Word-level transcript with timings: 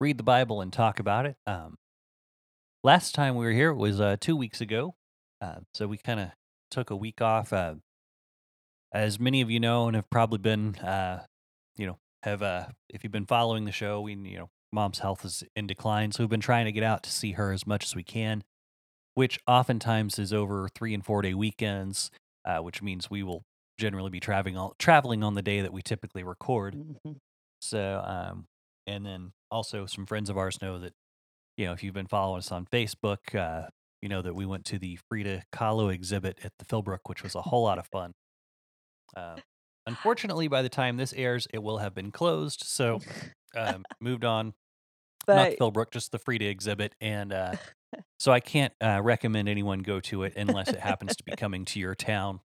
read 0.00 0.18
the 0.18 0.24
Bible 0.24 0.60
and 0.60 0.72
talk 0.72 0.98
about 0.98 1.26
it. 1.26 1.36
Um, 1.46 1.78
last 2.84 3.14
time 3.14 3.36
we 3.36 3.44
were 3.44 3.52
here 3.52 3.72
was 3.72 4.00
uh, 4.00 4.16
two 4.20 4.36
weeks 4.36 4.60
ago, 4.60 4.94
uh, 5.40 5.60
so 5.74 5.86
we 5.86 5.98
kind 5.98 6.20
of 6.20 6.30
took 6.70 6.90
a 6.90 6.96
week 6.96 7.20
off. 7.20 7.52
Uh, 7.52 7.74
as 8.92 9.20
many 9.20 9.40
of 9.40 9.50
you 9.50 9.60
know, 9.60 9.86
and 9.88 9.96
have 9.96 10.08
probably 10.10 10.38
been, 10.38 10.76
uh, 10.76 11.24
you 11.76 11.86
know, 11.86 11.98
have 12.22 12.42
uh, 12.42 12.66
if 12.88 13.02
you've 13.04 13.12
been 13.12 13.26
following 13.26 13.64
the 13.64 13.72
show, 13.72 14.00
we 14.00 14.14
you 14.14 14.38
know, 14.38 14.50
mom's 14.72 15.00
health 15.00 15.24
is 15.24 15.44
in 15.54 15.66
decline, 15.66 16.12
so 16.12 16.22
we've 16.22 16.30
been 16.30 16.40
trying 16.40 16.66
to 16.66 16.72
get 16.72 16.82
out 16.82 17.02
to 17.02 17.10
see 17.10 17.32
her 17.32 17.52
as 17.52 17.66
much 17.66 17.84
as 17.84 17.94
we 17.94 18.02
can, 18.02 18.42
which 19.14 19.38
oftentimes 19.46 20.18
is 20.18 20.32
over 20.32 20.68
three 20.74 20.94
and 20.94 21.04
four 21.04 21.22
day 21.22 21.34
weekends, 21.34 22.10
uh, 22.44 22.58
which 22.58 22.82
means 22.82 23.10
we 23.10 23.22
will 23.22 23.42
generally 23.78 24.10
be 24.10 24.20
traveling 24.20 24.56
on, 24.56 24.72
traveling 24.78 25.22
on 25.22 25.34
the 25.34 25.42
day 25.42 25.60
that 25.60 25.72
we 25.72 25.82
typically 25.82 26.22
record. 26.22 26.74
Mm-hmm. 26.74 27.12
So, 27.60 28.02
um, 28.04 28.46
and 28.86 29.04
then 29.04 29.32
also 29.50 29.86
some 29.86 30.06
friends 30.06 30.30
of 30.30 30.38
ours 30.38 30.60
know 30.60 30.78
that, 30.78 30.92
you 31.56 31.66
know, 31.66 31.72
if 31.72 31.82
you've 31.82 31.94
been 31.94 32.06
following 32.06 32.38
us 32.38 32.52
on 32.52 32.66
Facebook, 32.66 33.34
uh, 33.34 33.68
you 34.02 34.08
know 34.08 34.22
that 34.22 34.34
we 34.34 34.46
went 34.46 34.64
to 34.66 34.78
the 34.78 34.98
Frida 35.08 35.44
Kahlo 35.52 35.92
exhibit 35.92 36.38
at 36.44 36.52
the 36.58 36.64
Philbrook, 36.64 37.00
which 37.06 37.22
was 37.22 37.34
a 37.34 37.42
whole 37.42 37.64
lot 37.64 37.78
of 37.78 37.86
fun. 37.92 38.12
Uh, 39.16 39.36
unfortunately, 39.86 40.48
by 40.48 40.62
the 40.62 40.68
time 40.68 40.96
this 40.96 41.12
airs, 41.14 41.48
it 41.52 41.62
will 41.62 41.78
have 41.78 41.94
been 41.94 42.10
closed. 42.10 42.62
So, 42.64 43.00
um, 43.56 43.84
moved 44.00 44.24
on. 44.24 44.54
Not 45.28 45.50
the 45.50 45.56
Philbrook, 45.56 45.90
just 45.90 46.12
the 46.12 46.20
Frida 46.20 46.46
exhibit, 46.46 46.94
and 47.00 47.32
uh, 47.32 47.54
so 48.20 48.30
I 48.30 48.38
can't 48.38 48.72
uh, 48.80 49.00
recommend 49.02 49.48
anyone 49.48 49.80
go 49.80 49.98
to 50.00 50.22
it 50.22 50.34
unless 50.36 50.68
it 50.68 50.78
happens 50.78 51.16
to 51.16 51.24
be 51.24 51.32
coming 51.34 51.64
to 51.64 51.80
your 51.80 51.96
town 51.96 52.40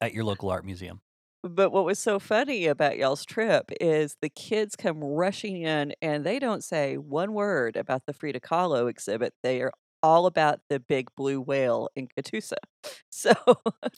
at 0.00 0.14
your 0.14 0.22
local 0.22 0.50
art 0.50 0.64
museum. 0.64 1.00
But 1.48 1.70
what 1.70 1.84
was 1.84 1.98
so 1.98 2.18
funny 2.18 2.66
about 2.66 2.98
y'all's 2.98 3.24
trip 3.24 3.70
is 3.80 4.16
the 4.20 4.28
kids 4.28 4.76
come 4.76 5.02
rushing 5.02 5.62
in 5.62 5.94
and 6.02 6.24
they 6.24 6.38
don't 6.38 6.64
say 6.64 6.96
one 6.98 7.32
word 7.32 7.76
about 7.76 8.06
the 8.06 8.12
Frida 8.12 8.40
Kahlo 8.40 8.88
exhibit. 8.88 9.34
They 9.42 9.60
are 9.62 9.72
all 10.02 10.26
about 10.26 10.60
the 10.68 10.78
big 10.80 11.08
blue 11.16 11.40
whale 11.40 11.88
in 11.96 12.08
Catoosa. 12.08 12.56
So 13.10 13.32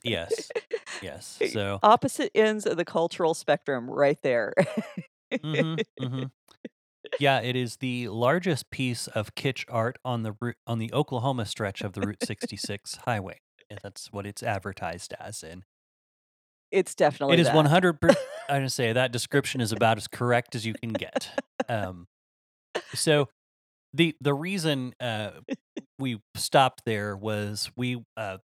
Yes, 0.02 0.52
yes. 1.00 1.24
So, 1.42 1.82
opposite 1.82 2.30
ends 2.34 2.66
of 2.66 2.76
the 2.76 2.84
cultural 2.84 3.34
spectrum 3.34 3.90
right 3.90 4.20
there. 4.22 4.54
hmm 5.42 5.76
hmm 5.98 6.24
Yeah, 7.18 7.40
it 7.40 7.56
is 7.56 7.78
the 7.78 8.08
largest 8.08 8.70
piece 8.70 9.08
of 9.08 9.34
kitsch 9.36 9.64
art 9.68 9.98
on 10.04 10.22
the 10.24 10.36
route, 10.40 10.56
on 10.66 10.78
the 10.78 10.92
Oklahoma 10.94 11.46
stretch 11.46 11.84
of 11.84 11.94
the 11.94 12.02
Route 12.02 12.22
66 12.22 12.96
highway. 13.06 13.40
And 13.70 13.80
that's 13.82 14.12
what 14.12 14.26
it's 14.26 14.42
advertised 14.42 15.14
as. 15.20 15.42
And 15.44 15.64
it's 16.70 16.94
definitely 16.94 17.34
it 17.34 17.40
is 17.40 17.46
that. 17.46 17.56
100 17.56 18.00
per 18.00 18.08
I'm 18.10 18.14
going 18.48 18.62
to 18.62 18.70
say 18.70 18.92
that 18.92 19.12
description 19.12 19.60
is 19.60 19.72
about 19.72 19.98
as 19.98 20.08
correct 20.08 20.54
as 20.54 20.64
you 20.64 20.74
can 20.74 20.92
get. 20.92 21.30
Um, 21.68 22.06
so 22.94 23.28
the 23.92 24.16
the 24.20 24.34
reason 24.34 24.94
uh, 25.00 25.30
we 25.98 26.20
stopped 26.34 26.82
there 26.84 27.16
was 27.16 27.70
we 27.76 28.02
uh, 28.16 28.38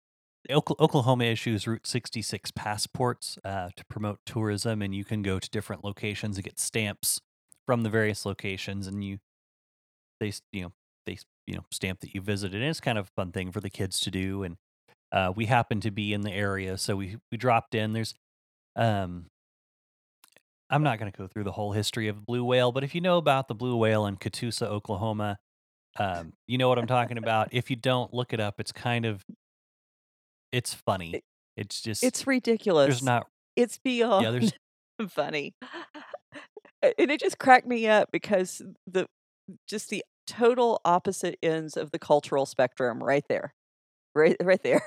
Oklahoma 0.50 1.24
issues 1.24 1.66
Route 1.66 1.86
66 1.86 2.50
passports 2.52 3.38
uh, 3.44 3.68
to 3.76 3.84
promote 3.86 4.18
tourism, 4.26 4.82
and 4.82 4.94
you 4.94 5.04
can 5.04 5.22
go 5.22 5.38
to 5.38 5.48
different 5.50 5.84
locations 5.84 6.36
and 6.36 6.44
get 6.44 6.58
stamps 6.58 7.20
from 7.66 7.82
the 7.82 7.90
various 7.90 8.26
locations, 8.26 8.86
and 8.86 9.04
you 9.04 9.18
they 10.20 10.32
you 10.52 10.62
know 10.62 10.72
they 11.06 11.18
you 11.46 11.54
know 11.54 11.64
stamp 11.70 12.00
that 12.00 12.14
you 12.14 12.20
visited. 12.20 12.60
And 12.60 12.70
it's 12.70 12.80
kind 12.80 12.98
of 12.98 13.06
a 13.06 13.10
fun 13.20 13.32
thing 13.32 13.52
for 13.52 13.60
the 13.60 13.70
kids 13.70 14.00
to 14.00 14.10
do, 14.10 14.42
and 14.42 14.56
uh, 15.12 15.32
we 15.34 15.46
happened 15.46 15.82
to 15.82 15.90
be 15.90 16.12
in 16.12 16.22
the 16.22 16.32
area, 16.32 16.78
so 16.78 16.96
we 16.96 17.16
we 17.30 17.38
dropped 17.38 17.74
in. 17.74 17.92
There's 17.92 18.14
um 18.76 19.26
I'm 20.70 20.82
not 20.82 20.98
going 20.98 21.12
to 21.12 21.16
go 21.16 21.26
through 21.26 21.44
the 21.44 21.52
whole 21.52 21.72
history 21.72 22.08
of 22.08 22.16
the 22.16 22.22
blue 22.22 22.44
whale, 22.44 22.72
but 22.72 22.82
if 22.82 22.94
you 22.94 23.02
know 23.02 23.18
about 23.18 23.46
the 23.46 23.54
blue 23.54 23.76
whale 23.76 24.06
in 24.06 24.16
Catoosa, 24.16 24.66
Oklahoma, 24.66 25.36
um, 25.98 26.32
you 26.46 26.56
know 26.56 26.68
what 26.70 26.78
I'm 26.78 26.86
talking 26.86 27.18
about. 27.18 27.48
If 27.52 27.68
you 27.68 27.76
don't, 27.76 28.14
look 28.14 28.32
it 28.32 28.40
up. 28.40 28.58
It's 28.58 28.72
kind 28.72 29.04
of 29.04 29.22
it's 30.50 30.72
funny. 30.74 31.20
It's 31.56 31.82
just 31.82 32.02
It's 32.02 32.26
ridiculous. 32.26 32.86
there's 32.88 33.02
not 33.02 33.26
It's 33.56 33.78
beyond 33.78 34.24
yeah 34.24 34.30
there's 34.30 34.52
funny. 35.10 35.54
And 36.82 37.10
it 37.10 37.20
just 37.20 37.38
cracked 37.38 37.66
me 37.66 37.86
up 37.86 38.08
because 38.10 38.62
the 38.86 39.06
just 39.68 39.90
the 39.90 40.02
total 40.26 40.80
opposite 40.84 41.38
ends 41.42 41.76
of 41.76 41.90
the 41.90 41.98
cultural 41.98 42.46
spectrum 42.46 43.02
right 43.02 43.24
there. 43.28 43.54
Right 44.14 44.36
right 44.42 44.62
there. 44.62 44.82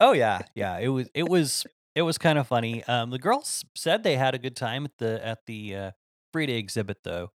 Oh 0.00 0.12
yeah 0.12 0.40
yeah 0.54 0.78
it 0.78 0.88
was 0.88 1.08
it 1.14 1.28
was 1.28 1.66
it 1.94 2.02
was 2.02 2.16
kind 2.16 2.38
of 2.38 2.46
funny. 2.46 2.82
Um, 2.84 3.10
the 3.10 3.18
girls 3.18 3.64
said 3.76 4.02
they 4.02 4.16
had 4.16 4.34
a 4.34 4.38
good 4.38 4.56
time 4.56 4.86
at 4.86 4.92
the 4.98 5.24
at 5.26 5.40
the 5.46 5.76
uh, 5.76 5.90
Frida 6.32 6.54
exhibit 6.54 6.98
though. 7.04 7.30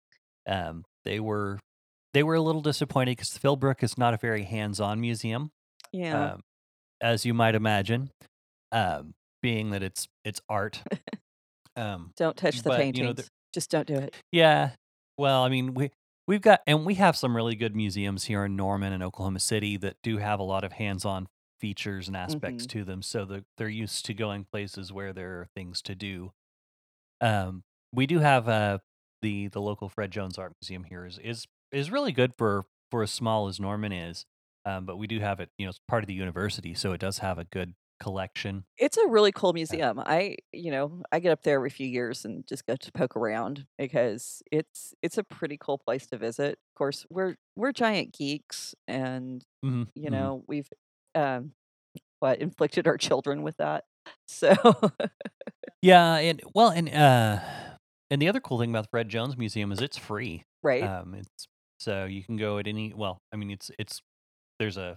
Um, 0.49 0.84
they 1.05 1.21
were 1.21 1.59
they 2.15 2.22
were 2.22 2.37
a 2.37 2.41
little 2.41 2.62
disappointed 2.62 3.12
because 3.19 3.37
Philbrook 3.37 3.83
is 3.83 3.99
not 3.99 4.15
a 4.15 4.17
very 4.17 4.44
hands-on 4.44 4.99
museum. 5.00 5.50
Yeah. 5.93 6.33
um, 6.33 6.41
as 7.03 7.27
you 7.27 7.34
might 7.34 7.55
imagine, 7.55 8.09
um, 8.73 9.12
being 9.43 9.71
that 9.71 9.83
it's 9.83 10.09
it's 10.25 10.41
art. 10.49 10.83
Um, 11.77 12.12
Don't 12.17 12.34
touch 12.38 12.62
the 12.62 12.71
but, 12.71 12.78
you 12.78 12.84
paintings. 12.84 13.06
know, 13.06 13.12
the- 13.12 13.28
just 13.53 13.71
don't 13.71 13.87
do 13.87 13.94
it. 13.97 14.15
yeah, 14.33 14.71
well, 15.19 15.43
I 15.43 15.50
mean, 15.50 15.75
we 15.75 15.91
we've 16.27 16.41
got 16.41 16.61
and 16.67 16.87
we 16.87 16.94
have 16.94 17.17
some 17.17 17.37
really 17.37 17.55
good 17.55 17.77
museums 17.77 18.25
here 18.25 18.47
in 18.47 18.56
Norman 18.56 18.94
and 18.94 19.03
Oklahoma 19.03 19.41
City 19.41 19.77
that 19.77 19.97
do 20.03 20.17
have 20.17 20.41
a 20.41 20.43
lot 20.43 20.65
of 20.65 20.73
hands-on 20.73 21.27
features 21.61 22.09
and 22.09 22.17
aspects 22.17 22.67
Mhm. 22.67 22.69
to 22.69 22.84
them, 22.84 23.03
so 23.03 23.25
that 23.27 23.44
they're 23.56 23.69
used 23.69 24.05
to 24.06 24.15
going 24.15 24.44
places 24.44 24.93
where 24.93 25.12
there 25.12 25.41
are 25.41 25.47
things 25.55 25.83
to 25.83 25.94
do. 25.94 26.33
Um, 27.21 27.65
we 27.93 28.06
do 28.06 28.19
have 28.21 28.49
uh, 28.49 28.78
the 29.22 29.49
the 29.49 29.61
local 29.61 29.89
Fred 29.89 30.11
Jones 30.11 30.39
Art 30.39 30.55
Museum 30.61 30.84
here 30.84 31.05
is 31.06 31.19
is 31.19 31.47
is 31.72 31.91
really 31.91 32.12
good 32.12 32.34
for 32.37 32.65
for 32.91 33.03
as 33.03 33.11
small 33.12 33.49
as 33.49 33.61
Norman 33.61 33.93
is. 33.93 34.27
Um, 34.65 34.84
but 34.84 34.97
we 34.97 35.06
do 35.06 35.21
have 35.21 35.39
it, 35.41 35.50
you 35.59 35.67
know, 35.67 35.71
it's 35.71 35.81
part 35.89 36.03
of 36.03 36.09
the 36.09 36.15
university, 36.15 36.75
so 36.75 36.93
it 36.93 36.99
does 37.00 37.19
have 37.19 37.39
a 37.39 37.44
good 37.44 37.75
collection. 38.00 38.67
It's 38.78 38.99
a 38.99 39.06
really 39.09 39.33
cool 39.33 39.55
museum. 39.55 39.99
I, 40.05 40.37
you 40.53 40.71
know, 40.71 41.03
I 41.11 41.19
get 41.21 41.33
up 41.33 41.43
there 41.43 41.56
every 41.56 41.71
few 41.71 41.87
years 41.87 42.27
and 42.27 42.47
just 42.47 42.67
go 42.67 42.77
to 42.77 42.93
poke 42.93 43.17
around 43.17 43.67
because 43.78 44.43
it's 44.53 44.94
it's 45.03 45.17
a 45.17 45.25
pretty 45.25 45.56
cool 45.56 45.78
place 45.78 46.06
to 46.09 46.19
visit. 46.19 46.59
Of 46.73 46.75
course, 46.77 47.06
we're 47.09 47.37
we're 47.56 47.73
giant 47.73 48.12
geeks 48.12 48.75
and 48.87 49.43
hmm 49.62 49.87
you 49.94 50.11
know, 50.11 50.44
we've 50.47 50.69
um 51.16 51.53
what 52.21 52.41
inflicted 52.41 52.87
our 52.87 52.99
children 52.99 53.43
with 53.43 53.56
that. 53.59 53.84
So 54.28 54.54
Yeah, 55.82 56.16
and 56.16 56.43
well, 56.54 56.71
and 56.71 56.88
uh, 56.88 57.41
and 58.10 58.21
the 58.22 58.28
other 58.28 58.41
cool 58.41 58.59
thing 58.59 58.71
about 58.71 58.84
the 58.84 58.88
Fred 58.91 59.09
Jones 59.09 59.37
Museum 59.37 59.72
is 59.72 59.81
it's 59.81 59.97
free. 59.99 60.44
right. 60.62 60.82
Um, 60.82 61.15
it's 61.15 61.47
so 61.78 62.05
you 62.06 62.22
can 62.25 62.37
go 62.37 62.59
at 62.59 62.66
any. 62.66 62.93
Well, 62.94 63.19
I 63.32 63.37
mean, 63.37 63.50
it's 63.50 63.71
it's 63.78 64.00
there's 64.59 64.76
a 64.76 64.97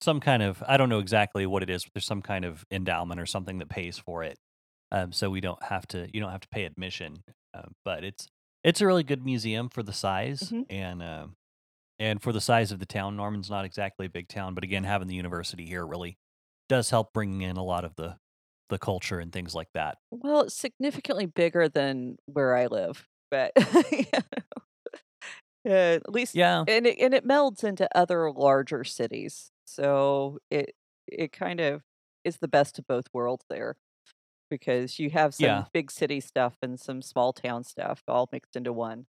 some 0.00 0.20
kind 0.20 0.42
of 0.42 0.62
I 0.66 0.76
don't 0.76 0.88
know 0.88 0.98
exactly 0.98 1.46
what 1.46 1.62
it 1.62 1.70
is, 1.70 1.84
but 1.84 1.92
there's 1.94 2.06
some 2.06 2.22
kind 2.22 2.44
of 2.44 2.64
endowment 2.70 3.20
or 3.20 3.26
something 3.26 3.58
that 3.58 3.68
pays 3.68 3.96
for 3.98 4.22
it. 4.24 4.36
Um, 4.92 5.12
so 5.12 5.30
we 5.30 5.40
don't 5.40 5.62
have 5.62 5.86
to 5.88 6.08
you 6.12 6.20
don't 6.20 6.30
have 6.32 6.40
to 6.42 6.48
pay 6.48 6.64
admission. 6.64 7.22
Um, 7.54 7.72
but 7.84 8.04
it's 8.04 8.28
it's 8.64 8.80
a 8.80 8.86
really 8.86 9.04
good 9.04 9.24
museum 9.24 9.68
for 9.68 9.82
the 9.82 9.92
size 9.92 10.40
Mhm. 10.52 10.66
and 10.68 11.02
um 11.02 11.36
and 11.98 12.22
for 12.22 12.32
the 12.32 12.40
size 12.40 12.72
of 12.72 12.78
the 12.78 12.86
town. 12.86 13.16
Norman's 13.16 13.50
not 13.50 13.64
exactly 13.64 14.06
a 14.06 14.10
big 14.10 14.28
town, 14.28 14.54
but 14.54 14.64
again, 14.64 14.84
having 14.84 15.08
the 15.08 15.14
university 15.14 15.66
here 15.66 15.86
really 15.86 16.18
does 16.68 16.90
help 16.90 17.12
bringing 17.12 17.42
in 17.42 17.56
a 17.56 17.64
lot 17.64 17.84
of 17.84 17.96
the 17.96 18.18
the 18.68 18.78
culture 18.78 19.20
and 19.20 19.32
things 19.32 19.54
like 19.54 19.68
that. 19.74 19.98
Well, 20.10 20.42
it's 20.42 20.54
significantly 20.54 21.26
bigger 21.26 21.68
than 21.68 22.18
where 22.26 22.54
I 22.56 22.66
live, 22.66 23.08
but 23.30 23.52
yeah, 23.92 24.20
at 25.64 26.10
least 26.12 26.38
Yeah. 26.38 26.66
and 26.66 26.86
it 26.86 26.98
and 26.98 27.14
it 27.14 27.24
melds 27.26 27.64
into 27.64 27.88
other 27.96 28.30
larger 28.32 28.84
cities. 28.84 29.50
So 29.64 30.38
it 30.50 30.74
it 31.06 31.32
kind 31.32 31.60
of 31.60 31.82
is 32.24 32.38
the 32.38 32.48
best 32.48 32.78
of 32.78 32.86
both 32.86 33.06
worlds 33.12 33.44
there 33.48 33.76
because 34.50 34.98
you 34.98 35.10
have 35.10 35.34
some 35.34 35.64
Yeah. 35.64 35.68
big 35.74 35.90
city 35.90 36.20
stuff 36.20 36.56
and 36.62 36.80
some 36.80 37.02
small 37.02 37.32
town 37.34 37.64
stuff 37.64 38.02
all 38.08 38.28
mixed 38.32 38.56
into 38.56 38.72
one. 38.72 39.06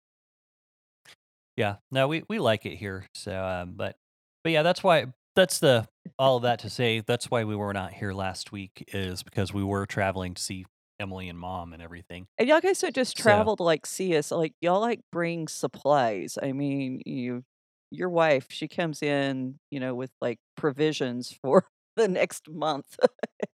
Yeah, 1.57 1.77
no, 1.91 2.07
we 2.07 2.23
we 2.29 2.39
like 2.39 2.65
it 2.65 2.75
here. 2.75 3.05
So, 3.13 3.43
um, 3.43 3.73
but 3.75 3.95
but 4.43 4.51
yeah, 4.51 4.63
that's 4.63 4.83
why 4.83 5.07
that's 5.35 5.59
the 5.59 5.87
all 6.17 6.37
of 6.37 6.43
that 6.43 6.59
to 6.59 6.69
say 6.69 7.01
that's 7.01 7.29
why 7.29 7.43
we 7.43 7.55
were 7.55 7.73
not 7.73 7.93
here 7.93 8.13
last 8.13 8.51
week 8.51 8.89
is 8.93 9.23
because 9.23 9.53
we 9.53 9.63
were 9.63 9.85
traveling 9.85 10.33
to 10.33 10.41
see 10.41 10.65
Emily 10.99 11.29
and 11.29 11.39
mom 11.39 11.73
and 11.73 11.81
everything. 11.81 12.27
And 12.37 12.47
y'all 12.47 12.61
guys 12.61 12.79
don't 12.79 12.93
just 12.93 13.17
So 13.17 13.23
travel 13.23 13.55
to 13.57 13.63
like 13.63 13.85
see 13.85 14.15
us, 14.17 14.31
like 14.31 14.53
y'all 14.61 14.81
like 14.81 15.01
bring 15.11 15.47
supplies. 15.47 16.37
I 16.41 16.51
mean, 16.51 17.01
you 17.05 17.43
your 17.91 18.09
wife, 18.09 18.47
she 18.49 18.67
comes 18.67 19.01
in, 19.01 19.59
you 19.71 19.79
know, 19.79 19.95
with 19.95 20.11
like 20.21 20.39
provisions 20.57 21.37
for 21.41 21.65
the 21.95 22.07
next 22.07 22.49
month 22.49 22.97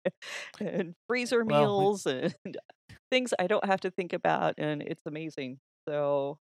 and 0.60 0.96
freezer 1.08 1.44
well, 1.44 1.78
we 1.78 1.84
meals 1.84 2.06
and 2.06 2.36
things 3.12 3.34
I 3.40 3.48
don't 3.48 3.66
have 3.66 3.82
to 3.82 3.92
think 3.92 4.14
about, 4.14 4.56
and 4.58 4.82
it's 4.82 5.06
amazing. 5.06 5.60
So, 5.88 6.38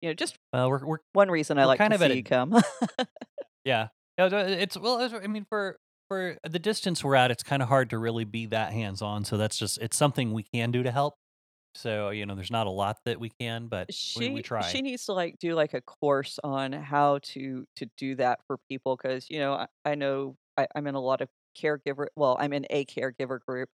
you 0.00 0.10
know, 0.10 0.14
just 0.14 0.36
well 0.52 0.70
we're 0.70 0.84
we're 0.84 0.98
one 1.12 1.30
reason 1.30 1.58
I 1.58 1.64
like 1.64 1.78
to 1.78 1.84
kind 1.84 1.92
of 1.94 2.02
at 2.02 2.10
see 2.10 2.14
a 2.14 2.16
you 2.16 2.22
come. 2.24 2.60
yeah. 3.64 3.88
It's 4.18 4.76
well, 4.78 5.00
it's- 5.00 5.20
I 5.22 5.26
mean, 5.26 5.44
for 5.48 5.78
for 6.08 6.36
the 6.48 6.58
distance 6.58 7.02
we're 7.02 7.16
at, 7.16 7.30
it's 7.30 7.42
kind 7.42 7.62
of 7.62 7.68
hard 7.68 7.90
to 7.90 7.98
really 7.98 8.24
be 8.24 8.46
that 8.46 8.72
hands 8.72 9.02
on. 9.02 9.24
So 9.24 9.36
that's 9.36 9.58
just 9.58 9.78
it's 9.78 9.96
something 9.96 10.32
we 10.32 10.42
can 10.42 10.70
do 10.70 10.82
to 10.82 10.90
help. 10.90 11.14
So 11.74 12.10
you 12.10 12.24
know, 12.24 12.34
there's 12.34 12.50
not 12.50 12.66
a 12.66 12.70
lot 12.70 12.98
that 13.04 13.20
we 13.20 13.30
can, 13.40 13.66
but 13.68 13.88
we 14.18 14.28
we 14.36 14.42
She 14.70 14.78
she 14.78 14.82
needs 14.82 15.04
to 15.06 15.12
like 15.12 15.38
do 15.38 15.54
like 15.54 15.74
a 15.74 15.80
course 15.82 16.38
on 16.42 16.72
how 16.72 17.18
to 17.34 17.66
to 17.76 17.86
do 17.98 18.14
that 18.16 18.40
for 18.46 18.56
people 18.70 18.96
because 18.96 19.26
you 19.28 19.38
know 19.40 19.52
I, 19.54 19.66
I 19.84 19.94
know 19.94 20.36
I, 20.56 20.66
I'm 20.74 20.86
in 20.86 20.94
a 20.94 21.00
lot 21.00 21.20
of 21.20 21.28
caregiver 21.60 22.06
well 22.16 22.36
I'm 22.40 22.52
in 22.52 22.66
a 22.70 22.84
caregiver 22.86 23.38
group 23.46 23.68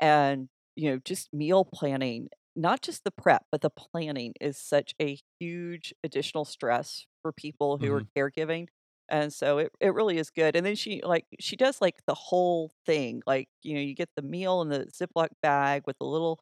and 0.00 0.48
you 0.76 0.90
know 0.90 0.98
just 1.04 1.28
meal 1.32 1.64
planning 1.64 2.28
not 2.58 2.82
just 2.82 3.04
the 3.04 3.10
prep 3.12 3.44
but 3.52 3.62
the 3.62 3.70
planning 3.70 4.34
is 4.40 4.58
such 4.58 4.94
a 5.00 5.18
huge 5.40 5.94
additional 6.04 6.44
stress 6.44 7.06
for 7.22 7.32
people 7.32 7.78
who 7.78 7.92
are 7.92 8.02
hmm 8.02 8.08
caregiving 8.16 8.68
and 9.10 9.32
so 9.32 9.58
it, 9.58 9.72
it 9.80 9.94
really 9.94 10.18
is 10.18 10.30
good 10.30 10.56
and 10.56 10.66
then 10.66 10.74
she 10.76 11.02
like 11.04 11.26
she 11.40 11.56
does 11.56 11.80
like 11.80 11.96
the 12.06 12.14
whole 12.14 12.72
thing 12.86 13.22
like 13.26 13.48
you 13.62 13.74
know 13.74 13.80
you 13.80 13.94
get 13.94 14.10
the 14.16 14.22
meal 14.22 14.62
in 14.62 14.68
the 14.70 14.86
ziploc 14.86 15.28
bag 15.42 15.82
with 15.86 15.96
a 16.00 16.06
little 16.06 16.40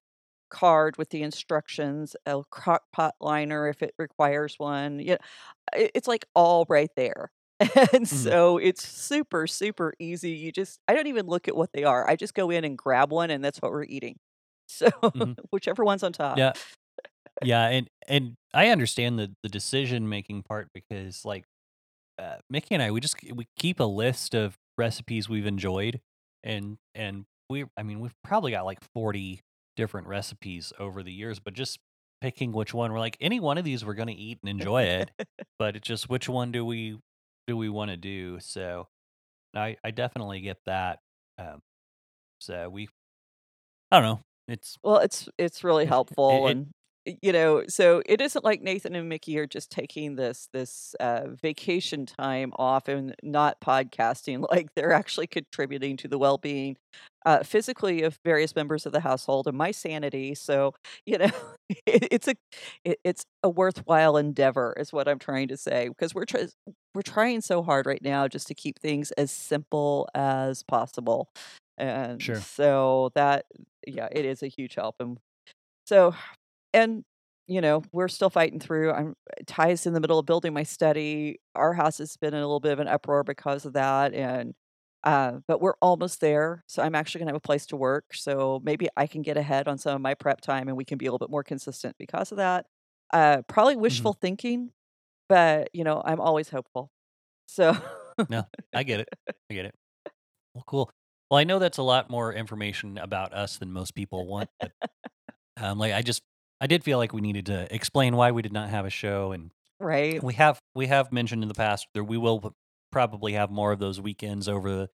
card 0.50 0.96
with 0.96 1.10
the 1.10 1.22
instructions 1.22 2.14
a 2.26 2.42
crock 2.50 2.84
pot 2.92 3.14
liner 3.20 3.69
if 3.69 3.82
it 3.82 3.94
requires 3.98 4.54
one 4.58 5.00
yeah 5.00 5.16
it, 5.74 5.90
it's 5.94 6.08
like 6.08 6.26
all 6.34 6.66
right 6.69 6.90
there 6.96 7.32
and 7.94 8.08
hmm 8.10 8.36
so 8.36 8.58
it's 8.58 8.86
super 8.86 9.46
super 9.46 9.94
easy 9.98 10.32
you 10.32 10.52
just 10.52 10.80
i 10.88 10.94
don't 10.94 11.06
even 11.08 11.26
look 11.26 11.48
at 11.48 11.56
what 11.56 11.72
they 11.72 11.84
are 11.84 12.08
i 12.08 12.16
just 12.16 12.34
go 12.34 12.50
in 12.50 12.64
and 12.64 12.78
grab 12.78 13.12
one 13.12 13.30
and 13.30 13.44
that's 13.44 13.60
what 13.62 13.72
we're 13.72 13.84
eating 13.84 14.16
so 14.66 14.88
hmm 15.14 15.32
whichever 15.50 15.84
one's 15.84 16.02
on 16.02 16.12
top 16.12 16.38
Yeah, 16.38 16.52
yeah, 17.44 17.66
and 17.68 17.88
and 18.08 18.34
I 18.54 18.68
understand 18.68 19.18
the 19.18 19.32
the 19.42 19.48
decision 19.48 20.08
making 20.08 20.42
part 20.42 20.68
because 20.74 21.24
like 21.24 21.44
uh, 22.18 22.36
Mickey 22.50 22.74
and 22.74 22.82
I, 22.82 22.90
we 22.90 23.00
just 23.00 23.16
we 23.34 23.46
keep 23.58 23.80
a 23.80 23.84
list 23.84 24.34
of 24.34 24.56
recipes 24.78 25.28
we've 25.28 25.46
enjoyed, 25.46 26.00
and 26.42 26.78
and 26.94 27.24
we, 27.50 27.64
I 27.76 27.82
mean, 27.82 28.00
we've 28.00 28.14
probably 28.24 28.52
got 28.52 28.64
like 28.64 28.78
forty 28.94 29.40
different 29.76 30.06
recipes 30.06 30.72
over 30.78 31.02
the 31.02 31.12
years, 31.12 31.38
but 31.38 31.54
just 31.54 31.78
picking 32.22 32.52
which 32.52 32.72
one 32.72 32.92
we're 32.92 32.98
like 32.98 33.16
any 33.20 33.38
one 33.40 33.58
of 33.58 33.64
these 33.64 33.84
we're 33.84 33.94
gonna 33.94 34.12
eat 34.16 34.38
and 34.42 34.48
enjoy 34.50 34.82
it, 34.84 35.10
but 35.58 35.76
it's 35.76 35.86
just 35.86 36.08
which 36.08 36.28
one 36.28 36.52
do 36.52 36.64
we 36.64 36.98
do 37.46 37.56
we 37.56 37.69
want 37.69 37.90
to 37.90 37.96
do? 37.96 38.38
So 38.40 38.88
I 39.54 39.76
I 39.84 39.90
definitely 39.90 40.40
get 40.40 40.58
that. 40.66 41.00
Um, 41.38 41.60
so 42.40 42.69
we 42.70 42.88
I 43.90 44.00
don't 44.00 44.04
know. 44.04 44.20
It's 44.48 44.78
Well, 44.82 44.98
it's 44.98 45.28
it's 45.38 45.64
really 45.64 45.87
it 46.08 46.19
helpful 46.25 46.46
it. 46.46 46.56
and 46.56 46.69
y 47.06 47.16
you 47.22 47.32
know, 47.32 47.62
so 47.69 48.02
it 48.06 48.20
isn't 48.20 48.44
like 48.44 48.62
Nathan 48.62 48.94
and 48.94 49.08
Mickey 49.08 49.38
are 49.38 49.46
just 49.46 49.70
taking 49.70 50.16
this 50.16 50.48
this, 50.52 50.94
uh, 51.00 51.28
vacation 51.40 52.06
time 52.06 52.52
off 52.56 52.88
and 52.88 53.14
not 53.22 53.60
podcasting, 53.60 54.44
like, 54.50 54.69
they're 54.75 54.93
actually 54.93 55.26
contributing 55.28 55.96
to 55.98 56.08
the 56.08 56.19
well-being, 56.19 56.76
uh, 57.25 57.43
physically 57.43 58.02
of 58.02 58.19
various 58.25 58.54
members 58.56 58.87
of 58.87 58.93
the 58.93 59.00
household 59.00 59.46
and 59.46 59.56
my 59.56 59.70
sanity, 59.72 60.34
so, 60.34 60.75
you 61.06 61.19
know, 61.19 61.31
it 61.87 62.08
it's 62.10 62.28
a 62.28 62.34
it 62.84 62.98
it's 63.04 63.25
a 63.43 63.48
worthwhile 63.50 64.16
endeavor 64.16 64.75
is 64.78 64.93
what 64.93 65.08
I'm 65.08 65.19
trying 65.19 65.48
to 65.48 65.56
say, 65.56 65.88
because 65.88 66.14
we're 66.14 66.25
tries 66.26 66.54
we're 66.94 67.02
trying 67.02 67.40
so 67.43 67.62
hard 67.62 67.87
right 67.87 68.02
now 68.02 68.26
just 68.28 68.46
to 68.48 68.54
keep 68.54 68.78
things 68.81 69.10
as 69.12 69.31
simple 69.31 70.08
as 70.14 70.62
possible, 70.64 71.28
and 71.78 72.23
Sure. 72.23 72.37
so 72.37 73.11
that 73.14 73.46
yeah, 73.87 74.08
it 74.12 74.25
is 74.25 74.43
a 74.43 74.49
huge 74.49 74.75
help, 74.75 74.96
and 75.00 75.19
so 75.87 76.14
and, 76.75 77.05
you 77.46 77.61
know, 77.61 77.82
we're 77.93 78.08
still 78.08 78.31
fighting 78.31 78.61
through. 78.61 78.93
I'm 78.93 79.14
Ty's 79.46 79.87
in 79.87 79.94
the 79.94 80.00
middle 80.00 80.19
of 80.19 80.26
building 80.26 80.52
my 80.55 80.62
study. 80.64 81.40
Our 81.55 81.75
house 81.75 81.99
has 81.99 82.17
been 82.17 82.34
in 82.34 82.40
a 82.40 82.46
little 82.46 82.61
bit 82.61 82.73
of 82.73 82.81
an 82.81 82.88
uproar 82.88 83.25
because 83.25 83.67
of 83.67 83.75
that, 83.75 84.14
and, 84.14 84.55
uh, 85.05 85.40
but 85.49 85.61
we're 85.61 85.75
almost 85.82 86.20
there, 86.20 86.64
so 86.69 86.82
I'm 86.82 86.94
actually 86.96 87.20
gonna 87.20 87.31
have 87.31 87.37
a 87.37 87.40
place 87.40 87.67
to 87.67 87.76
work, 87.76 88.14
so 88.14 88.61
maybe 88.64 88.88
I 88.96 89.06
can 89.06 89.22
get 89.22 89.37
ahead 89.37 89.69
on 89.69 89.79
some 89.79 89.94
of 89.96 90.00
my 90.02 90.14
prep 90.14 90.40
time, 90.40 90.69
and 90.69 90.76
we 90.76 90.84
can 90.84 90.99
be 90.99 91.06
a 91.06 91.11
little 91.12 91.25
bit 91.26 91.31
more 91.31 91.44
consistent 91.44 91.96
because 91.99 92.32
of 92.32 92.38
that. 92.38 92.67
Uh, 93.12 93.43
probably 93.49 93.76
hmm 93.88 94.08
wishful 94.08 94.12
thinking, 94.14 94.72
but, 95.29 95.70
you 95.75 95.84
know, 95.84 96.02
I'm 96.05 96.20
always 96.20 96.49
hopeful. 96.50 96.90
So 97.46 97.75
No, 98.29 98.44
I 98.75 98.82
get 98.82 99.00
it. 99.00 99.08
I 99.50 99.55
get 99.55 99.67
it. 99.67 99.75
Well, 100.55 100.64
cool. 100.67 100.90
Well, 101.31 101.38
I 101.38 101.44
know 101.44 101.58
that's 101.58 101.78
a 101.78 101.82
lot 101.82 102.08
more 102.11 102.32
information 102.32 102.99
about 102.99 103.32
us 103.32 103.58
than 103.58 103.73
most 103.73 103.94
people 103.94 104.26
want, 104.26 104.49
but 104.61 104.73
um, 105.61 105.78
like 105.78 105.93
I 105.93 106.02
just 106.02 106.23
I 106.61 106.67
did 106.67 106.84
feel 106.84 106.99
like 106.99 107.12
we 107.12 107.20
needed 107.20 107.46
to 107.46 107.73
explain 107.75 108.17
why 108.17 108.31
we 108.32 108.43
did 108.43 108.52
not 108.52 108.70
have 108.70 108.87
a 108.87 108.90
show, 108.90 109.32
and 109.32 109.50
Right, 109.81 110.23
we 110.23 110.34
have 110.34 110.61
we 110.75 110.87
have 110.88 111.12
mentioned 111.12 111.43
in 111.43 111.49
the 111.49 111.55
past 111.55 111.88
that 111.94 112.05
we 112.05 112.19
will 112.19 112.55
probably 112.93 113.34
have 113.34 113.50
more 113.50 113.73
of 113.73 113.78
those 113.78 114.00
weekends 114.00 114.49
over 114.49 114.70
the 114.70 114.90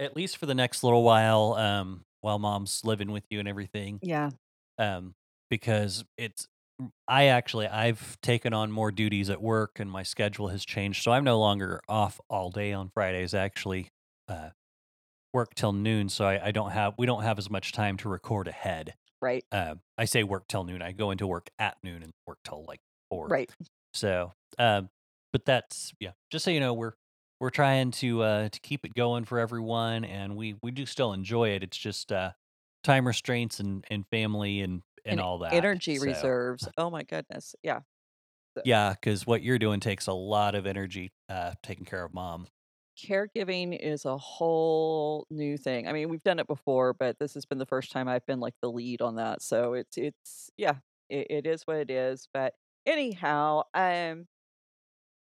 at 0.00 0.16
least 0.16 0.38
for 0.38 0.46
the 0.46 0.54
next 0.54 0.84
little 0.84 1.02
while, 1.04 1.54
um, 1.54 2.04
while 2.20 2.38
mom's 2.38 2.82
living 2.84 3.12
with 3.12 3.24
you 3.30 3.40
and 3.40 3.48
everything, 3.48 4.02
yeah, 4.02 4.30
um, 4.78 5.14
because 5.50 6.04
it's 6.18 6.48
I 7.08 7.26
actually 7.26 7.66
I've 7.68 8.20
taken 8.22 8.52
on 8.54 8.70
more 8.72 8.92
duties 8.92 9.30
at 9.30 9.42
work 9.42 9.80
and 9.80 9.90
my 9.90 10.02
schedule 10.02 10.48
has 10.48 10.64
changed, 10.64 11.02
so 11.02 11.12
I'm 11.12 11.24
no 11.24 11.38
longer 11.40 11.80
off 11.88 12.20
all 12.30 12.50
day 12.50 12.72
on 12.72 12.90
Fridays. 12.90 13.34
Actually, 13.34 13.90
uh, 14.28 14.50
work 15.36 15.54
till 15.54 15.72
noon, 15.72 16.08
so 16.08 16.26
I, 16.26 16.48
I 16.48 16.52
don't 16.52 16.72
have 16.72 16.94
we 16.98 17.06
don't 17.06 17.22
have 17.22 17.38
as 17.38 17.50
much 17.50 17.72
time 17.72 17.96
to 17.98 18.08
record 18.08 18.48
ahead. 18.48 18.94
right, 19.20 19.44
Uh, 19.52 19.76
I 19.98 20.06
say 20.06 20.24
work 20.24 20.48
till 20.48 20.64
noon. 20.64 20.82
I 20.82 20.92
go 20.92 21.10
into 21.12 21.26
work 21.26 21.50
at 21.58 21.78
noon 21.84 22.02
and 22.02 22.12
work 22.26 22.38
till 22.44 22.64
like 22.66 22.80
four. 23.10 23.28
right. 23.28 23.50
So, 23.94 24.32
um, 24.58 24.90
but 25.32 25.44
that's 25.44 25.92
yeah. 26.00 26.12
Just 26.30 26.44
so 26.44 26.50
you 26.50 26.60
know, 26.60 26.74
we're 26.74 26.94
we're 27.40 27.50
trying 27.50 27.90
to 27.92 28.22
uh, 28.22 28.48
to 28.48 28.60
keep 28.60 28.84
it 28.84 28.94
going 28.94 29.24
for 29.24 29.38
everyone, 29.38 30.04
and 30.04 30.36
we 30.36 30.56
we 30.62 30.70
do 30.70 30.86
still 30.86 31.12
enjoy 31.12 31.50
it. 31.50 31.62
It's 31.62 31.76
just 31.78 32.12
uh, 32.12 32.32
time 32.84 33.06
restraints 33.06 33.60
and 33.60 33.84
and 33.90 34.06
family 34.10 34.60
and 34.62 34.82
and 35.04 35.18
And 35.18 35.20
all 35.20 35.38
that. 35.40 35.66
energy 35.66 35.98
So 35.98 36.10
reserves, 36.10 36.68
oh 36.76 36.90
my 36.90 37.02
goodness, 37.04 37.54
yeah, 37.62 37.80
so 38.56 38.64
yeah, 38.64 38.92
because 38.92 39.26
what 39.26 39.42
you're 39.42 39.58
doing 39.58 39.80
takes 39.80 40.06
a 40.06 40.12
lot 40.12 40.54
of 40.54 40.66
energy. 40.66 41.10
Uh, 41.28 41.54
taking 41.62 41.84
care 41.84 42.04
of 42.04 42.12
mom. 42.14 42.48
Caregiving 42.96 43.78
is 43.78 44.04
a 44.06 44.16
whole 44.16 45.26
new 45.30 45.58
thing. 45.58 45.86
I 45.86 45.92
mean, 45.92 46.08
we've 46.08 46.22
done 46.22 46.38
it 46.38 46.46
before, 46.46 46.94
but 46.94 47.18
this 47.18 47.34
has 47.34 47.44
been 47.44 47.58
the 47.58 47.66
first 47.66 47.92
time 47.92 48.08
I've 48.08 48.24
been 48.26 48.40
like 48.40 48.54
the 48.62 48.70
lead 48.70 49.02
on 49.02 49.16
that. 49.16 49.42
So 49.42 49.74
it's 49.74 49.98
it's 49.98 50.50
yeah, 50.56 50.76
it, 51.10 51.26
it 51.30 51.46
is 51.46 51.62
what 51.66 51.76
it 51.76 51.90
is. 51.90 52.28
But 52.32 52.54
anyhow, 52.86 53.62
um, 53.74 54.26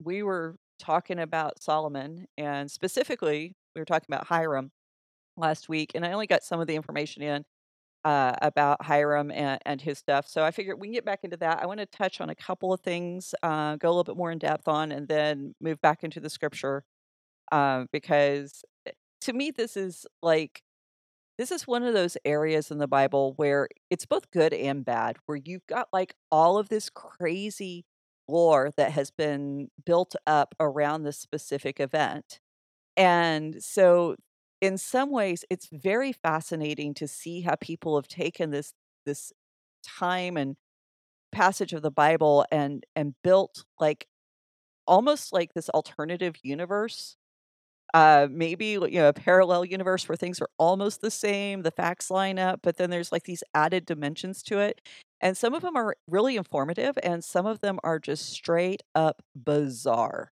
we 0.03 0.23
were 0.23 0.55
talking 0.79 1.19
about 1.19 1.61
Solomon, 1.61 2.27
and 2.37 2.69
specifically, 2.69 3.55
we 3.75 3.81
were 3.81 3.85
talking 3.85 4.07
about 4.09 4.27
Hiram 4.27 4.71
last 5.37 5.69
week, 5.69 5.91
and 5.95 6.05
I 6.05 6.13
only 6.13 6.27
got 6.27 6.43
some 6.43 6.59
of 6.61 6.67
the 6.67 6.75
information 6.75 7.23
in 7.23 7.45
uh, 8.05 8.33
about 8.41 8.83
Hiram 8.83 9.31
and, 9.31 9.59
and 9.65 9.81
his 9.81 9.97
stuff. 9.99 10.27
So 10.27 10.43
I 10.43 10.51
figured 10.51 10.79
we 10.79 10.87
can 10.87 10.93
get 10.93 11.05
back 11.05 11.21
into 11.23 11.37
that. 11.37 11.61
I 11.61 11.65
want 11.67 11.79
to 11.79 11.85
touch 11.87 12.21
on 12.21 12.29
a 12.29 12.35
couple 12.35 12.73
of 12.73 12.81
things, 12.81 13.33
uh, 13.43 13.77
go 13.77 13.89
a 13.89 13.91
little 13.91 14.03
bit 14.03 14.17
more 14.17 14.31
in 14.31 14.39
depth 14.39 14.67
on, 14.67 14.91
and 14.91 15.07
then 15.07 15.55
move 15.61 15.81
back 15.81 16.03
into 16.03 16.19
the 16.19 16.29
scripture 16.29 16.83
um, 17.51 17.87
because 17.91 18.63
eh, 18.87 18.91
to 19.21 19.33
me, 19.33 19.51
this 19.51 19.77
is 19.77 20.05
like 20.21 20.61
this 21.37 21.51
is 21.51 21.67
one 21.67 21.83
of 21.83 21.93
those 21.93 22.17
areas 22.25 22.71
in 22.71 22.77
the 22.79 22.87
Bible 22.87 23.33
where 23.37 23.67
it's 23.89 24.05
both 24.05 24.29
good 24.31 24.53
and 24.53 24.85
bad, 24.85 25.17
where 25.25 25.37
you've 25.43 25.65
got 25.67 25.87
like 25.93 26.15
all 26.31 26.57
of 26.57 26.69
this 26.69 26.89
crazy 26.89 27.85
lore 28.27 28.71
that 28.77 28.91
has 28.91 29.11
been 29.11 29.69
built 29.85 30.15
up 30.27 30.55
around 30.59 31.03
this 31.03 31.17
specific 31.19 31.79
event. 31.79 32.39
And 32.97 33.63
so 33.63 34.15
in 34.61 34.77
some 34.77 35.11
ways 35.11 35.45
it's 35.49 35.69
very 35.71 36.13
fascinating 36.13 36.93
to 36.95 37.07
see 37.07 37.41
how 37.41 37.55
people 37.61 37.95
have 37.97 38.07
taken 38.07 38.51
this 38.51 38.73
this 39.05 39.33
time 39.85 40.37
and 40.37 40.55
passage 41.31 41.73
of 41.73 41.81
the 41.81 41.91
Bible 41.91 42.45
and 42.51 42.85
and 42.95 43.15
built 43.23 43.65
like 43.79 44.07
almost 44.87 45.33
like 45.33 45.53
this 45.53 45.69
alternative 45.69 46.35
universe 46.43 47.17
uh, 47.93 48.27
maybe, 48.31 48.67
you 48.67 48.89
know, 48.91 49.09
a 49.09 49.13
parallel 49.13 49.65
universe 49.65 50.07
where 50.09 50.15
things 50.15 50.41
are 50.41 50.49
almost 50.57 51.01
the 51.01 51.11
same, 51.11 51.61
the 51.61 51.71
facts 51.71 52.09
line 52.09 52.39
up, 52.39 52.59
but 52.63 52.77
then 52.77 52.89
there's 52.89 53.11
like 53.11 53.23
these 53.23 53.43
added 53.53 53.85
dimensions 53.85 54.41
to 54.43 54.59
it. 54.59 54.81
And 55.21 55.37
some 55.37 55.53
of 55.53 55.61
them 55.61 55.75
are 55.77 55.95
really 56.07 56.35
informative, 56.35 56.97
and 57.03 57.23
some 57.23 57.45
of 57.45 57.61
them 57.61 57.79
are 57.83 57.99
just 57.99 58.29
straight 58.31 58.83
up 58.95 59.21
bizarre. 59.35 60.31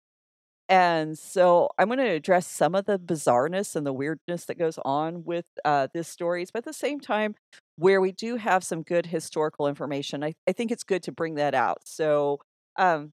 And 0.68 1.18
so 1.18 1.68
I'm 1.78 1.88
going 1.88 1.98
to 1.98 2.04
address 2.10 2.46
some 2.46 2.74
of 2.76 2.86
the 2.86 2.98
bizarreness 2.98 3.74
and 3.74 3.84
the 3.86 3.92
weirdness 3.92 4.44
that 4.44 4.58
goes 4.58 4.78
on 4.84 5.24
with 5.24 5.46
uh, 5.64 5.88
this 5.92 6.08
stories, 6.08 6.50
but 6.52 6.60
at 6.60 6.64
the 6.64 6.72
same 6.72 7.00
time, 7.00 7.34
where 7.76 8.00
we 8.00 8.12
do 8.12 8.36
have 8.36 8.62
some 8.62 8.82
good 8.82 9.06
historical 9.06 9.66
information, 9.66 10.22
I, 10.22 10.34
I 10.48 10.52
think 10.52 10.70
it's 10.70 10.84
good 10.84 11.02
to 11.04 11.12
bring 11.12 11.34
that 11.36 11.54
out. 11.54 11.78
So, 11.86 12.40
um, 12.78 13.12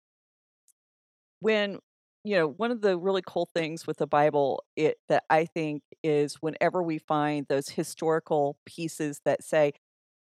when 1.39 1.79
you 2.27 2.35
know, 2.35 2.49
one 2.49 2.71
of 2.71 2.81
the 2.81 2.97
really 2.97 3.21
cool 3.25 3.45
things 3.45 3.87
with 3.87 3.97
the 3.97 4.07
Bible 4.07 4.63
it 4.75 4.97
that 5.07 5.23
I 5.29 5.45
think 5.45 5.83
is 6.03 6.35
whenever 6.35 6.83
we 6.83 6.97
find 6.97 7.45
those 7.47 7.69
historical 7.69 8.57
pieces 8.65 9.21
that 9.25 9.43
say 9.43 9.73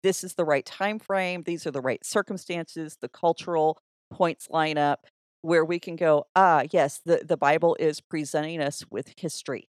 this 0.02 0.24
is 0.24 0.34
the 0.34 0.44
right 0.44 0.64
time 0.66 0.98
frame, 0.98 1.42
these 1.46 1.66
are 1.66 1.70
the 1.72 1.80
right 1.80 2.04
circumstances, 2.04 2.98
the 3.00 3.08
cultural 3.08 3.78
points 4.12 4.48
line 4.50 4.78
up 4.78 5.06
where 5.42 5.64
we 5.64 5.78
can 5.78 5.96
go, 5.96 6.26
ah, 6.36 6.64
yes, 6.72 7.00
the, 7.04 7.22
the 7.26 7.36
Bible 7.36 7.76
is 7.80 8.00
presenting 8.00 8.60
us 8.60 8.84
with 8.90 9.12
history. 9.18 9.68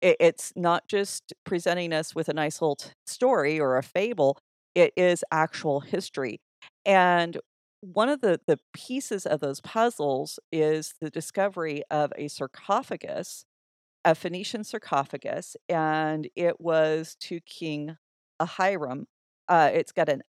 It, 0.00 0.16
it's 0.20 0.52
not 0.56 0.88
just 0.88 1.32
presenting 1.44 1.92
us 1.92 2.14
with 2.14 2.28
a 2.28 2.34
nice 2.34 2.60
little 2.60 2.76
t- 2.76 2.90
story 3.06 3.60
or 3.60 3.76
a 3.76 3.82
fable, 3.82 4.38
it 4.74 4.92
is 4.96 5.24
actual 5.30 5.80
history. 5.80 6.40
And 6.84 7.38
one 7.82 8.08
of 8.08 8.20
the, 8.20 8.40
the 8.46 8.58
pieces 8.72 9.26
of 9.26 9.40
those 9.40 9.60
puzzles 9.60 10.38
is 10.52 10.94
the 11.00 11.10
discovery 11.10 11.82
of 11.90 12.12
a 12.16 12.28
sarcophagus, 12.28 13.44
a 14.04 14.14
Phoenician 14.14 14.62
sarcophagus, 14.62 15.56
and 15.68 16.28
it 16.36 16.60
was 16.60 17.16
to 17.20 17.40
King 17.40 17.96
Ahiram. 18.40 19.06
Uh, 19.48 19.70
it's 19.74 19.90
got 19.90 20.08
an, 20.08 20.22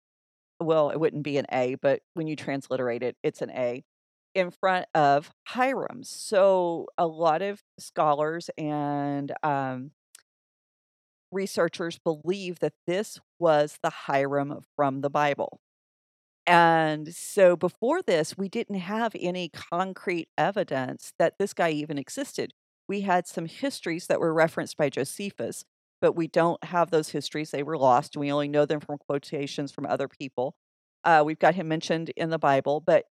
well, 0.59 0.89
it 0.89 0.99
wouldn't 0.99 1.23
be 1.23 1.37
an 1.37 1.45
A, 1.51 1.75
but 1.75 2.01
when 2.15 2.27
you 2.27 2.35
transliterate 2.35 3.03
it, 3.03 3.17
it's 3.23 3.41
an 3.43 3.51
A 3.51 3.83
in 4.33 4.49
front 4.49 4.87
of 4.95 5.31
Hiram. 5.45 6.03
So 6.03 6.87
a 6.97 7.05
lot 7.05 7.43
of 7.43 7.61
scholars 7.77 8.49
and 8.57 9.31
um, 9.43 9.91
researchers 11.31 11.99
believe 11.99 12.59
that 12.59 12.73
this 12.87 13.19
was 13.37 13.77
the 13.83 13.91
Hiram 13.91 14.61
from 14.75 15.01
the 15.01 15.11
Bible. 15.11 15.59
And 16.45 17.13
so 17.15 17.55
before 17.55 18.01
this, 18.01 18.37
we 18.37 18.49
didn't 18.49 18.75
have 18.79 19.13
any 19.19 19.49
concrete 19.49 20.27
evidence 20.37 21.13
that 21.17 21.37
this 21.39 21.53
guy 21.53 21.69
even 21.71 21.97
existed. 21.97 22.51
We 22.87 23.01
had 23.01 23.27
some 23.27 23.45
histories 23.45 24.07
that 24.07 24.19
were 24.19 24.33
referenced 24.33 24.75
by 24.75 24.89
Josephus, 24.89 25.63
but 26.01 26.13
we 26.17 26.27
don't 26.27 26.61
have 26.65 26.91
those 26.91 27.09
histories. 27.09 27.51
They 27.51 27.63
were 27.63 27.77
lost. 27.77 28.17
We 28.17 28.31
only 28.31 28.49
know 28.49 28.65
them 28.65 28.81
from 28.81 28.97
quotations 28.97 29.71
from 29.71 29.85
other 29.85 30.09
people. 30.09 30.55
Uh, 31.05 31.23
we've 31.25 31.39
got 31.39 31.55
him 31.55 31.69
mentioned 31.69 32.11
in 32.17 32.29
the 32.29 32.39
Bible, 32.39 32.81
but 32.81 33.05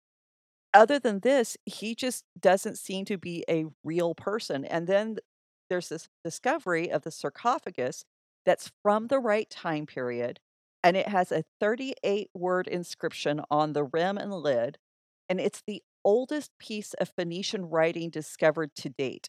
other 0.75 0.99
than 0.99 1.21
this, 1.21 1.57
he 1.67 1.95
just 1.95 2.25
doesn't 2.39 2.79
seem 2.79 3.05
to 3.07 3.19
be 3.19 3.45
a 3.49 3.67
real 3.85 4.15
person. 4.15 4.65
And 4.65 4.87
then 4.87 5.17
there's 5.71 5.89
this 5.89 6.09
discovery 6.25 6.91
of 6.91 7.03
the 7.03 7.11
sarcophagus 7.11 8.05
that's 8.47 8.71
from 8.83 9.09
the 9.09 9.19
right 9.19 9.49
time 9.51 9.87
period 9.87 10.41
and 10.83 10.97
it 10.97 11.09
has 11.09 11.33
a 11.33 11.45
38 11.61 12.31
word 12.35 12.69
inscription 12.69 13.41
on 13.51 13.73
the 13.73 13.85
rim 13.85 14.17
and 14.19 14.33
lid, 14.33 14.79
and 15.29 15.41
it's 15.41 15.63
the 15.67 15.83
oldest 16.05 16.53
piece 16.59 16.95
of 16.95 17.13
Phoenician 17.17 17.67
writing 17.67 18.11
discovered 18.11 18.75
to 18.77 18.89
date. 18.89 19.29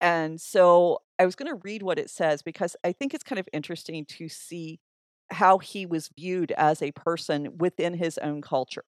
And 0.00 0.40
so 0.40 1.02
I 1.18 1.24
was 1.24 1.36
going 1.36 1.50
to 1.50 1.60
read 1.62 1.82
what 1.82 1.98
it 1.98 2.10
says 2.10 2.42
because 2.42 2.76
I 2.84 2.92
think 2.92 3.14
it's 3.14 3.24
kind 3.24 3.38
of 3.38 3.48
interesting 3.52 4.04
to 4.06 4.28
see 4.28 4.80
how 5.30 5.58
he 5.58 5.86
was 5.86 6.10
viewed 6.16 6.52
as 6.52 6.82
a 6.82 6.92
person 6.92 7.58
within 7.58 7.94
his 7.94 8.18
own 8.18 8.42
culture. 8.42 8.84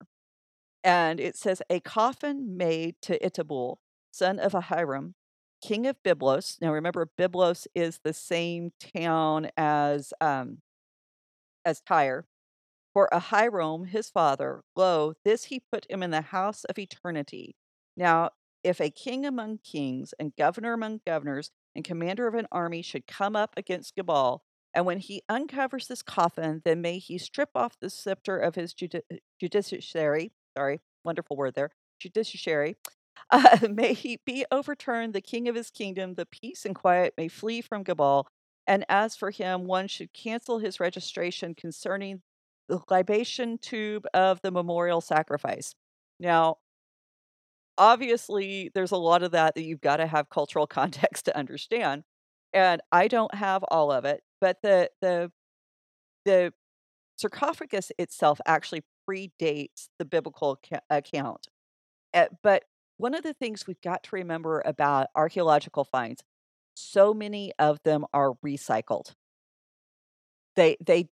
And 0.83 1.19
it 1.19 1.35
says, 1.35 1.61
A 1.69 1.79
coffin 1.79 2.57
made 2.57 2.95
to 3.03 3.19
Itabul, 3.19 3.77
son 4.11 4.39
of 4.39 4.53
Ahiram, 4.53 5.13
king 5.61 5.87
of 5.87 6.01
Byblos. 6.03 6.61
Now 6.61 6.71
remember, 6.71 7.09
Byblos 7.17 7.67
is 7.73 7.99
the 8.03 8.13
same 8.13 8.71
town 8.95 9.49
as 9.57 10.13
um, 10.21 10.59
as 11.67 11.81
Tyre. 11.81 12.25
For 12.93 13.09
Ahiram, 13.13 13.87
his 13.87 14.09
father, 14.09 14.63
lo, 14.75 15.13
this 15.25 15.45
he 15.45 15.59
put 15.59 15.89
him 15.89 16.01
in 16.01 16.11
the 16.11 16.21
house 16.21 16.63
of 16.65 16.79
eternity. 16.79 17.55
Now, 17.95 18.31
if 18.63 18.81
a 18.81 18.89
king 18.89 19.25
among 19.25 19.59
kings, 19.59 20.13
and 20.19 20.35
governor 20.35 20.73
among 20.73 21.01
governors, 21.05 21.51
and 21.75 21.85
commander 21.85 22.27
of 22.27 22.33
an 22.35 22.47
army 22.51 22.81
should 22.81 23.05
come 23.07 23.35
up 23.35 23.53
against 23.57 23.95
Gebal, 23.95 24.39
and 24.73 24.85
when 24.85 24.99
he 24.99 25.23
uncovers 25.29 25.87
this 25.87 26.01
coffin, 26.01 26.61
then 26.65 26.81
may 26.81 26.99
he 26.99 27.17
strip 27.17 27.49
off 27.55 27.79
the 27.79 27.89
scepter 27.89 28.37
of 28.39 28.55
his 28.55 28.73
judi- 28.73 29.03
judiciary. 29.39 30.31
Sorry, 30.57 30.81
wonderful 31.03 31.37
word 31.37 31.55
there. 31.55 31.71
Judiciary. 31.99 32.77
Uh, 33.31 33.57
may 33.71 33.93
he 33.93 34.19
be 34.25 34.45
overturned, 34.51 35.13
the 35.13 35.21
king 35.21 35.47
of 35.49 35.55
his 35.55 35.71
kingdom, 35.71 36.13
the 36.13 36.25
peace 36.27 36.65
and 36.65 36.75
quiet 36.75 37.13
may 37.17 37.27
flee 37.27 37.61
from 37.61 37.83
Gebal, 37.83 38.25
and 38.67 38.85
as 38.89 39.15
for 39.15 39.31
him, 39.31 39.65
one 39.65 39.87
should 39.87 40.13
cancel 40.13 40.59
his 40.59 40.79
registration 40.79 41.55
concerning 41.55 42.21
the 42.67 42.79
libation 42.89 43.57
tube 43.57 44.05
of 44.13 44.41
the 44.41 44.51
memorial 44.51 45.01
sacrifice. 45.01 45.73
Now, 46.19 46.57
obviously, 47.77 48.71
there's 48.73 48.91
a 48.91 48.97
lot 48.97 49.23
of 49.23 49.31
that 49.31 49.55
that 49.55 49.63
you've 49.63 49.81
got 49.81 49.97
to 49.97 50.07
have 50.07 50.29
cultural 50.29 50.67
context 50.79 51.25
to 51.25 51.37
understand. 51.37 52.03
And 52.53 52.81
I 52.91 53.07
don't 53.07 53.33
have 53.35 53.63
all 53.69 53.91
of 53.91 54.05
it, 54.05 54.21
but 54.41 54.57
the 54.63 54.89
the 55.01 55.31
the 56.25 56.53
sarcophagus 57.17 57.91
itself 57.99 58.39
actually 58.45 58.83
predates 59.09 59.89
the 59.99 60.05
biblical 60.05 60.59
account. 60.89 61.47
Uh, 62.13 62.27
but 62.43 62.65
one 62.97 63.13
of 63.15 63.23
the 63.23 63.33
things 63.33 63.67
we've 63.67 63.81
got 63.81 64.03
to 64.03 64.15
remember 64.15 64.61
about 64.65 65.07
archaeological 65.15 65.83
finds 65.85 66.23
so 66.77 67.13
many 67.13 67.53
of 67.59 67.81
them 67.83 68.05
are 68.13 68.33
recycled. 68.45 69.15
They 70.55 70.77
they 70.81 71.09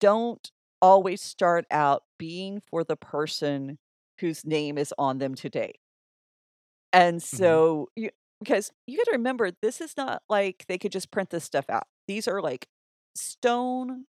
don't 0.00 0.50
always 0.82 1.22
start 1.22 1.66
out 1.70 2.04
being 2.18 2.60
for 2.60 2.84
the 2.84 2.96
person 2.96 3.78
whose 4.20 4.44
name 4.46 4.78
is 4.78 4.94
on 4.98 5.18
them 5.18 5.34
today. 5.34 5.74
And 6.92 7.22
hmm 7.32 7.58
so 7.62 7.88
you 7.96 8.10
because 8.40 8.70
you 8.86 8.96
got 8.98 9.04
to 9.04 9.12
remember 9.12 9.50
this 9.62 9.80
is 9.80 9.96
not 9.96 10.22
like 10.28 10.64
they 10.68 10.78
could 10.78 10.92
just 10.92 11.10
print 11.10 11.30
this 11.30 11.44
stuff 11.44 11.68
out. 11.70 11.84
These 12.06 12.28
are 12.28 12.40
like 12.42 12.68
stone 13.14 14.06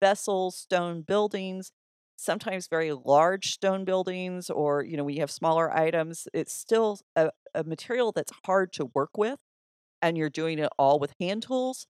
vessels, 0.00 0.56
stone 0.56 1.02
buildings, 1.02 1.72
sometimes 2.16 2.68
very 2.68 2.92
large 2.92 3.52
stone 3.52 3.84
buildings 3.86 4.50
or 4.50 4.84
you 4.84 4.96
know 4.98 5.04
when 5.04 5.14
you 5.16 5.22
have 5.22 5.32
smaller 5.32 5.76
items, 5.76 6.28
it's 6.34 6.54
still 6.54 7.00
a, 7.16 7.30
a 7.54 7.64
material 7.64 8.12
that's 8.12 8.32
hard 8.46 8.72
to 8.74 8.86
work 8.86 9.18
with 9.18 9.38
and 10.02 10.16
you're 10.18 10.30
doing 10.30 10.58
it 10.58 10.70
all 10.78 10.98
with 10.98 11.14
hand 11.20 11.42
tools. 11.44 11.86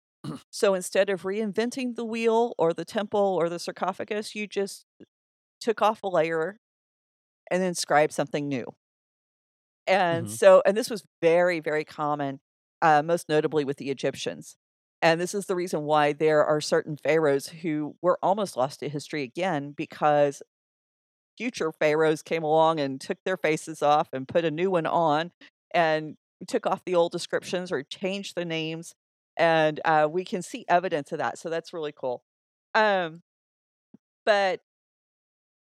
so 0.51 0.75
instead 0.75 1.11
of 1.11 1.23
reinventing 1.23 1.97
the 1.97 2.05
wheel 2.05 2.55
or 2.59 2.75
the 2.75 2.85
temple 2.85 3.21
or 3.41 3.49
the 3.49 3.59
sarcophagus, 3.59 4.35
you 4.35 4.47
just 4.47 4.87
took 5.61 5.83
off 5.83 6.03
a 6.03 6.09
layer 6.09 6.59
and 7.51 7.63
inscribed 7.63 8.13
something 8.13 8.49
new. 8.49 8.67
And 9.87 10.29
hmm 10.29 10.31
so, 10.31 10.63
and 10.67 10.77
this 10.77 10.91
was 10.91 11.05
very, 11.23 11.61
very 11.61 11.85
common, 11.85 12.41
uh, 12.83 13.03
most 13.03 13.29
notably 13.29 13.65
with 13.65 13.77
the 13.77 13.91
Egyptians. 13.91 14.57
And 15.03 15.21
this 15.21 15.35
is 15.35 15.47
the 15.47 15.55
reason 15.55 15.83
why 15.85 16.13
there 16.13 16.45
are 16.45 16.61
certain 16.61 16.97
pharaohs 16.97 17.47
who 17.49 17.97
were 18.03 18.19
almost 18.23 18.57
lost 18.57 18.81
to 18.81 18.89
history 18.89 19.23
again 19.23 19.73
because 19.73 20.43
future 21.39 21.73
pharaohs 21.73 22.23
came 22.23 22.43
along 22.45 22.81
and 22.81 23.01
took 23.01 23.19
their 23.25 23.37
faces 23.37 23.83
off 23.83 24.09
and 24.13 24.29
put 24.29 24.45
a 24.45 24.51
new 24.51 24.71
one 24.71 24.87
on 24.87 25.33
and 25.75 26.17
took 26.47 26.66
off 26.66 26.85
the 26.85 26.95
old 26.95 27.12
descriptions 27.12 27.73
or 27.73 27.83
changed 27.83 28.35
the 28.37 28.45
names, 28.45 28.95
and 29.37 29.81
uh, 29.85 30.09
we 30.11 30.25
can 30.25 30.43
see 30.43 30.64
evidence 30.69 31.12
of 31.12 31.19
that. 31.19 31.38
So 31.38 31.49
that's 31.50 31.73
really 31.73 31.93
cool. 31.93 32.23
Um, 32.75 33.23
but 34.25 34.61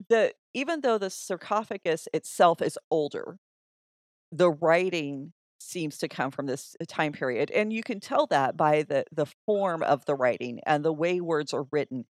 the 0.09 0.33
even 0.53 0.81
though 0.81 0.97
the 0.97 1.09
sarcophagus 1.09 2.07
itself 2.13 2.61
is 2.61 2.77
older, 2.89 3.37
the 4.31 4.51
writing 4.51 5.33
seems 5.59 5.97
to 5.99 6.07
come 6.07 6.31
from 6.31 6.45
this 6.45 6.75
uh, 6.81 6.85
time 6.87 7.11
period, 7.13 7.51
and 7.51 7.73
you 7.73 7.83
can 7.83 7.99
tell 7.99 8.27
that 8.27 8.57
by 8.57 8.83
the 8.83 9.05
the 9.11 9.27
form 9.45 9.83
of 9.83 10.05
the 10.05 10.15
writing 10.15 10.59
and 10.65 10.83
the 10.85 10.93
way 10.93 11.21
words 11.21 11.53
are 11.53 11.65
written. 11.71 12.05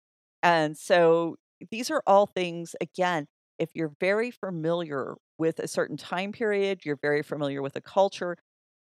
And 0.42 0.76
so 0.76 1.36
these 1.70 1.90
are 1.90 2.02
all 2.06 2.26
things 2.26 2.75
again 2.80 3.26
if 3.58 3.70
you're 3.75 3.92
very 4.00 4.30
familiar 4.30 5.14
with 5.38 5.58
a 5.60 5.68
certain 5.68 5.96
time 5.96 6.32
period, 6.32 6.80
you're 6.84 6.98
very 7.00 7.22
familiar 7.22 7.62
with 7.62 7.76
a 7.76 7.80
culture, 7.80 8.36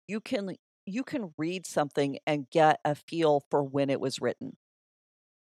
you 0.08 0.20
can 0.20 0.56
you 0.86 1.02
can 1.02 1.32
read 1.36 1.66
something 1.66 2.18
and 2.26 2.48
get 2.50 2.78
a 2.84 2.94
feel 2.94 3.42
for 3.50 3.62
when 3.62 3.90
it 3.90 4.00
was 4.00 4.20
written. 4.20 4.56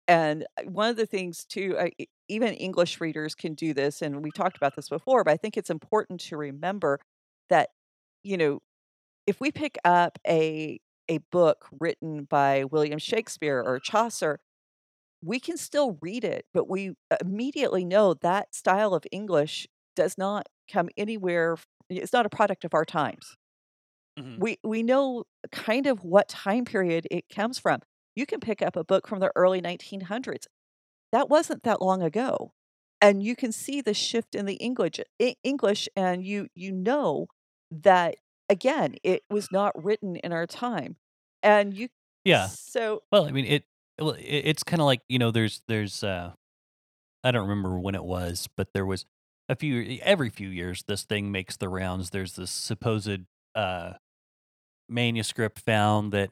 And 0.08 0.46
uh, 0.58 0.64
one 0.64 0.90
of 0.90 0.96
the 0.98 1.06
things 1.06 1.46
too, 1.46 1.78
I, 1.80 1.92
even 2.28 2.54
English 2.54 3.00
readers 3.00 3.36
can 3.36 3.54
do 3.54 3.74
this, 3.74 4.02
and 4.02 4.24
we 4.24 4.32
talked 4.32 4.58
about 4.58 4.76
this 4.76 4.90
before, 4.90 5.24
but 5.24 5.32
I 5.32 5.38
think 5.38 5.58
it's 5.58 5.70
important 5.70 6.22
to 6.22 6.38
remember 6.38 7.00
that 7.50 7.70
you 8.24 8.38
know 8.38 8.60
if 9.28 9.40
we 9.42 9.52
pick 9.52 9.78
up 9.86 10.20
a 10.28 10.80
a 11.10 11.20
book 11.32 11.68
written 11.80 12.26
by 12.26 12.66
William 12.66 13.00
Shakespeare 13.00 13.64
or 13.66 13.80
Chaucer, 13.80 14.40
we 15.24 15.40
can 15.40 15.58
still 15.58 15.98
read 16.02 16.24
it, 16.26 16.46
but 16.54 16.70
we 16.70 16.94
immediately 17.22 17.86
know 17.86 18.14
that 18.16 18.54
style 18.56 18.94
of 18.94 19.06
English 19.12 19.68
does 19.96 20.18
not 20.18 20.48
come 20.72 20.90
anywhere. 20.98 21.58
It's 21.90 22.14
not 22.14 22.26
a 22.26 22.30
product 22.30 22.66
of 22.66 22.74
our 22.74 22.86
times 22.86 23.37
Mhm. 24.18 24.42
We 24.42 24.58
we 24.64 24.84
know 24.84 25.26
kind 25.52 25.88
of 25.88 26.04
what 26.04 26.30
time 26.30 26.66
period 26.66 27.08
it 27.12 27.26
comes 27.34 27.60
from. 27.60 27.82
You 28.16 28.26
can 28.26 28.40
pick 28.40 28.62
up 28.62 28.76
a 28.76 28.84
book 28.84 29.08
from 29.08 29.20
the 29.20 29.32
early 29.36 29.62
1900s. 29.62 30.48
That 31.12 31.30
wasn't 31.30 31.64
that 31.64 31.82
long 31.82 32.02
ago. 32.04 32.54
And 33.02 33.24
you 33.24 33.36
can 33.36 33.52
see 33.52 33.82
the 33.82 33.94
shift 33.94 34.36
in 34.36 34.46
the 34.46 34.56
English 34.56 35.00
English 35.44 35.90
and 35.96 36.24
you 36.26 36.48
you 36.56 36.72
know 36.72 37.28
that 37.72 38.16
again, 38.50 38.96
it 39.04 39.24
was 39.30 39.52
not 39.52 39.82
written 39.84 40.16
in 40.18 40.32
our 40.34 40.48
time. 40.48 40.98
And 41.44 41.76
you 41.76 41.90
Yeah. 42.24 42.52
so 42.54 43.02
Well, 43.12 43.26
I 43.28 43.32
mean, 43.32 43.46
it 43.46 43.66
well, 44.00 44.12
it, 44.12 44.24
it's 44.24 44.64
kind 44.64 44.82
of 44.82 44.86
like 44.86 45.02
you 45.10 45.20
know, 45.20 45.32
there's 45.32 45.62
there's 45.68 46.04
uh, 46.04 46.34
I 47.24 47.32
don't 47.32 47.48
remember 47.50 47.80
when 47.80 47.96
it 47.96 48.04
was, 48.06 48.50
but 48.58 48.74
there 48.74 48.86
was 48.86 49.06
a 49.50 49.56
few 49.56 50.00
every 50.04 50.30
few 50.30 50.50
years 50.50 50.84
this 50.88 51.06
thing 51.06 51.32
makes 51.32 51.58
the 51.58 51.70
rounds. 51.70 52.12
There's 52.12 52.36
this 52.36 52.52
supposed 52.52 53.22
uh 53.56 53.94
manuscript 54.90 55.60
found 55.60 56.12
that 56.14 56.32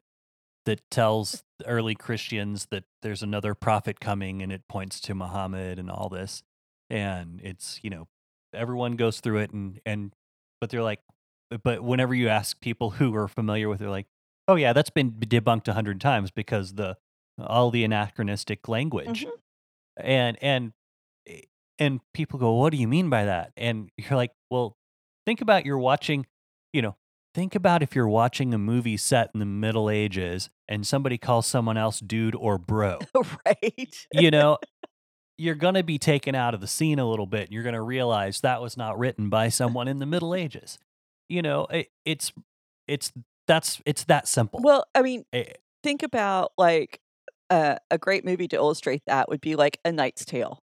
that 0.65 0.81
tells 0.89 1.43
early 1.65 1.95
Christians 1.95 2.67
that 2.71 2.83
there's 3.01 3.21
another 3.21 3.53
prophet 3.53 3.99
coming 3.99 4.41
and 4.41 4.51
it 4.51 4.67
points 4.67 4.99
to 5.01 5.13
Muhammad 5.13 5.77
and 5.77 5.91
all 5.91 6.09
this. 6.09 6.41
And 6.89 7.39
it's, 7.43 7.79
you 7.83 7.89
know, 7.89 8.07
everyone 8.53 8.95
goes 8.95 9.19
through 9.19 9.39
it 9.39 9.51
and 9.51 9.79
and 9.85 10.13
but 10.59 10.69
they're 10.69 10.83
like 10.83 11.01
but 11.63 11.83
whenever 11.83 12.13
you 12.15 12.27
ask 12.29 12.59
people 12.59 12.91
who 12.91 13.13
are 13.15 13.27
familiar 13.27 13.69
with 13.69 13.79
it, 13.79 13.83
they're 13.83 13.91
like, 13.91 14.07
"Oh 14.47 14.55
yeah, 14.55 14.73
that's 14.73 14.89
been 14.89 15.11
debunked 15.11 15.67
a 15.67 15.73
hundred 15.73 16.01
times 16.01 16.31
because 16.31 16.73
the 16.73 16.97
all 17.37 17.69
the 17.69 17.83
anachronistic 17.83 18.67
language." 18.67 19.25
Mhm. 19.25 19.31
And 19.97 20.37
and 20.41 20.73
eh, 21.27 21.41
and 21.79 22.01
people 22.13 22.39
go, 22.39 22.53
"What 22.53 22.71
do 22.71 22.77
you 22.77 22.87
mean 22.87 23.09
by 23.09 23.25
that?" 23.25 23.53
And 23.57 23.91
you're 23.97 24.17
like, 24.17 24.31
"Well, 24.49 24.75
think 25.25 25.41
about 25.41 25.65
you're 25.65 25.77
watching, 25.77 26.25
you 26.73 26.81
know, 26.81 26.95
think 27.35 27.53
about 27.53 27.83
if 27.83 27.93
you're 27.93 28.07
watching 28.07 28.53
a 28.53 28.57
movie 28.57 28.95
set 28.95 29.29
in 29.33 29.41
the 29.41 29.45
Middle 29.45 29.89
Ages 29.89 30.49
and 30.69 30.87
somebody 30.87 31.17
calls 31.17 31.45
someone 31.45 31.77
else 31.77 31.99
dude 31.99 32.33
or 32.33 32.57
bro. 32.57 32.99
right. 33.45 34.07
You 34.13 34.31
know, 34.31 34.57
you're 35.37 35.55
going 35.55 35.73
to 35.73 35.83
be 35.83 35.99
taken 35.99 36.33
out 36.33 36.53
of 36.53 36.61
the 36.61 36.67
scene 36.67 36.97
a 36.97 37.07
little 37.07 37.25
bit 37.25 37.41
and 37.41 37.51
you're 37.51 37.63
going 37.63 37.73
to 37.75 37.81
realize 37.81 38.39
that 38.39 38.61
was 38.61 38.77
not 38.77 38.97
written 38.97 39.29
by 39.29 39.49
someone 39.49 39.89
in 39.89 39.99
the 39.99 40.05
Middle 40.05 40.33
Ages. 40.33 40.79
You 41.27 41.41
know, 41.41 41.67
it, 41.69 41.89
it's 42.05 42.31
it's 42.87 43.11
that's 43.47 43.81
it's 43.85 44.05
that 44.05 44.29
simple. 44.29 44.61
Well, 44.63 44.85
I 44.95 45.01
mean, 45.01 45.25
Eh, 45.33 45.43
think 45.83 46.03
about 46.03 46.53
like 46.57 46.99
uh, 47.49 47.75
a 47.91 47.97
great 47.97 48.23
movie 48.23 48.47
to 48.47 48.55
illustrate 48.55 49.01
that 49.07 49.27
would 49.27 49.41
be 49.41 49.55
like 49.55 49.79
A 49.83 49.91
Knight's 49.91 50.23
Tale. 50.23 50.59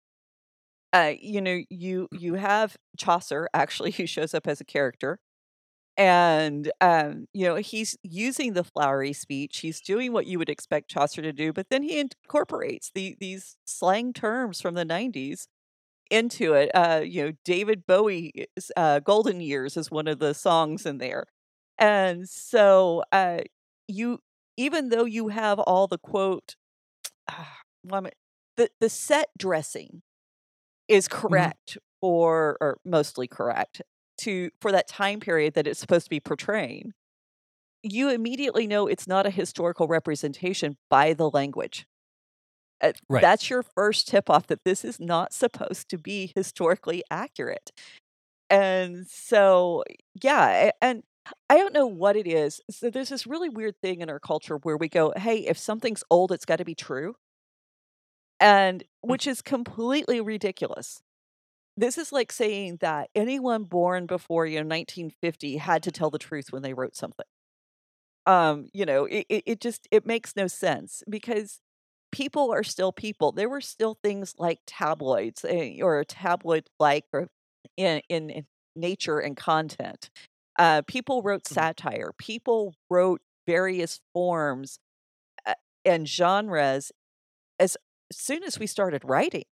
Uh, 0.93 1.13
you 1.19 1.41
know, 1.41 1.59
you 1.69 2.07
you 2.11 2.35
have 2.35 2.77
Chaucer 2.97 3.49
actually 3.55 3.91
who 3.97 4.05
shows 4.05 4.35
up 4.35 4.47
as 4.47 4.61
a 4.61 4.65
character, 4.65 5.19
and 5.99 6.71
um, 6.81 7.27
you 7.33 7.45
know 7.47 7.57
he's 7.57 7.97
using 8.03 8.53
the 8.53 8.65
flowery 8.65 9.13
speech. 9.13 9.59
He's 9.59 9.81
doing 9.81 10.13
what 10.13 10.27
you 10.27 10.39
would 10.39 10.49
expect 10.49 10.91
Chaucer 10.91 11.21
to 11.23 11.33
do, 11.33 11.53
but 11.53 11.69
then 11.71 11.83
he 11.83 11.99
incorporates 11.99 12.91
the 12.95 13.17
these 13.21 13.57
slang 13.65 14.13
terms 14.13 14.61
from 14.61 14.75
the 14.75 14.85
'90s 14.85 15.47
into 16.11 16.53
it. 16.55 16.71
Uh, 16.75 17.01
you 17.05 17.25
know, 17.25 17.33
David 17.45 17.85
Bowie's 17.87 18.31
uh, 18.77 18.99
"Golden 19.01 19.41
Years" 19.41 19.77
is 19.77 19.91
one 19.91 20.07
of 20.07 20.19
the 20.19 20.33
songs 20.35 20.85
in 20.87 20.99
there, 20.99 21.25
and 21.79 22.29
so 22.29 23.03
uh, 23.13 23.41
you 23.87 24.19
even 24.57 24.89
though 24.89 25.05
you 25.05 25.29
have 25.29 25.59
all 25.59 25.87
the 25.87 25.99
quote, 25.99 26.55
mean, 27.83 28.11
the 28.57 28.69
the 28.79 28.89
set 28.89 29.29
dressing 29.37 30.01
is 30.87 31.07
mhm, 31.29 31.51
correct 31.51 31.77
or 32.01 32.57
mostly 32.85 33.27
correct 33.27 33.81
to 34.19 34.51
for 34.61 34.71
that 34.71 34.87
time 34.87 35.19
period 35.19 35.53
that 35.55 35.67
it's 35.67 35.79
supposed 35.79 36.05
to 36.05 36.09
be 36.09 36.19
portraying. 36.19 36.93
You 37.83 38.09
immediately 38.09 38.67
know 38.67 38.87
it's 38.87 39.07
not 39.07 39.25
a 39.25 39.31
historical 39.31 39.87
representation 39.87 40.77
by 40.89 41.13
the 41.13 41.29
language. 41.29 41.87
Uh, 42.81 42.93
Right. 43.09 43.21
that's 43.21 43.49
your 43.49 43.63
first 43.63 44.07
tip 44.07 44.29
off 44.29 44.47
that 44.47 44.63
this 44.65 44.85
is 44.85 44.99
not 44.99 45.33
supposed 45.33 45.89
to 45.89 45.97
be 45.97 46.31
historically 46.35 47.03
accurate. 47.11 47.71
And 48.49 49.07
so, 49.07 49.83
yeah, 50.23 50.71
and 50.81 51.03
I 51.49 51.57
don't 51.57 51.73
know 51.73 51.87
what 51.87 52.17
it 52.17 52.27
is. 52.27 52.61
So 52.71 52.89
there's 52.89 53.09
this 53.09 53.27
really 53.27 53.49
weird 53.49 53.75
thing 53.81 54.01
in 54.01 54.09
our 54.09 54.19
culture 54.19 54.57
where 54.57 54.77
we 54.77 54.89
go, 54.89 55.13
"Hey, 55.17 55.39
if 55.47 55.57
something's 55.57 56.03
old, 56.11 56.31
it's 56.31 56.45
got 56.45 56.57
to 56.57 56.65
be 56.65 56.75
true," 56.75 57.15
and 58.39 58.83
Mm, 59.09 59.19
which 59.19 59.27
is 59.27 59.41
completely 59.41 60.21
ridiculous. 60.21 61.01
This 61.79 61.97
is 61.97 62.11
like 62.11 62.31
saying 62.31 62.77
that 62.81 63.09
anyone 63.15 63.63
born 63.63 64.05
before 64.05 64.45
you 64.45 64.59
know 64.59 64.67
1950 64.67 65.57
had 65.57 65.81
to 65.83 65.91
tell 65.91 66.11
the 66.11 66.19
truth 66.19 66.51
when 66.51 66.61
they 66.61 66.75
wrote 66.75 66.95
something. 66.95 67.25
Um, 68.25 68.67
you 68.73 68.85
know, 68.85 69.05
it, 69.05 69.25
it, 69.29 69.43
it 69.45 69.61
just 69.61 69.87
it 69.91 70.05
makes 70.05 70.35
no 70.35 70.47
sense 70.47 71.03
because 71.09 71.59
people 72.11 72.51
are 72.53 72.63
still 72.63 72.91
people. 72.91 73.31
There 73.31 73.49
were 73.49 73.61
still 73.61 73.97
things 74.03 74.35
like 74.37 74.59
tabloids 74.67 75.45
eh, 75.45 75.79
or 75.81 76.03
tabloid 76.03 76.65
like 76.79 77.05
or 77.13 77.27
in, 77.77 78.01
in 78.09 78.29
in 78.29 78.45
nature 78.75 79.19
and 79.19 79.35
content. 79.35 80.09
Uh, 80.59 80.81
people 80.87 81.21
wrote 81.23 81.43
mhm, 81.45 81.53
satire. 81.53 82.11
People 82.17 82.75
wrote 82.89 83.21
various 83.47 83.99
forms 84.13 84.79
uh, 85.47 85.55
and 85.85 86.07
genres 86.07 86.91
as 87.59 87.77
soon 88.11 88.43
as 88.43 88.59
we 88.59 88.67
started 88.67 89.03
writing. 89.05 89.45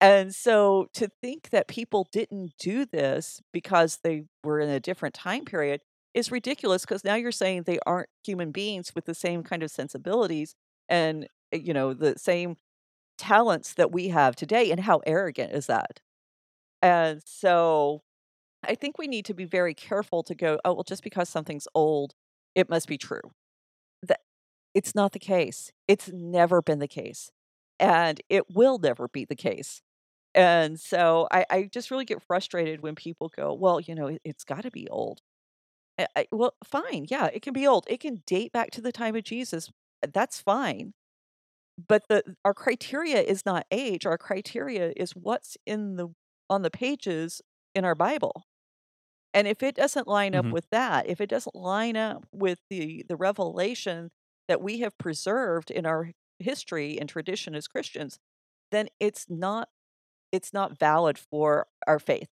And 0.00 0.34
so 0.34 0.88
to 0.94 1.08
think 1.22 1.50
that 1.50 1.68
people 1.68 2.06
didn't 2.12 2.52
do 2.58 2.84
this 2.84 3.40
because 3.52 3.98
they 4.02 4.24
were 4.42 4.60
in 4.60 4.68
a 4.68 4.80
different 4.80 5.14
time 5.14 5.44
period 5.44 5.80
is 6.12 6.30
ridiculous 6.30 6.82
because 6.82 7.04
now 7.04 7.14
you're 7.14 7.32
saying 7.32 7.62
they 7.62 7.78
aren't 7.86 8.08
human 8.24 8.50
beings 8.52 8.92
with 8.94 9.06
the 9.06 9.14
same 9.14 9.42
kind 9.42 9.62
of 9.62 9.70
sensibilities 9.70 10.54
and 10.88 11.26
uh, 11.52 11.56
you 11.56 11.72
know 11.72 11.94
the 11.94 12.14
same 12.18 12.56
talents 13.18 13.74
that 13.74 13.92
we 13.92 14.08
have 14.08 14.36
today 14.36 14.70
and 14.72 14.80
how 14.80 15.00
arrogant 15.06 15.52
is 15.52 15.66
that? 15.66 16.00
And 16.82 17.22
so 17.24 18.02
I 18.64 18.74
think 18.76 18.98
we 18.98 19.08
need 19.08 19.26
to 19.26 19.34
be 19.34 19.44
very 19.46 19.74
careful 19.74 20.22
to 20.24 20.34
go, 20.34 20.58
oh 20.64 20.74
well 20.74 20.84
just 20.84 21.04
because 21.04 21.28
something's 21.28 21.68
old, 21.74 22.14
it 22.54 22.70
must 22.70 22.88
be 22.88 22.98
true. 22.98 23.22
That 24.02 24.20
it's 24.74 24.94
not 24.94 25.12
the 25.12 25.18
case. 25.20 25.72
It's 25.88 26.10
never 26.12 26.62
been 26.62 26.80
the 26.80 26.88
case. 26.88 27.30
And 27.78 28.20
it 28.28 28.50
will 28.54 28.78
never 28.78 29.08
be 29.08 29.24
the 29.24 29.36
case. 29.36 29.82
And 30.34 30.80
so 30.80 31.28
I, 31.32 31.46
I 31.50 31.64
just 31.64 31.90
really 31.90 32.04
get 32.06 32.22
frustrated 32.22 32.82
when 32.82 32.94
people 32.96 33.30
go, 33.30 33.54
well, 33.54 33.80
you 33.80 33.94
know, 33.94 34.08
it, 34.08 34.22
it's 34.24 34.44
got 34.44 34.62
to 34.62 34.70
be 34.72 34.88
old. 34.90 35.20
I, 35.98 36.08
I- 36.16 36.28
well, 36.32 36.54
fine. 36.64 37.06
Yeah, 37.10 37.26
it 37.26 37.42
can 37.42 37.52
be 37.54 37.66
old. 37.66 37.86
It 37.88 38.00
can 38.00 38.22
date 38.26 38.52
back 38.52 38.70
to 38.72 38.80
the 38.82 38.92
time 38.92 39.16
of 39.16 39.24
Jesus. 39.24 39.70
uh, 40.04 40.08
That's 40.12 40.40
fine. 40.40 40.94
But 41.88 42.04
the 42.08 42.36
our 42.44 42.54
criteria 42.54 43.20
is 43.22 43.44
not 43.46 43.66
age. 43.70 44.06
Our 44.06 44.18
criteria 44.18 44.92
is 44.96 45.12
what's 45.16 45.56
in 45.66 45.96
the 45.96 46.08
on 46.50 46.62
the 46.62 46.70
pages 46.70 47.42
in 47.74 47.84
our 47.84 47.94
Bible. 47.96 48.44
And 49.34 49.48
if 49.48 49.62
it 49.62 49.74
doesn't 49.74 50.06
line 50.08 50.34
up 50.34 50.46
mhm, 50.46 50.52
with 50.52 50.68
that, 50.70 51.06
if 51.08 51.20
it 51.20 51.28
doesn't 51.28 51.54
line 51.56 51.96
up 51.96 52.26
with 52.32 52.60
the 52.70 53.04
the 53.08 53.16
revelation 53.16 54.10
that 54.48 54.60
we 54.62 54.80
have 54.80 54.96
preserved 54.98 55.70
in 55.70 55.86
our 55.86 56.12
history 56.38 56.98
and 56.98 57.08
tradition 57.08 57.54
as 57.54 57.68
Christians, 57.68 58.18
then 58.70 58.88
it's 59.00 59.26
not 59.28 59.68
it's 60.32 60.52
not 60.52 60.76
valid 60.78 61.16
for 61.16 61.66
our 61.86 62.00
faith. 62.00 62.28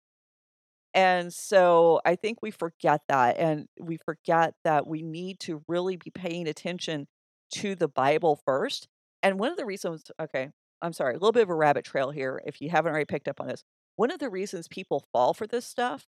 And 0.94 1.34
so 1.34 2.02
I 2.06 2.16
think 2.16 2.42
we 2.42 2.52
forget 2.52 3.02
that 3.10 3.38
and 3.38 3.68
we 3.80 3.98
forget 3.98 4.54
that 4.64 4.88
we 4.88 5.02
need 5.04 5.40
to 5.42 5.62
really 5.68 5.98
be 5.98 6.10
paying 6.10 6.48
attention 6.48 7.08
to 7.56 7.76
the 7.76 7.88
Bible 7.88 8.40
first. 8.46 8.88
And 9.22 9.40
one 9.40 9.52
of 9.52 9.58
the 9.58 9.66
reasons, 9.66 10.10
okay, 10.20 10.50
I'm 10.82 10.94
sorry, 10.94 11.14
a 11.14 11.18
little 11.18 11.32
bit 11.32 11.44
of 11.44 11.50
a 11.50 11.56
rabbit 11.56 11.86
trail 11.86 12.10
here 12.12 12.42
if 12.46 12.62
you 12.62 12.70
haven't 12.70 12.92
already 12.92 13.06
picked 13.06 13.28
up 13.28 13.42
on 13.42 13.48
this. 13.48 13.64
One 13.98 14.12
of 14.12 14.20
the 14.20 14.30
reasons 14.30 14.68
people 14.68 15.06
fall 15.12 15.34
for 15.34 15.46
this 15.46 15.66
stuff, 15.66 16.08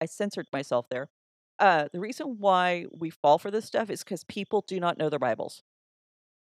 I 0.00 0.06
censored 0.06 0.46
myself 0.52 0.86
there. 0.90 1.08
Uh, 1.58 1.88
the 1.92 2.00
reason 2.00 2.36
why 2.38 2.86
we 2.92 3.08
fall 3.10 3.38
for 3.38 3.50
this 3.50 3.64
stuff 3.64 3.88
is 3.88 4.04
because 4.04 4.24
people 4.24 4.62
do 4.66 4.78
not 4.78 4.98
know 4.98 5.08
their 5.08 5.18
Bibles. 5.18 5.62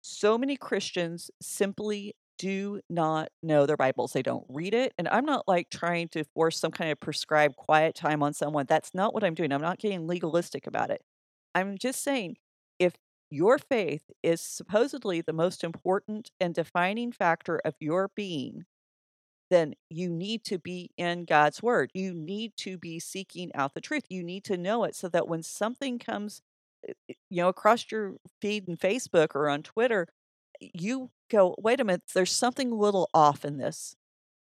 So 0.09 0.37
many 0.37 0.55
Christians 0.55 1.29
simply 1.41 2.15
do 2.39 2.79
not 2.89 3.27
know 3.43 3.65
their 3.65 3.75
Bibles. 3.75 4.13
They 4.13 4.21
don't 4.21 4.45
read 4.47 4.73
it. 4.73 4.93
And 4.97 5.07
I'm 5.09 5.25
not 5.25 5.47
like 5.49 5.69
trying 5.69 6.07
to 6.09 6.23
force 6.23 6.57
some 6.57 6.71
kind 6.71 6.91
of 6.91 6.99
prescribed 6.99 7.57
quiet 7.57 7.93
time 7.93 8.23
on 8.23 8.33
someone. 8.33 8.67
That's 8.69 8.93
not 8.93 9.13
what 9.13 9.25
I'm 9.25 9.33
doing. 9.33 9.51
I'm 9.51 9.61
not 9.61 9.79
getting 9.79 10.07
legalistic 10.07 10.65
about 10.65 10.91
it. 10.91 11.01
I'm 11.53 11.77
just 11.77 12.01
saying 12.01 12.37
if 12.79 12.93
your 13.29 13.57
faith 13.57 14.03
is 14.23 14.39
supposedly 14.39 15.19
the 15.19 15.33
most 15.33 15.61
important 15.61 16.31
and 16.39 16.53
defining 16.53 17.11
factor 17.11 17.59
of 17.65 17.75
your 17.81 18.09
being, 18.15 18.63
then 19.49 19.73
you 19.89 20.09
need 20.09 20.45
to 20.45 20.57
be 20.57 20.89
in 20.97 21.25
God's 21.25 21.61
word. 21.61 21.91
You 21.93 22.13
need 22.13 22.53
to 22.57 22.77
be 22.77 22.99
seeking 22.99 23.51
out 23.55 23.73
the 23.73 23.81
truth. 23.81 24.03
You 24.09 24.23
need 24.23 24.45
to 24.45 24.57
know 24.57 24.85
it 24.85 24.95
so 24.95 25.09
that 25.09 25.27
when 25.27 25.43
something 25.43 25.99
comes, 25.99 26.41
you 27.07 27.41
know, 27.41 27.49
across 27.49 27.91
your 27.91 28.15
feed 28.41 28.67
in 28.67 28.77
Facebook 28.77 29.35
or 29.35 29.49
on 29.49 29.63
Twitter, 29.63 30.07
you 30.59 31.11
go, 31.29 31.55
wait 31.57 31.79
a 31.79 31.83
minute, 31.83 32.03
there's 32.13 32.31
something 32.31 32.71
a 32.71 32.75
little 32.75 33.09
off 33.13 33.45
in 33.45 33.57
this. 33.57 33.95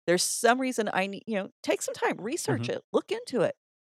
There's 0.08 0.24
some 0.24 0.60
reason 0.60 0.90
I 0.94 1.08
need, 1.08 1.24
you 1.28 1.36
know, 1.36 1.50
take 1.64 1.82
some 1.82 1.94
time, 1.94 2.18
research 2.20 2.64
mhm. 2.64 2.76
it, 2.76 2.82
look 2.92 3.12
into 3.12 3.42
it. 3.42 3.56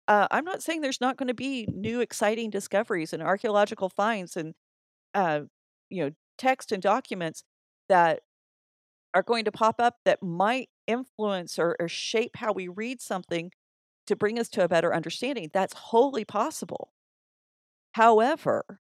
Uh, 0.08 0.26
I'm 0.30 0.44
not 0.44 0.62
saying 0.62 0.80
there's 0.80 1.00
not 1.00 1.16
going 1.16 1.28
to 1.28 1.34
be 1.34 1.68
new 1.72 2.00
exciting 2.00 2.50
discoveries 2.50 3.12
and 3.12 3.22
archaeological 3.22 3.88
finds 3.88 4.36
and 4.36 4.54
uh, 5.14 5.40
you 5.90 6.04
know 6.04 6.10
text 6.38 6.72
and 6.72 6.82
documents 6.82 7.44
that 7.88 8.20
are 9.14 9.22
going 9.22 9.44
to 9.44 9.52
pop 9.52 9.80
up 9.80 9.96
that 10.04 10.22
might 10.22 10.70
influence 10.86 11.58
or, 11.58 11.76
or 11.78 11.88
shape 11.88 12.36
how 12.36 12.52
we 12.52 12.66
read 12.66 13.00
something 13.00 13.52
to 14.06 14.16
bring 14.16 14.38
us 14.38 14.48
to 14.48 14.64
a 14.64 14.68
better 14.68 14.94
understanding. 14.94 15.50
That's 15.52 15.74
wholly 15.74 16.24
possible. 16.24 16.90
However, 17.94 18.80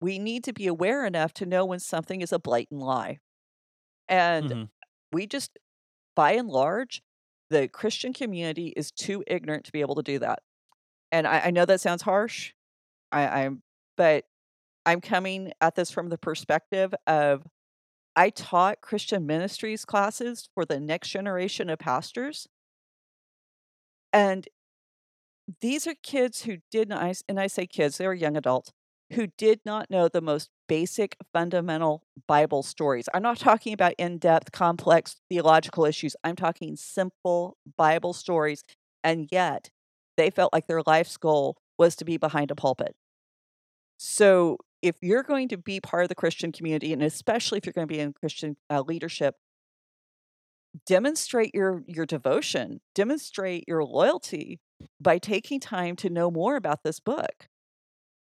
we 0.00 0.18
need 0.18 0.44
to 0.44 0.52
be 0.52 0.66
aware 0.66 1.04
enough 1.04 1.32
to 1.34 1.46
know 1.46 1.64
when 1.64 1.80
something 1.80 2.20
is 2.20 2.32
a 2.32 2.38
blatant 2.38 2.80
lie. 2.80 3.18
And 4.08 4.54
Mhm. 4.54 4.70
we 5.12 5.26
just, 5.26 5.58
by 6.16 6.32
and 6.32 6.48
large, 6.48 7.02
the 7.50 7.68
Christian 7.68 8.12
community 8.14 8.68
is 8.76 8.92
too 8.92 9.24
ignorant 9.26 9.66
to 9.66 9.72
be 9.72 9.82
able 9.82 9.96
to 9.96 10.02
do 10.02 10.18
that. 10.20 10.40
And 11.12 11.26
I, 11.26 11.40
I 11.46 11.50
know 11.50 11.66
that 11.66 11.80
sounds 11.82 12.02
harsh. 12.02 12.54
I, 13.12 13.44
I'm, 13.44 13.62
but 13.96 14.26
I'm 14.86 15.00
coming 15.00 15.52
at 15.60 15.76
this 15.76 15.90
from 15.90 16.08
the 16.10 16.18
perspective 16.18 16.94
of 17.06 17.44
I 18.16 18.30
taught 18.30 18.82
Christian 18.82 19.26
ministries 19.26 19.84
classes 19.84 20.48
for 20.54 20.64
the 20.64 20.80
next 20.80 21.10
generation 21.10 21.70
of 21.70 21.78
pastors. 21.80 22.48
And 24.12 24.48
these 25.60 25.86
are 25.86 25.94
kids 26.02 26.42
who 26.42 26.58
did 26.70 26.88
not, 26.88 27.22
and 27.28 27.40
I 27.40 27.46
say 27.46 27.66
kids, 27.66 27.98
they 27.98 28.06
were 28.06 28.14
young 28.14 28.36
adults 28.36 28.72
who 29.12 29.28
did 29.38 29.60
not 29.64 29.90
know 29.90 30.08
the 30.08 30.20
most 30.20 30.50
basic 30.68 31.16
fundamental 31.32 32.02
Bible 32.26 32.62
stories. 32.62 33.08
I'm 33.14 33.22
not 33.22 33.38
talking 33.38 33.72
about 33.72 33.94
in 33.96 34.18
depth, 34.18 34.52
complex 34.52 35.16
theological 35.30 35.86
issues. 35.86 36.14
I'm 36.22 36.36
talking 36.36 36.76
simple 36.76 37.56
Bible 37.76 38.12
stories. 38.12 38.64
And 39.02 39.28
yet 39.30 39.70
they 40.18 40.30
felt 40.30 40.52
like 40.52 40.66
their 40.66 40.82
life's 40.86 41.16
goal 41.16 41.56
was 41.78 41.96
to 41.96 42.04
be 42.04 42.18
behind 42.18 42.50
a 42.50 42.54
pulpit. 42.54 42.94
So 43.96 44.58
if 44.82 44.96
you're 45.00 45.22
going 45.22 45.48
to 45.48 45.56
be 45.56 45.80
part 45.80 46.02
of 46.02 46.08
the 46.08 46.14
Christian 46.14 46.52
community, 46.52 46.92
and 46.92 47.02
especially 47.02 47.58
if 47.58 47.66
you're 47.66 47.72
going 47.72 47.88
to 47.88 47.92
be 47.92 48.00
in 48.00 48.12
Christian 48.12 48.56
uh, 48.68 48.82
leadership, 48.82 49.36
demonstrate 50.86 51.54
your 51.54 51.82
your 51.86 52.06
devotion, 52.06 52.80
demonstrate 52.94 53.64
your 53.66 53.82
loyalty 53.84 54.60
by 55.00 55.18
taking 55.18 55.60
time 55.60 55.96
to 55.96 56.10
know 56.10 56.30
more 56.30 56.56
about 56.56 56.82
this 56.84 57.00
book. 57.00 57.48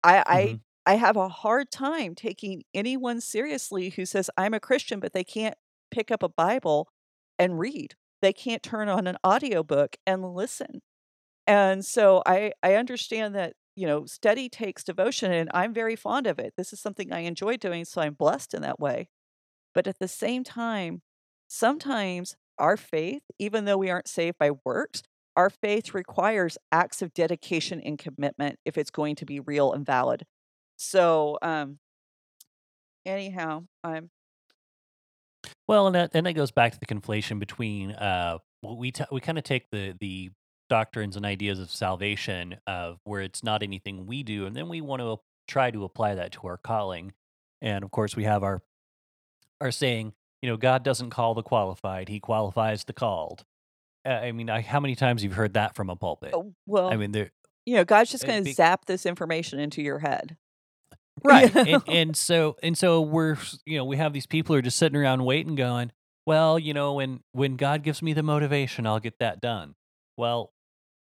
I 0.03 0.23
I 0.27 0.55
Mhm. 0.55 0.61
I 0.85 0.95
have 0.95 1.17
a 1.17 1.29
hard 1.29 1.71
time 1.71 2.15
taking 2.15 2.63
anyone 2.73 3.21
seriously 3.21 3.89
who 3.89 4.05
says 4.05 4.29
I'm 4.37 4.53
a 4.53 4.59
Christian 4.59 4.99
but 4.99 5.13
they 5.13 5.23
can't 5.23 5.55
pick 5.91 6.11
up 6.11 6.23
a 6.23 6.29
Bible 6.29 6.89
and 7.39 7.59
read. 7.59 7.95
They 8.21 8.33
can't 8.33 8.63
turn 8.63 8.89
on 8.89 9.07
an 9.07 9.17
audiobook 9.25 9.97
and 10.07 10.33
listen. 10.33 10.81
And 11.47 11.85
so 11.85 12.23
I 12.25 12.53
I 12.63 12.75
understand 12.75 13.35
that, 13.35 13.55
you 13.75 13.87
know, 13.87 14.05
study 14.05 14.49
takes 14.49 14.83
devotion 14.83 15.31
and 15.31 15.49
I'm 15.53 15.73
very 15.73 15.95
fond 15.95 16.27
of 16.27 16.39
it. 16.39 16.53
This 16.57 16.73
is 16.73 16.81
something 16.81 17.11
I 17.13 17.19
enjoy 17.21 17.57
doing, 17.57 17.85
so 17.85 18.01
I'm 18.01 18.13
blessed 18.15 18.53
in 18.53 18.61
that 18.63 18.79
way. 18.79 19.09
But 19.73 19.87
at 19.87 19.99
the 19.99 20.07
same 20.07 20.43
time, 20.43 21.01
sometimes 21.47 22.35
our 22.57 22.77
faith, 22.77 23.23
even 23.39 23.65
though 23.65 23.77
we 23.77 23.89
aren't 23.89 24.07
saved 24.07 24.37
by 24.37 24.51
works, 24.65 25.03
our 25.37 25.51
faith 25.51 25.93
requires 25.93 26.57
acts 26.71 27.01
of 27.01 27.13
dedication 27.13 27.79
and 27.79 27.99
commitment 27.99 28.59
if 28.65 28.77
it's 28.77 28.89
going 28.89 29.15
to 29.15 29.25
be 29.25 29.39
real 29.39 29.71
and 29.71 29.85
valid. 29.85 30.25
So, 30.77 31.37
um, 31.43 31.79
anyhow, 33.05 33.65
I'm 33.83 34.09
Well, 35.67 35.87
and 35.87 35.95
that 35.95 36.11
and 36.13 36.25
that 36.25 36.33
goes 36.33 36.51
back 36.51 36.73
to 36.73 36.79
the 36.79 36.85
conflation 36.87 37.39
between 37.39 37.91
uh 37.91 38.39
we 38.63 38.91
t- 38.91 39.05
we 39.11 39.21
kind 39.21 39.37
of 39.37 39.43
take 39.43 39.69
the 39.71 39.95
the 39.99 40.31
doctrines 40.69 41.15
and 41.15 41.25
ideas 41.25 41.59
of 41.59 41.71
salvation 41.71 42.57
of 42.67 42.99
where 43.05 43.21
it's 43.21 43.43
not 43.43 43.63
anything 43.63 44.07
we 44.07 44.23
do, 44.23 44.45
and 44.45 44.55
then 44.55 44.67
we 44.69 44.81
want 44.81 45.01
to 45.01 45.17
try 45.47 45.71
to 45.71 45.83
apply 45.85 46.15
that 46.15 46.31
to 46.33 46.47
our 46.47 46.57
calling. 46.57 47.13
And 47.61 47.83
of 47.83 47.91
course, 47.91 48.15
we 48.15 48.23
have 48.25 48.43
our 48.43 48.61
our 49.61 49.71
saying, 49.71 50.13
you 50.41 50.49
know, 50.49 50.57
God 50.57 50.83
doesn't 50.83 51.11
call 51.11 51.33
the 51.35 51.43
qualified; 51.43 52.09
He 52.09 52.19
qualifies 52.19 52.85
the 52.85 52.93
called. 52.93 53.45
Uh, 54.07 54.11
I 54.11 54.31
mean, 54.31 54.49
I, 54.49 54.61
how 54.61 54.79
many 54.79 54.95
times 54.95 55.23
you've 55.23 55.33
heard 55.33 55.55
that 55.55 55.75
from 55.75 55.89
a 55.89 55.95
pulpit? 55.95 56.33
oh, 56.33 56.53
I 56.87 56.95
mean, 56.95 57.11
there 57.11 57.31
you 57.67 57.75
know, 57.75 57.83
God's 57.83 58.11
just 58.11 58.25
going 58.25 58.45
to 58.45 58.53
zap 58.53 58.85
this 58.85 59.05
information 59.05 59.59
into 59.59 59.81
your 59.81 59.99
head. 59.99 60.37
Right, 61.23 61.53
and 61.55 61.81
and 61.87 62.15
so 62.15 62.57
and 62.61 62.77
so 62.77 63.01
we're 63.01 63.37
you 63.65 63.75
know 63.75 63.85
we 63.85 63.97
have 63.97 64.13
these 64.13 64.27
people 64.27 64.53
who 64.53 64.59
are 64.59 64.61
just 64.61 64.77
sitting 64.77 64.95
around 64.95 65.25
waiting, 65.25 65.55
going, 65.55 65.91
well, 66.27 66.59
you 66.59 66.75
know, 66.75 66.93
when 66.93 67.21
when 67.31 67.55
God 67.55 67.81
gives 67.81 68.03
me 68.03 68.13
the 68.13 68.21
motivation, 68.21 68.85
I'll 68.85 68.99
get 68.99 69.17
that 69.17 69.41
done. 69.41 69.73
Well, 70.15 70.53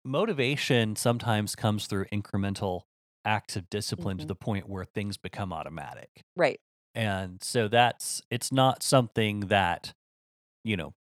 motivation 0.05 0.95
sometimes 0.95 1.53
comes 1.53 1.87
through 1.87 2.05
incremental 2.13 2.83
acts 3.25 3.57
of 3.57 3.69
discipline 3.69 4.19
to 4.19 4.23
hmm 4.23 4.27
the 4.29 4.35
point 4.35 4.69
where 4.69 4.85
things 4.85 5.17
become 5.17 5.51
automatic. 5.51 6.21
Right. 6.37 6.61
And 6.93 7.43
so 7.43 7.67
that's 7.67 8.21
it's 8.31 8.53
not 8.53 8.83
something 8.83 9.41
that, 9.41 9.93
you 10.63 10.77
know, 10.77 10.93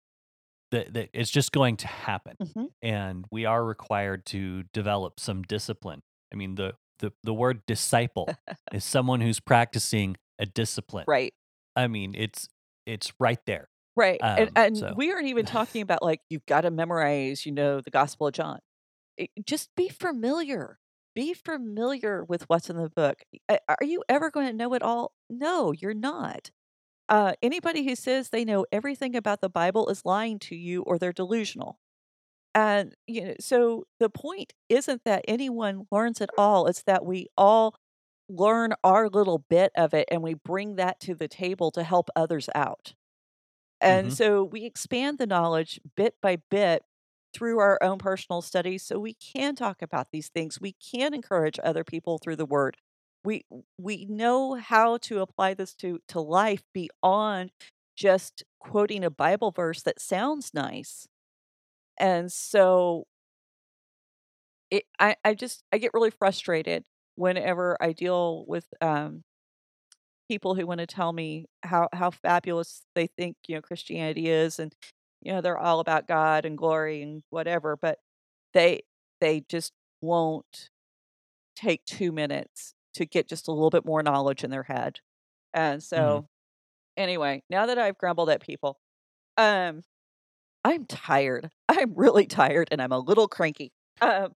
that, 0.74 0.92
that 0.94 1.08
it's 1.14 1.30
just 1.30 1.52
going 1.52 1.76
to 1.78 1.87
happen. 1.88 2.37
hmm 2.54 2.64
And 2.82 3.24
we 3.30 3.44
are 3.46 3.64
required 3.64 4.26
to 4.26 4.64
develop 4.72 5.20
some 5.20 5.42
discipline. 5.42 6.02
I 6.32 6.37
mean, 6.37 6.54
the 6.56 6.74
the, 7.00 7.12
the 7.24 7.34
word 7.34 7.62
disciple 7.66 8.28
is 8.72 8.84
someone 8.84 9.20
who's 9.20 9.40
practicing 9.40 10.16
a 10.38 10.46
discipline. 10.46 11.04
Right. 11.08 11.34
I 11.76 11.88
mean, 11.88 12.14
it's 12.16 12.48
it's 12.87 13.12
right 13.18 13.40
there. 13.46 13.68
Right. 13.96 14.20
And 14.22 14.48
Um, 14.48 14.52
and 14.56 14.76
so 14.76 14.92
we 14.96 15.12
aren't 15.12 15.26
even 15.28 15.44
talking 15.46 15.82
about 15.88 16.02
like 16.02 16.20
you've 16.30 16.46
got 16.46 16.62
to 16.62 16.70
memorize, 16.70 17.46
you 17.46 17.52
know, 17.52 17.80
the 17.80 17.90
Gospel 17.90 18.26
of 18.28 18.34
John. 18.34 18.58
It- 19.16 19.30
just 19.44 19.70
be 19.76 19.88
familiar. 19.88 20.78
Be 21.14 21.32
familiar 21.34 22.24
with 22.24 22.42
what's 22.48 22.68
in 22.70 22.76
the 22.76 22.90
book. 22.90 23.22
Are 23.48 23.84
you 23.84 24.02
ever 24.08 24.30
going 24.30 24.48
to 24.48 24.52
know 24.52 24.74
it 24.74 24.82
all? 24.82 25.12
No, 25.30 25.72
you're 25.72 25.94
not. 25.94 26.50
Uh, 27.08 27.34
anybody 27.42 27.84
who 27.84 27.94
says 27.94 28.30
they 28.30 28.44
know 28.44 28.66
everything 28.72 29.14
about 29.14 29.40
the 29.40 29.50
Bible 29.50 29.88
is 29.88 30.04
lying 30.04 30.38
to 30.40 30.56
you 30.56 30.82
or 30.82 30.98
they're 30.98 31.12
delusional. 31.12 31.78
And 32.54 32.94
you 33.06 33.26
know, 33.26 33.34
so 33.40 33.84
the 34.00 34.10
point 34.10 34.54
isn't 34.68 35.04
that 35.04 35.24
anyone 35.28 35.86
learns 35.90 36.20
it 36.20 36.30
all, 36.38 36.66
it's 36.66 36.82
that 36.84 37.04
we 37.04 37.28
all 37.36 37.76
learn 38.28 38.74
our 38.84 39.08
little 39.08 39.38
bit 39.50 39.72
of 39.76 39.94
it 39.94 40.08
and 40.10 40.22
we 40.22 40.34
bring 40.34 40.76
that 40.76 41.00
to 41.00 41.14
the 41.14 41.28
table 41.28 41.70
to 41.72 41.82
help 41.84 42.10
others 42.16 42.48
out. 42.54 42.94
And 43.80 44.08
mhm. 44.08 44.12
so 44.12 44.44
we 44.44 44.64
expand 44.64 45.18
the 45.18 45.26
knowledge 45.26 45.80
bit 45.96 46.16
by 46.22 46.36
bit 46.50 46.84
through 47.34 47.58
our 47.58 47.78
own 47.82 47.98
personal 47.98 48.42
studies 48.42 48.84
so 48.84 48.98
we 48.98 49.14
can 49.14 49.56
talk 49.56 49.82
about 49.82 50.08
these 50.12 50.28
things. 50.28 50.60
We 50.60 50.72
can 50.74 51.14
encourage 51.14 51.58
other 51.62 51.84
people 51.84 52.18
through 52.18 52.36
the 52.36 52.46
word. 52.46 52.76
We 53.24 53.46
we 53.78 54.04
know 54.04 54.54
how 54.54 54.98
to 54.98 55.20
apply 55.20 55.54
this 55.54 55.74
to 55.76 56.00
to 56.08 56.20
life 56.20 56.62
beyond 56.74 57.52
just 57.96 58.44
quoting 58.60 59.02
a 59.04 59.10
Bible 59.10 59.50
verse 59.50 59.82
that 59.82 60.00
sounds 60.00 60.52
nice. 60.52 61.08
And 61.98 62.32
so 62.32 63.06
it 64.70 64.84
I 64.98 65.16
I 65.24 65.34
just 65.34 65.62
I 65.72 65.78
get 65.78 65.92
really 65.94 66.10
frustrated 66.10 66.84
whenever 67.16 67.76
I 67.80 67.92
deal 67.92 68.44
with 68.46 68.66
um 68.80 69.22
people 70.28 70.54
who 70.54 70.66
want 70.66 70.80
to 70.80 70.87
tell 70.87 71.12
me 71.12 71.46
how 71.62 71.88
how 71.92 72.10
fabulous 72.10 72.82
they 72.94 73.06
think 73.06 73.37
you 73.46 73.54
know 73.54 73.60
Christianity 73.62 74.28
is 74.28 74.58
and 74.58 74.74
you 75.22 75.32
know 75.32 75.40
they're 75.40 75.58
all 75.58 75.80
about 75.80 76.08
God 76.08 76.44
and 76.46 76.56
glory 76.56 77.02
and 77.02 77.22
whatever 77.30 77.76
but 77.76 77.98
they 78.54 78.82
they 79.20 79.44
just 79.48 79.72
won't 80.00 80.70
take 81.56 81.84
2 81.87 82.12
minutes 82.12 82.73
to 82.94 83.07
get 83.07 83.28
just 83.28 83.48
a 83.48 83.52
little 83.52 83.70
bit 83.70 83.85
more 83.87 84.02
knowledge 84.02 84.44
in 84.44 84.50
their 84.50 84.62
head. 84.64 85.00
And 85.54 85.83
Mhm. 85.96 86.24
so 86.24 86.28
anyway, 86.96 87.42
now 87.50 87.66
that 87.66 87.78
I've 87.78 87.98
grumbled 87.98 88.30
at 88.30 88.42
people, 88.42 88.78
um 89.38 89.83
I'm 90.64 90.87
tired. 90.87 91.50
I'm 91.70 91.94
really 91.94 92.26
tired 92.26 92.68
and 92.72 92.83
I'm 92.83 92.92
a 92.92 92.98
little 93.00 93.28
cranky. 93.28 93.72
Um 94.02 94.35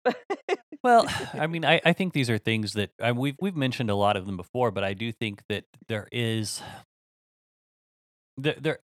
Well, 0.83 1.07
I 1.37 1.47
mean, 1.47 1.65
I, 1.65 1.81
I 1.85 1.93
think 1.93 2.13
these 2.13 2.29
are 2.29 2.37
things 2.37 2.73
that 2.73 2.91
I, 3.01 3.11
we've 3.11 3.35
we've 3.41 3.55
mentioned 3.55 3.89
a 3.89 3.95
lot 3.95 4.17
of 4.17 4.25
them 4.25 4.37
before, 4.37 4.71
but 4.71 4.83
I 4.83 4.93
do 4.93 5.11
think 5.11 5.43
that 5.49 5.65
there 5.87 6.07
is 6.11 6.61
there, 8.37 8.55
there 8.59 8.79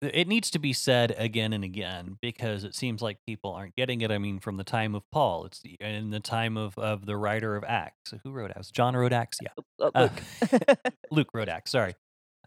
it 0.00 0.28
needs 0.28 0.50
to 0.52 0.58
be 0.58 0.72
said 0.72 1.14
again 1.18 1.52
and 1.52 1.64
again 1.64 2.18
because 2.22 2.64
it 2.64 2.74
seems 2.74 3.02
like 3.02 3.18
people 3.26 3.52
aren't 3.52 3.74
getting 3.76 4.00
it. 4.00 4.10
I 4.10 4.18
mean, 4.18 4.38
from 4.38 4.56
the 4.56 4.64
time 4.64 4.94
of 4.94 5.02
Paul, 5.10 5.44
it's 5.46 5.60
the, 5.60 5.76
in 5.80 6.10
the 6.10 6.20
time 6.20 6.56
of 6.56 6.76
of 6.78 7.06
the 7.06 7.16
writer 7.16 7.56
of 7.56 7.64
Acts. 7.64 8.14
Who 8.22 8.30
wrote 8.32 8.52
Acts? 8.54 8.70
John 8.70 8.94
wrote 8.96 9.12
Acts. 9.12 9.38
Yeah, 9.42 9.48
uh, 9.80 9.90
uh, 9.94 10.08
Luke. 10.50 10.80
Luke 11.10 11.28
wrote 11.34 11.48
Acts. 11.56 11.70
Sorry. 11.72 11.94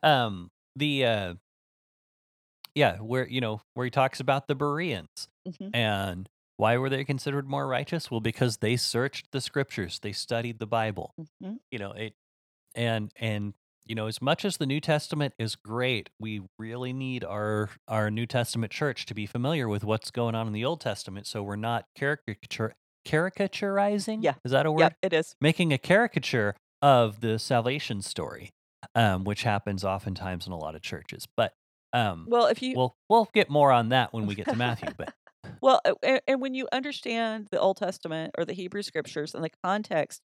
Um, 0.04 0.50
the 0.76 1.06
uh, 1.06 1.34
yeah, 2.76 2.98
where 2.98 3.28
you 3.28 3.42
know 3.42 3.62
where 3.74 3.86
he 3.86 3.92
talks 3.92 4.20
about 4.20 4.48
the 4.48 4.56
Bereans 4.56 5.28
Mhm. 5.48 5.72
and 5.76 6.30
why 6.58 6.78
were 6.78 6.90
they 6.90 7.04
considered 7.04 7.48
more 7.50 7.68
righteous? 7.68 8.10
Well, 8.12 8.20
because 8.22 8.58
they 8.58 8.78
searched 8.78 9.32
the 9.32 9.42
scriptures, 9.42 10.00
they 10.00 10.12
studied 10.14 10.60
the 10.60 10.68
Bible. 10.68 11.14
Mhm. 11.44 11.60
You 11.72 11.80
know 11.80 11.92
it, 11.92 12.14
and 12.76 13.12
and 13.18 13.54
you 13.92 13.96
know 13.96 14.08
as 14.08 14.22
much 14.22 14.46
as 14.46 14.56
the 14.56 14.66
New 14.66 14.80
Testament 14.80 15.34
is 15.38 15.58
great, 15.58 16.10
we 16.18 16.40
really 16.58 16.94
need 16.94 17.26
our 17.26 17.70
our 17.90 18.10
New 18.10 18.26
Testament 18.26 18.72
church 18.72 19.06
to 19.08 19.14
be 19.14 19.26
familiar 19.26 19.68
with 19.68 19.84
what's 19.84 20.12
going 20.12 20.34
on 20.34 20.48
in 20.48 20.54
the 20.54 20.64
Old 20.64 20.80
Testament, 20.80 21.28
so 21.28 21.44
we're 21.44 21.58
not 21.58 21.84
caricature 21.94 22.74
caricaturizing. 23.06 24.20
Yeah. 24.22 24.36
is 24.46 24.54
that 24.54 24.66
a 24.66 24.72
word? 24.72 24.80
Yep, 24.80 24.94
it 25.02 25.14
is. 25.14 25.36
Making 25.42 25.74
a 25.74 25.78
caricature 25.78 26.56
of 26.82 27.20
the 27.20 27.38
salvation 27.38 28.02
story, 28.02 28.52
um, 28.96 29.26
which 29.26 29.44
happens 29.44 29.84
oftentimes 29.84 30.48
in 30.48 30.54
a 30.54 30.58
lot 30.58 30.74
of 30.74 30.82
churches. 30.82 31.28
But 31.36 31.52
um, 31.92 32.28
Well, 32.30 32.46
if 32.46 32.62
you 32.62 32.78
we'll 32.78 32.96
we'll 33.10 33.28
get 33.34 33.50
more 33.50 33.74
on 33.74 33.90
that 33.90 34.14
when 34.14 34.26
we 34.26 34.36
get 34.36 34.48
to 34.48 34.56
Matthew. 34.56 34.92
But 34.98 35.14
well, 35.62 35.82
and, 36.02 36.22
and 36.30 36.42
when 36.42 36.54
you 36.54 36.66
understand 36.72 37.50
the 37.52 37.60
Old 37.60 37.76
Testament 37.76 38.36
or 38.38 38.46
the 38.46 38.54
Hebrew 38.54 38.84
Scriptures 38.84 39.36
and 39.36 39.44
the 39.44 39.52
context 39.66 40.22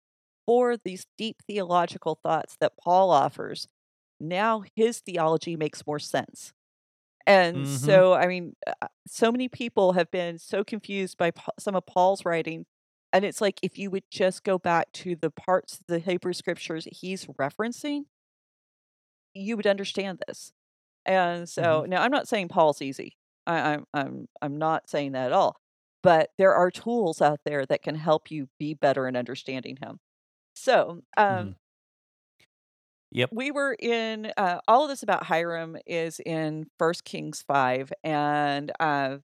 for 0.50 0.76
these 0.76 1.06
deep 1.18 1.42
theological 1.46 2.18
thoughts 2.22 2.56
that 2.60 2.74
Paul 2.82 3.10
offers, 3.12 3.68
now 4.20 4.64
his 4.76 5.00
theology 5.00 5.56
makes 5.56 5.86
more 5.86 6.00
sense. 6.00 6.52
And 7.26 7.66
Mhm. 7.66 7.66
so, 7.66 8.14
I 8.14 8.26
mean, 8.26 8.56
uh, 8.66 8.88
so 9.06 9.30
many 9.32 9.48
people 9.48 9.92
have 9.92 10.10
been 10.10 10.38
so 10.38 10.64
confused 10.64 11.18
by 11.18 11.32
some 11.58 11.76
of 11.76 11.86
Paul's 11.86 12.24
writing. 12.24 12.66
And 13.12 13.24
it's 13.24 13.40
like 13.40 13.60
if 13.62 13.78
you 13.78 13.90
would 13.90 14.04
just 14.10 14.44
go 14.44 14.58
back 14.58 14.92
to 14.94 15.16
the 15.16 15.30
parts 15.30 15.74
of 15.80 15.86
the 15.88 15.98
Hebrew 16.00 16.32
scriptures 16.32 16.86
he's 16.92 17.26
referencing, 17.26 18.04
you 19.34 19.56
would 19.56 19.66
understand 19.66 20.22
this. 20.26 20.52
And 21.06 21.48
so 21.48 21.86
now 21.88 22.02
I'm 22.02 22.12
not 22.12 22.28
saying 22.28 22.48
Paul's 22.48 22.82
easy. 22.82 23.16
I, 23.46 23.74
I'm 23.74 23.86
I'm 23.94 24.28
I'm 24.42 24.58
not 24.58 24.90
saying 24.90 25.12
that 25.12 25.26
at 25.28 25.32
all. 25.32 25.56
But 26.02 26.30
there 26.38 26.54
are 26.54 26.70
tools 26.70 27.22
out 27.22 27.40
there 27.44 27.66
that 27.66 27.82
can 27.82 27.96
help 27.96 28.30
you 28.30 28.48
be 28.58 28.74
better 28.74 29.08
in 29.08 29.16
understanding 29.16 29.78
him. 29.82 30.00
So 30.60 31.02
um, 31.16 31.54
Mhm. 31.54 31.56
Yep. 33.12 33.32
we 33.32 33.50
were 33.50 33.76
in 33.78 34.32
uh, 34.36 34.60
all 34.66 34.82
of 34.84 34.88
this 34.88 35.02
about 35.02 35.24
Hiram 35.24 35.76
is 35.86 36.20
in 36.24 36.66
First 36.78 37.04
Kings 37.04 37.42
five, 37.46 37.92
and 38.02 38.72
uh, 38.80 39.18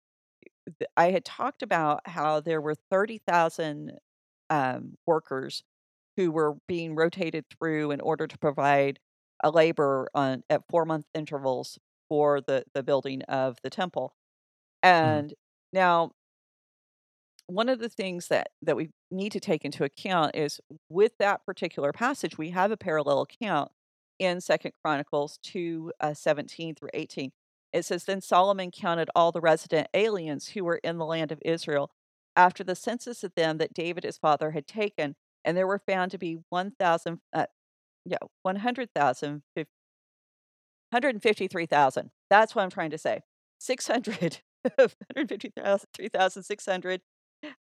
I 0.97 1.11
had 1.11 1.25
talked 1.25 1.63
about 1.63 2.01
how 2.07 2.41
there 2.41 2.61
were 2.61 2.75
thirty 2.91 3.19
thousand 3.19 3.99
um, 4.51 4.97
workers 5.07 5.63
who 6.17 6.33
were 6.33 6.57
being 6.69 6.95
rotated 6.95 7.47
through 7.51 7.91
in 7.93 8.01
order 8.01 8.27
to 8.27 8.39
provide 8.39 9.01
a 9.45 9.51
labor 9.51 10.09
on 10.15 10.43
at 10.51 10.63
four 10.71 10.85
month 10.85 11.07
intervals 11.15 11.79
for 12.09 12.41
the 12.41 12.65
the 12.75 12.83
building 12.83 13.23
of 13.25 13.59
the 13.63 13.71
temple. 13.71 14.15
And 14.83 15.35
now 15.73 16.13
one 17.47 17.69
of 17.69 17.79
the 17.79 17.89
things 17.89 18.29
that 18.29 18.49
that 18.63 18.77
we 18.77 18.91
need 19.11 19.33
to 19.33 19.41
take 19.41 19.65
into 19.65 19.85
account 19.85 20.35
is 20.35 20.61
with 20.89 21.13
that 21.19 21.45
particular 21.47 21.93
passage 21.93 22.39
we 22.39 22.51
have 22.51 22.71
a 22.71 22.77
parallel 22.77 23.23
account 23.23 23.71
in 24.19 24.41
second 24.41 24.73
chronicles 24.83 25.39
2 25.43 25.93
uh, 26.01 26.15
17 26.15 26.75
through 26.75 26.89
18 26.95 27.31
it 27.73 27.85
says 27.85 28.05
then 28.05 28.21
solomon 28.21 28.71
counted 28.71 29.11
all 29.15 29.33
the 29.33 29.41
resident 29.41 29.89
aliens 29.95 30.49
who 30.49 30.65
were 30.65 30.81
in 30.83 30.99
the 30.99 31.05
land 31.05 31.31
of 31.31 31.39
israel 31.45 31.91
after 32.35 32.65
the 32.65 32.75
census 32.75 33.23
of 33.23 33.33
them 33.37 33.59
that 33.59 33.75
david 33.75 34.05
his 34.05 34.19
father 34.19 34.53
had 34.53 34.67
taken 34.67 35.15
and 35.45 35.57
there 35.57 35.67
were 35.67 35.79
found 35.79 36.11
to 36.11 36.19
be 36.19 36.39
1000 36.49 37.19
uh, 37.33 37.47
yeah 38.05 38.19
100000 38.43 39.43
153,000 40.91 42.11
that's 42.31 42.55
what 42.55 42.63
i'm 42.63 42.71
trying 42.71 42.91
to 42.91 42.99
say. 42.99 43.21
600 43.59 44.41
153,600 44.77 47.01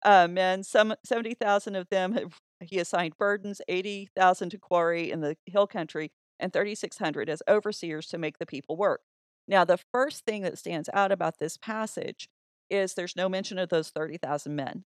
uh, 0.05 0.29
men. 0.29 0.62
Some 0.62 0.95
70,000 1.05 1.77
of 1.77 1.89
them 1.89 2.12
have, 2.15 2.41
he 2.61 2.79
assigned 2.79 3.17
burdens, 3.19 3.61
80,000 3.69 4.51
to 4.51 4.59
quarry 4.59 5.11
in 5.11 5.21
the 5.21 5.37
hill 5.47 5.67
country, 5.67 6.11
and 6.41 6.53
3,600 6.53 7.29
as 7.29 7.43
overseers 7.49 8.07
to 8.09 8.19
make 8.19 8.39
the 8.39 8.47
people 8.47 8.77
work. 8.77 9.01
Now, 9.49 9.65
the 9.65 9.79
first 9.93 10.25
thing 10.25 10.43
that 10.43 10.59
stands 10.59 10.89
out 10.93 11.12
about 11.12 11.39
this 11.39 11.57
passage 11.57 12.29
is 12.71 12.95
there's 12.95 13.17
no 13.17 13.29
mention 13.29 13.59
of 13.59 13.69
those 13.69 13.91
30,000 13.91 14.57
men. 14.57 14.85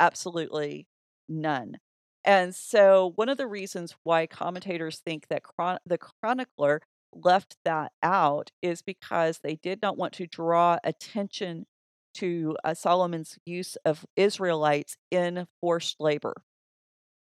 Absolutely 0.00 0.86
none. 1.28 1.78
And 2.24 2.54
so, 2.54 3.12
one 3.16 3.28
of 3.28 3.38
the 3.38 3.46
reasons 3.46 3.94
why 4.04 4.26
commentators 4.26 5.00
think 5.00 5.28
that 5.28 5.42
chron- 5.42 5.78
the 5.86 5.98
chronicler 5.98 6.80
left 7.12 7.56
that 7.64 7.92
out 8.02 8.50
is 8.62 8.80
because 8.82 9.40
they 9.42 9.56
did 9.56 9.82
not 9.82 9.96
want 9.98 10.12
to 10.14 10.26
draw 10.26 10.78
attention 10.84 11.66
to 12.14 12.56
uh, 12.64 12.74
Solomon's 12.74 13.38
use 13.44 13.76
of 13.84 14.04
Israelites 14.16 14.96
in 15.10 15.46
forced 15.60 15.96
labor, 16.00 16.34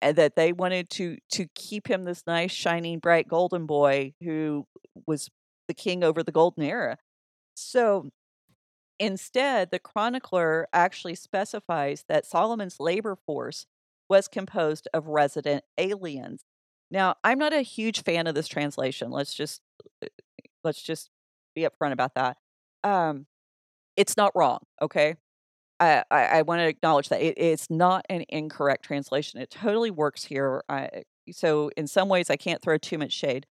and 0.02 0.16
that 0.18 0.36
they 0.36 0.52
wanted 0.52 0.90
to 0.92 1.18
to 1.32 1.48
keep 1.56 1.88
him 1.88 2.04
this 2.04 2.24
nice, 2.28 2.52
shining, 2.52 3.00
bright 3.00 3.28
golden 3.28 3.66
boy 3.66 4.14
who 4.22 4.66
was 5.08 5.30
the 5.68 5.74
king 5.74 6.04
over 6.04 6.24
the 6.24 6.32
golden 6.32 6.64
era. 6.64 6.98
So 7.56 8.10
instead, 9.00 9.72
the 9.72 9.80
chronicler 9.80 10.68
actually 10.74 11.16
specifies 11.16 12.06
that 12.10 12.26
Solomon's 12.26 12.80
labor 12.80 13.18
force 13.26 13.66
was 14.10 14.28
composed 14.28 14.88
of 14.94 15.08
resident 15.08 15.64
aliens. 15.78 16.44
Now, 16.92 17.16
I'm 17.24 17.40
not 17.40 17.54
a 17.54 17.62
huge 17.62 18.04
fan 18.04 18.28
of 18.28 18.36
this 18.36 18.48
translation. 18.48 19.10
Let's 19.10 19.34
just 19.34 19.62
uh, 20.04 20.08
let's 20.64 20.82
just 20.82 21.10
be 21.56 21.62
upfront 21.64 21.94
about 21.94 22.16
that. 22.16 22.38
Um, 22.84 23.26
it's 23.98 24.18
not 24.18 24.32
wrong, 24.36 24.60
okay? 24.82 25.16
I, 25.80 26.04
I, 26.12 26.26
I 26.26 26.42
want 26.44 26.60
to 26.62 26.68
acknowledge 26.68 27.10
that 27.10 27.22
it, 27.22 27.36
it's 27.38 27.70
not 27.70 28.06
an 28.10 28.26
incorrect 28.30 28.86
translation. 28.86 29.42
It 29.42 29.52
totally 29.52 29.92
works 29.92 30.24
here. 30.26 30.64
I, 30.70 31.04
so, 31.32 31.72
in 31.78 31.88
some 31.88 32.10
ways, 32.10 32.30
I 32.30 32.38
can't 32.38 32.62
throw 32.62 32.78
too 32.78 32.98
much 32.98 33.14
shade. 33.14 33.48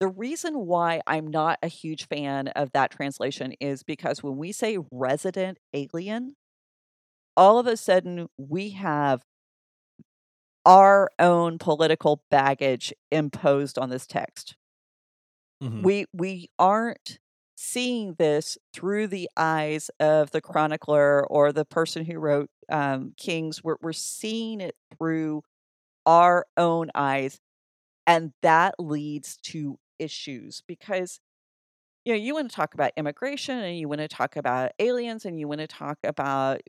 The 0.00 0.08
reason 0.08 0.66
why 0.66 1.02
I'm 1.06 1.28
not 1.28 1.58
a 1.62 1.68
huge 1.68 2.08
fan 2.08 2.48
of 2.48 2.72
that 2.72 2.90
translation 2.90 3.54
is 3.60 3.82
because 3.82 4.22
when 4.22 4.36
we 4.38 4.52
say 4.52 4.78
resident 4.92 5.58
alien, 5.74 6.36
all 7.36 7.58
of 7.58 7.66
a 7.66 7.76
sudden 7.76 8.28
we 8.36 8.70
have 8.70 9.22
our 10.66 11.10
own 11.18 11.58
political 11.58 12.22
baggage 12.30 12.92
imposed 13.10 13.78
on 13.78 13.90
this 13.90 14.06
text. 14.06 14.56
Mhm. 15.60 15.82
We 15.82 16.06
we 16.12 16.50
aren't 16.58 17.19
seeing 17.62 18.14
this 18.14 18.56
through 18.72 19.06
the 19.06 19.28
eyes 19.36 19.90
of 20.00 20.30
the 20.30 20.40
chronicler 20.40 21.26
or 21.26 21.52
the 21.52 21.64
person 21.66 22.04
who 22.06 22.18
wrote 22.18 22.50
um, 22.70 23.12
Kings. 23.18 23.62
We're 23.62 23.76
we're 23.82 23.92
seeing 23.92 24.60
it 24.62 24.76
through 24.96 25.42
our 26.06 26.46
own 26.56 26.90
eyes, 26.94 27.40
and 28.06 28.32
that 28.42 28.74
leads 28.78 29.38
to 29.44 29.78
issues 29.98 30.62
because 30.68 31.20
you 32.04 32.12
know 32.12 32.18
you 32.18 32.34
want 32.34 32.50
to 32.50 32.56
talk 32.56 32.74
about 32.74 32.92
immigration 32.96 33.58
and 33.58 33.78
you 33.78 33.88
want 33.88 34.00
to 34.00 34.08
talk 34.08 34.36
about 34.36 34.72
aliens 34.78 35.24
and 35.24 35.38
you 35.38 35.48
want 35.48 35.60
to 35.60 35.66
talk 35.66 35.98
about 36.04 36.60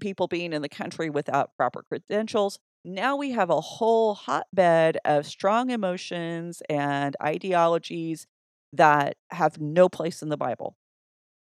people 0.00 0.26
being 0.28 0.52
in 0.52 0.62
the 0.62 0.68
country 0.68 1.10
without 1.10 1.50
proper 1.56 1.82
credentials. 1.88 2.58
Now 2.84 3.16
we 3.16 3.30
have 3.32 3.50
a 3.50 3.60
whole 3.60 4.14
hotbed 4.14 4.98
of 5.04 5.26
strong 5.26 5.70
emotions 5.70 6.62
and 6.68 7.16
ideologies 7.22 8.26
that 8.72 9.16
have 9.30 9.60
no 9.60 9.88
place 9.88 10.22
in 10.22 10.28
the 10.28 10.36
Bible. 10.36 10.76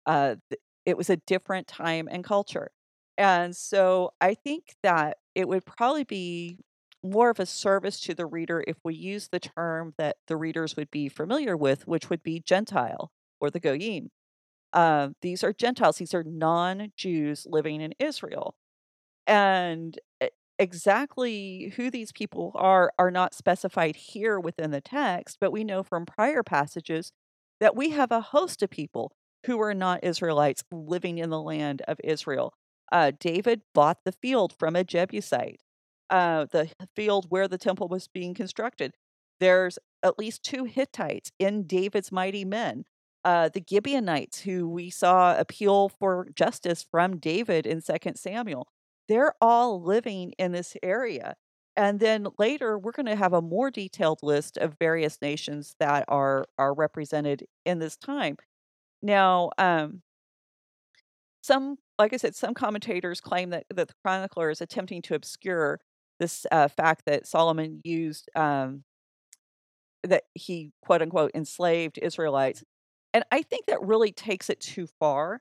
Uh, 0.06 0.36
it 0.84 0.96
was 0.96 1.10
a 1.10 1.16
different 1.18 1.66
time 1.66 2.08
and 2.10 2.24
culture. 2.24 2.70
And 3.18 3.56
so 3.56 4.12
I 4.20 4.34
think 4.34 4.74
that 4.82 5.18
it 5.34 5.48
would 5.48 5.64
probably 5.66 6.04
be 6.04 6.58
more 7.04 7.30
of 7.30 7.40
a 7.40 7.46
service 7.46 8.00
to 8.00 8.14
the 8.14 8.26
reader 8.26 8.64
if 8.66 8.76
we 8.84 8.94
use 8.94 9.28
the 9.28 9.40
term 9.40 9.94
that 9.98 10.16
the 10.28 10.36
readers 10.36 10.76
would 10.76 10.90
be 10.90 11.08
familiar 11.08 11.56
with, 11.56 11.86
which 11.86 12.10
would 12.10 12.22
be 12.22 12.40
Gentile 12.40 13.12
or 13.40 13.50
the 13.50 13.60
Goyim. 13.60 14.10
Uh, 14.72 15.10
these 15.22 15.44
are 15.44 15.52
Gentiles, 15.52 15.98
these 15.98 16.14
are 16.14 16.24
non 16.24 16.92
Jews 16.96 17.46
living 17.50 17.80
in 17.80 17.94
Israel. 17.98 18.54
And 19.26 19.98
e- 20.22 20.28
exactly 20.62 21.74
who 21.76 21.90
these 21.90 22.12
people 22.12 22.52
are 22.54 22.92
are 22.98 23.10
not 23.10 23.34
specified 23.34 23.96
here 23.96 24.38
within 24.38 24.70
the 24.70 24.80
text, 24.80 25.38
but 25.40 25.52
we 25.52 25.64
know 25.64 25.82
from 25.82 26.06
prior 26.06 26.42
passages 26.42 27.12
that 27.60 27.76
we 27.76 27.90
have 27.90 28.12
a 28.12 28.20
host 28.20 28.62
of 28.62 28.70
people 28.70 29.12
who 29.46 29.60
are 29.60 29.74
not 29.74 30.04
Israelites 30.04 30.62
living 30.70 31.18
in 31.18 31.30
the 31.30 31.40
land 31.40 31.82
of 31.88 31.98
Israel. 32.04 32.54
Uh, 32.92 33.10
David 33.18 33.62
bought 33.74 33.98
the 34.04 34.12
field 34.12 34.54
from 34.56 34.76
a 34.76 34.84
Jebusite, 34.84 35.60
uh, 36.10 36.46
the 36.50 36.70
field 36.94 37.26
where 37.28 37.48
the 37.48 37.58
temple 37.58 37.88
was 37.88 38.06
being 38.06 38.34
constructed. 38.34 38.92
There's 39.40 39.78
at 40.02 40.18
least 40.18 40.44
two 40.44 40.64
Hittites 40.64 41.32
in 41.38 41.66
David's 41.66 42.12
mighty 42.12 42.44
men. 42.44 42.84
Uh, 43.24 43.48
the 43.48 43.64
Gibeonites, 43.68 44.40
who 44.40 44.68
we 44.68 44.90
saw 44.90 45.36
appeal 45.36 45.88
for 45.88 46.28
justice 46.34 46.84
from 46.88 47.18
David 47.18 47.66
in 47.66 47.80
Second 47.80 48.16
Samuel, 48.16 48.68
they're 49.08 49.34
all 49.40 49.82
living 49.82 50.32
in 50.38 50.52
this 50.52 50.76
area. 50.82 51.34
And 51.76 52.00
then 52.00 52.26
later, 52.38 52.78
we're 52.78 52.92
going 52.92 53.06
to 53.06 53.16
have 53.16 53.32
a 53.32 53.42
more 53.42 53.70
detailed 53.70 54.20
list 54.22 54.58
of 54.58 54.76
various 54.78 55.20
nations 55.22 55.74
that 55.80 56.04
are 56.08 56.44
are 56.58 56.74
represented 56.74 57.46
in 57.64 57.78
this 57.78 57.96
time. 57.96 58.36
Now, 59.02 59.50
um, 59.58 60.02
some, 61.42 61.76
like 61.98 62.12
I 62.12 62.16
said, 62.18 62.34
some 62.34 62.54
commentators 62.54 63.20
claim 63.20 63.50
that 63.50 63.64
that 63.70 63.88
the 63.88 63.94
chronicler 64.04 64.50
is 64.50 64.60
attempting 64.60 65.02
to 65.02 65.14
obscure 65.14 65.80
this 66.20 66.46
uh, 66.52 66.68
fact 66.68 67.02
that 67.06 67.26
Solomon 67.26 67.80
used 67.84 68.28
um, 68.36 68.84
that 70.04 70.24
he 70.34 70.72
quote 70.82 71.02
unquote 71.02 71.32
enslaved 71.34 71.98
Israelites, 71.98 72.62
and 73.14 73.24
I 73.32 73.42
think 73.42 73.66
that 73.66 73.82
really 73.82 74.12
takes 74.12 74.50
it 74.50 74.60
too 74.60 74.86
far. 75.00 75.40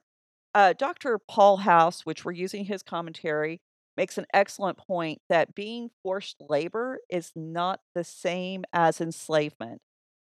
Uh, 0.54 0.74
Dr. 0.74 1.18
Paul 1.18 1.58
House, 1.58 2.04
which 2.04 2.24
we're 2.24 2.32
using 2.32 2.64
his 2.64 2.82
commentary, 2.82 3.60
makes 3.96 4.18
an 4.18 4.26
excellent 4.32 4.78
point 4.78 5.20
that 5.28 5.54
being 5.54 5.90
forced 6.02 6.36
labor 6.48 6.98
is 7.08 7.32
not 7.34 7.80
the 7.94 8.04
same 8.04 8.64
as 8.72 9.00
enslavement. 9.00 9.80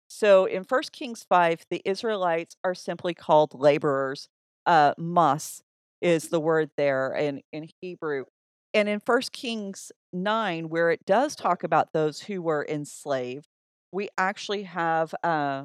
So 0.08 0.44
in 0.44 0.64
1 0.64 0.82
Kings 0.92 1.24
5, 1.28 1.64
the 1.70 1.82
Israelites 1.84 2.56
are 2.62 2.74
simply 2.74 3.14
called 3.14 3.54
laborers. 3.54 4.28
Uh, 4.66 4.94
mas 4.96 5.62
is 6.00 6.28
the 6.28 6.40
word 6.40 6.70
there 6.76 7.12
in, 7.12 7.42
in 7.52 7.68
Hebrew. 7.80 8.24
And 8.72 8.88
in 8.88 9.00
1 9.04 9.20
Kings 9.32 9.92
9, 10.12 10.68
where 10.68 10.90
it 10.90 11.04
does 11.06 11.36
talk 11.36 11.64
about 11.64 11.92
those 11.92 12.20
who 12.22 12.42
were 12.42 12.66
enslaved, 12.68 13.48
we 13.92 14.08
actually 14.18 14.64
have 14.64 15.14
uh, 15.22 15.64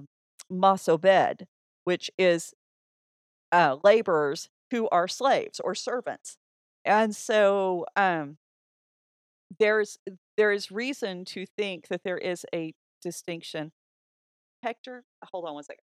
masobed, 0.49 1.47
which 1.83 2.11
is 2.17 2.53
uh, 3.51 3.77
laborers 3.83 4.49
who 4.71 4.89
are 4.89 5.07
slaves 5.07 5.59
or 5.59 5.75
servants. 5.75 6.37
And 6.85 7.15
so 7.15 7.85
um, 7.95 8.37
there's 9.59 9.97
there 10.37 10.51
is 10.51 10.71
reason 10.71 11.25
to 11.25 11.45
think 11.57 11.87
that 11.89 12.03
there 12.03 12.17
is 12.17 12.45
a 12.53 12.73
distinction. 13.01 13.71
Hector, 14.63 15.03
hold 15.31 15.45
on 15.45 15.55
one 15.55 15.63
second. 15.63 15.83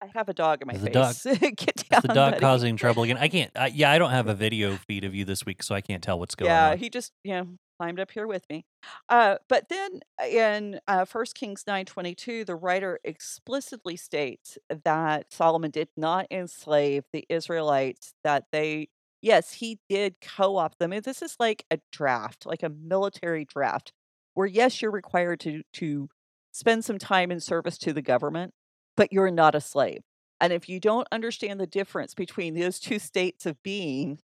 I 0.00 0.06
have 0.14 0.28
a 0.28 0.34
dog 0.34 0.62
in 0.62 0.68
my 0.68 0.74
Is 0.74 0.82
the 0.82 0.88
face. 0.88 0.94
dog 0.94 1.16
Get 1.56 1.88
down, 1.90 2.02
the 2.02 2.08
dog 2.08 2.32
buddy. 2.32 2.40
causing 2.40 2.76
trouble 2.76 3.02
again? 3.02 3.16
I 3.16 3.28
can't. 3.28 3.50
I, 3.56 3.68
yeah, 3.68 3.90
I 3.90 3.98
don't 3.98 4.10
have 4.10 4.28
a 4.28 4.34
video 4.34 4.76
feed 4.76 5.04
of 5.04 5.14
you 5.14 5.24
this 5.24 5.46
week, 5.46 5.62
so 5.62 5.74
I 5.74 5.80
can't 5.80 6.02
tell 6.02 6.18
what's 6.18 6.34
going 6.34 6.50
Yeah, 6.50 6.64
on. 6.66 6.72
Yeah, 6.72 6.76
he 6.76 6.90
just 6.90 7.12
you 7.24 7.32
know 7.34 7.48
climbed 7.78 8.00
up 8.00 8.10
here 8.10 8.26
with 8.26 8.44
me. 8.50 8.64
Uh, 9.08 9.36
but 9.48 9.68
then 9.68 10.00
in 10.28 10.80
uh, 10.88 11.04
1 11.06 11.24
Kings 11.34 11.64
nine 11.66 11.84
twenty 11.86 12.14
two, 12.14 12.44
the 12.44 12.56
writer 12.56 12.98
explicitly 13.04 13.96
states 13.96 14.58
that 14.84 15.32
Solomon 15.32 15.70
did 15.70 15.88
not 15.96 16.26
enslave 16.30 17.04
the 17.12 17.24
Israelites. 17.28 18.14
That 18.24 18.46
they 18.52 18.88
yes, 19.22 19.54
he 19.54 19.80
did 19.88 20.16
co-opt 20.20 20.78
them. 20.78 20.92
And 20.92 21.04
this 21.04 21.22
is 21.22 21.36
like 21.40 21.64
a 21.70 21.78
draft, 21.92 22.46
like 22.46 22.62
a 22.62 22.68
military 22.68 23.44
draft, 23.44 23.92
where 24.34 24.46
yes, 24.46 24.80
you're 24.82 24.90
required 24.90 25.40
to 25.40 25.62
to 25.74 26.08
spend 26.52 26.84
some 26.84 26.98
time 26.98 27.30
in 27.30 27.40
service 27.40 27.78
to 27.78 27.92
the 27.92 28.02
government, 28.02 28.52
but 28.98 29.14
you're 29.14 29.32
not 29.32 29.56
a 29.56 29.62
slave. 29.62 30.02
And 30.42 30.52
if 30.52 30.68
you 30.68 30.80
don't 30.80 31.08
understand 31.12 31.60
the 31.60 31.68
difference 31.68 32.14
between 32.14 32.56
those 32.56 32.80
two 32.80 33.00
states 33.00 33.46
of 33.46 33.62
being, 33.64 34.20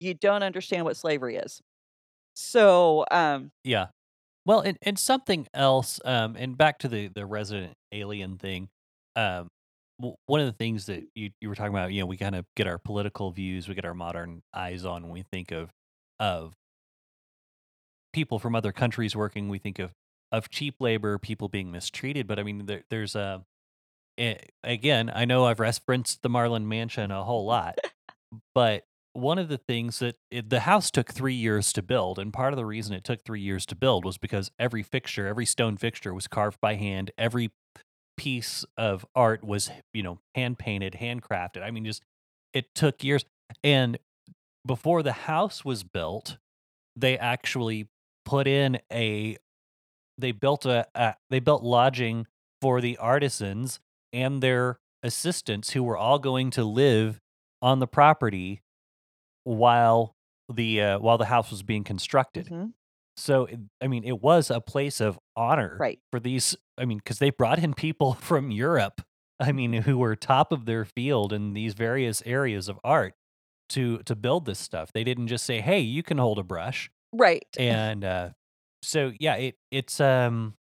you 0.00 0.14
don't 0.14 0.44
understand 0.44 0.84
what 0.86 0.98
slavery 0.98 1.38
is. 1.38 1.62
So, 2.34 3.06
um, 3.10 3.52
Yeah. 3.64 3.88
Well, 4.46 4.60
and, 4.60 4.78
and 4.82 4.98
something 4.98 5.46
else, 5.54 6.00
um, 6.04 6.36
and 6.36 6.56
back 6.56 6.78
to 6.80 6.88
the 6.88 7.08
the 7.08 7.26
resident 7.26 7.74
alien 7.92 8.38
thing. 8.38 8.70
Um, 9.16 9.48
w- 10.00 10.16
one 10.26 10.40
of 10.40 10.46
the 10.46 10.52
things 10.52 10.86
that 10.86 11.04
you 11.14 11.30
you 11.40 11.48
were 11.48 11.54
talking 11.56 11.72
about, 11.74 11.92
you 11.92 12.00
know, 12.00 12.06
we 12.06 12.16
kind 12.16 12.36
of 12.36 12.46
get 12.56 12.66
our 12.66 12.78
political 12.78 13.30
views, 13.30 13.68
we 13.68 13.74
get 13.74 13.84
our 13.84 13.94
modern 13.94 14.42
eyes 14.54 14.84
on 14.84 15.04
when 15.04 15.12
we 15.12 15.22
think 15.32 15.52
of 15.52 15.70
of 16.20 16.54
people 18.12 18.38
from 18.38 18.54
other 18.54 18.72
countries 18.72 19.14
working. 19.16 19.48
We 19.48 19.58
think 19.58 19.78
of 19.78 19.92
of 20.30 20.50
cheap 20.50 20.74
labor, 20.80 21.18
people 21.18 21.48
being 21.48 21.72
mistreated. 21.72 22.26
But 22.26 22.38
I 22.38 22.42
mean, 22.42 22.66
there, 22.66 22.82
there's 22.90 23.14
a 23.16 23.44
a- 24.18 24.40
again, 24.62 25.10
I 25.14 25.24
know 25.24 25.44
I've 25.44 25.60
referenced 25.60 26.22
the 26.22 26.28
Marland 26.28 26.66
Mansion 26.68 27.10
a 27.10 27.24
whole 27.24 27.46
lot, 27.46 27.78
but 28.54 28.84
one 29.12 29.38
of 29.38 29.48
the 29.48 29.58
things 29.58 29.98
that 29.98 30.16
it, 30.30 30.50
the 30.50 30.60
house 30.60 30.90
took 30.90 31.12
three 31.12 31.34
years 31.34 31.72
to 31.72 31.82
build, 31.82 32.18
and 32.18 32.32
part 32.32 32.52
of 32.52 32.56
the 32.56 32.66
reason 32.66 32.94
it 32.94 33.04
took 33.04 33.24
three 33.24 33.40
years 33.40 33.66
to 33.66 33.74
build 33.74 34.04
was 34.04 34.18
because 34.18 34.50
every 34.58 34.82
fixture, 34.82 35.26
every 35.26 35.46
stone 35.46 35.76
fixture 35.76 36.14
was 36.14 36.28
carved 36.28 36.60
by 36.60 36.74
hand. 36.74 37.10
Every 37.18 37.50
piece 38.16 38.64
of 38.76 39.06
art 39.14 39.44
was, 39.44 39.70
you 39.92 40.02
know, 40.02 40.18
hand 40.34 40.58
painted, 40.58 40.94
handcrafted. 41.00 41.62
I 41.62 41.70
mean, 41.70 41.84
just 41.84 42.02
it 42.52 42.74
took 42.74 43.02
years. 43.02 43.24
And 43.64 43.98
before 44.66 45.02
the 45.02 45.12
house 45.12 45.64
was 45.64 45.84
built, 45.84 46.36
they 46.96 47.16
actually 47.18 47.88
put 48.24 48.46
in 48.46 48.78
a 48.92 49.36
they 50.18 50.32
built 50.32 50.66
a, 50.66 50.86
a 50.94 51.14
they 51.30 51.40
built 51.40 51.62
lodging 51.62 52.26
for 52.60 52.80
the 52.80 52.96
artisans 52.98 53.80
and 54.12 54.42
their 54.42 54.78
assistants 55.02 55.70
who 55.70 55.82
were 55.82 55.96
all 55.96 56.18
going 56.18 56.50
to 56.50 56.64
live 56.64 57.20
on 57.62 57.78
the 57.78 57.86
property 57.86 58.62
while 59.44 60.14
the 60.52 60.80
uh, 60.82 60.98
while 60.98 61.18
the 61.18 61.26
house 61.26 61.50
was 61.50 61.62
being 61.62 61.84
constructed. 61.84 62.46
mhm, 62.46 62.72
So 63.16 63.48
I 63.82 63.86
mean, 63.88 64.04
it 64.04 64.20
was 64.20 64.50
a 64.50 64.60
place 64.60 65.00
of 65.00 65.18
honor 65.36 65.76
right. 65.78 65.98
for 66.10 66.20
these. 66.20 66.56
I 66.76 66.84
mean, 66.84 66.98
because 66.98 67.18
they 67.18 67.30
brought 67.30 67.58
in 67.58 67.74
people 67.74 68.14
from 68.20 68.50
Europe. 68.50 69.02
I 69.40 69.52
mean, 69.52 69.72
who 69.72 69.98
were 69.98 70.16
top 70.16 70.50
of 70.50 70.64
their 70.66 70.84
field 70.84 71.32
in 71.32 71.52
these 71.54 71.74
various 71.74 72.22
areas 72.26 72.68
of 72.68 72.78
art 72.82 73.14
to 73.70 73.98
to 73.98 74.16
build 74.16 74.46
this 74.46 74.58
stuff. 74.58 74.92
They 74.92 75.04
didn't 75.04 75.28
just 75.28 75.44
say, 75.46 75.60
"Hey, 75.60 75.80
you 75.80 76.02
can 76.02 76.18
hold 76.18 76.38
a 76.38 76.42
brush." 76.42 76.90
Right. 77.12 77.46
And 77.56 78.04
uh, 78.04 78.30
so, 78.82 79.12
yeah, 79.20 79.36
it 79.36 79.56
it's 79.70 80.00
um 80.00 80.54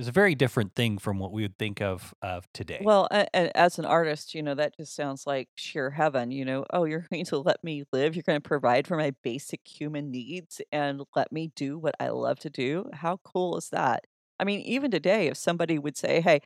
it's 0.00 0.08
a 0.08 0.12
very 0.12 0.34
different 0.34 0.74
thing 0.74 0.96
from 0.96 1.18
what 1.18 1.30
we 1.30 1.42
would 1.42 1.58
think 1.58 1.82
of 1.82 2.14
of 2.22 2.50
today. 2.54 2.80
Well, 2.82 3.06
as 3.34 3.78
an 3.78 3.84
artist, 3.84 4.34
you 4.34 4.42
know, 4.42 4.54
that 4.54 4.74
just 4.74 4.96
sounds 4.96 5.26
like 5.26 5.50
sheer 5.56 5.90
heaven. 5.90 6.30
You 6.30 6.46
know, 6.46 6.64
oh, 6.72 6.84
you're 6.84 7.06
going 7.12 7.26
to 7.26 7.38
let 7.38 7.62
me 7.62 7.84
live. 7.92 8.16
You're 8.16 8.22
going 8.22 8.40
to 8.40 8.48
provide 8.48 8.86
for 8.86 8.96
my 8.96 9.12
basic 9.22 9.60
human 9.66 10.10
needs 10.10 10.62
and 10.72 11.02
let 11.14 11.30
me 11.30 11.52
do 11.54 11.78
what 11.78 11.96
I 12.00 12.08
love 12.08 12.38
to 12.40 12.50
do. 12.50 12.88
How 12.94 13.18
cool 13.22 13.58
is 13.58 13.68
that? 13.70 14.06
I 14.38 14.44
mean, 14.44 14.60
even 14.60 14.90
today, 14.90 15.26
if 15.26 15.36
somebody 15.36 15.78
would 15.78 15.98
say, 15.98 16.22
hey, 16.22 16.40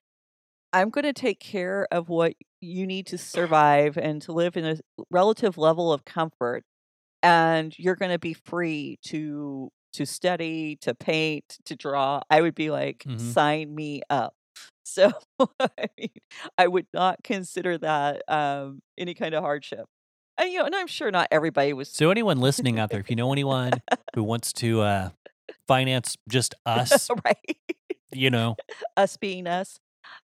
I'm 0.72 0.90
going 0.90 1.04
to 1.04 1.12
take 1.12 1.38
care 1.38 1.86
of 1.92 2.08
what 2.08 2.34
you 2.60 2.88
need 2.88 3.06
to 3.06 3.18
survive 3.18 3.96
and 3.96 4.20
to 4.22 4.32
live 4.32 4.56
in 4.56 4.64
a 4.64 4.78
relative 5.10 5.56
level 5.56 5.92
of 5.92 6.04
comfort, 6.04 6.64
and 7.22 7.72
you're 7.78 7.94
going 7.94 8.10
to 8.10 8.18
be 8.18 8.34
free 8.34 8.98
to 9.04 9.70
to 9.94 10.06
study, 10.06 10.76
to 10.82 10.94
paint, 10.94 11.58
to 11.66 11.76
draw, 11.76 12.20
I 12.30 12.40
would 12.42 12.54
be 12.54 12.70
like, 12.70 13.04
Mhm. 13.08 13.32
sign 13.32 13.74
me 13.74 14.02
up. 14.10 14.34
So 14.86 15.12
I 15.60 15.88
mean, 15.98 16.10
I 16.58 16.66
would 16.68 16.86
not 16.92 17.24
consider 17.24 17.78
that 17.78 18.22
um, 18.28 18.80
any 18.98 19.14
kind 19.14 19.34
of 19.34 19.42
hardship. 19.42 19.86
And 20.36 20.52
you 20.52 20.58
know, 20.58 20.66
and 20.66 20.74
I'm 20.76 20.86
sure 20.86 21.10
not 21.10 21.28
everybody 21.30 21.72
was 21.72 21.88
So 21.90 22.10
anyone 22.10 22.38
listening 22.38 22.78
out 22.78 22.90
there, 22.90 23.00
if 23.00 23.08
you 23.08 23.16
know 23.16 23.32
anyone 23.32 23.72
who 24.14 24.22
wants 24.24 24.52
to 24.54 24.82
uh, 24.82 25.10
finance 25.68 26.16
just 26.28 26.54
us, 26.66 27.08
right. 27.24 27.56
you 28.12 28.30
know, 28.30 28.56
us 28.96 29.16
being 29.16 29.46
us. 29.46 29.78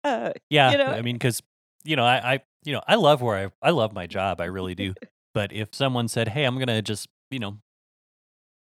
Uh, 0.03 0.33
yeah, 0.51 0.73
you 0.73 0.79
know, 0.79 0.87
I 0.87 1.03
mean, 1.03 1.17
because 1.17 1.41
you 1.85 1.97
know, 1.97 2.05
I, 2.05 2.35
I, 2.35 2.41
you 2.65 2.73
know, 2.73 2.83
I 2.87 2.97
love 2.97 3.23
where 3.23 3.47
I, 3.63 3.69
I 3.69 3.71
love 3.71 3.93
my 3.93 4.07
job, 4.07 4.41
I 4.41 4.47
really 4.47 4.75
do. 4.75 4.95
But 5.35 5.53
if 5.53 5.75
someone 5.75 6.09
said, 6.09 6.29
"Hey, 6.29 6.45
I'm 6.45 6.59
gonna 6.59 6.83
just, 6.83 7.09
you 7.31 7.39
know, 7.39 7.59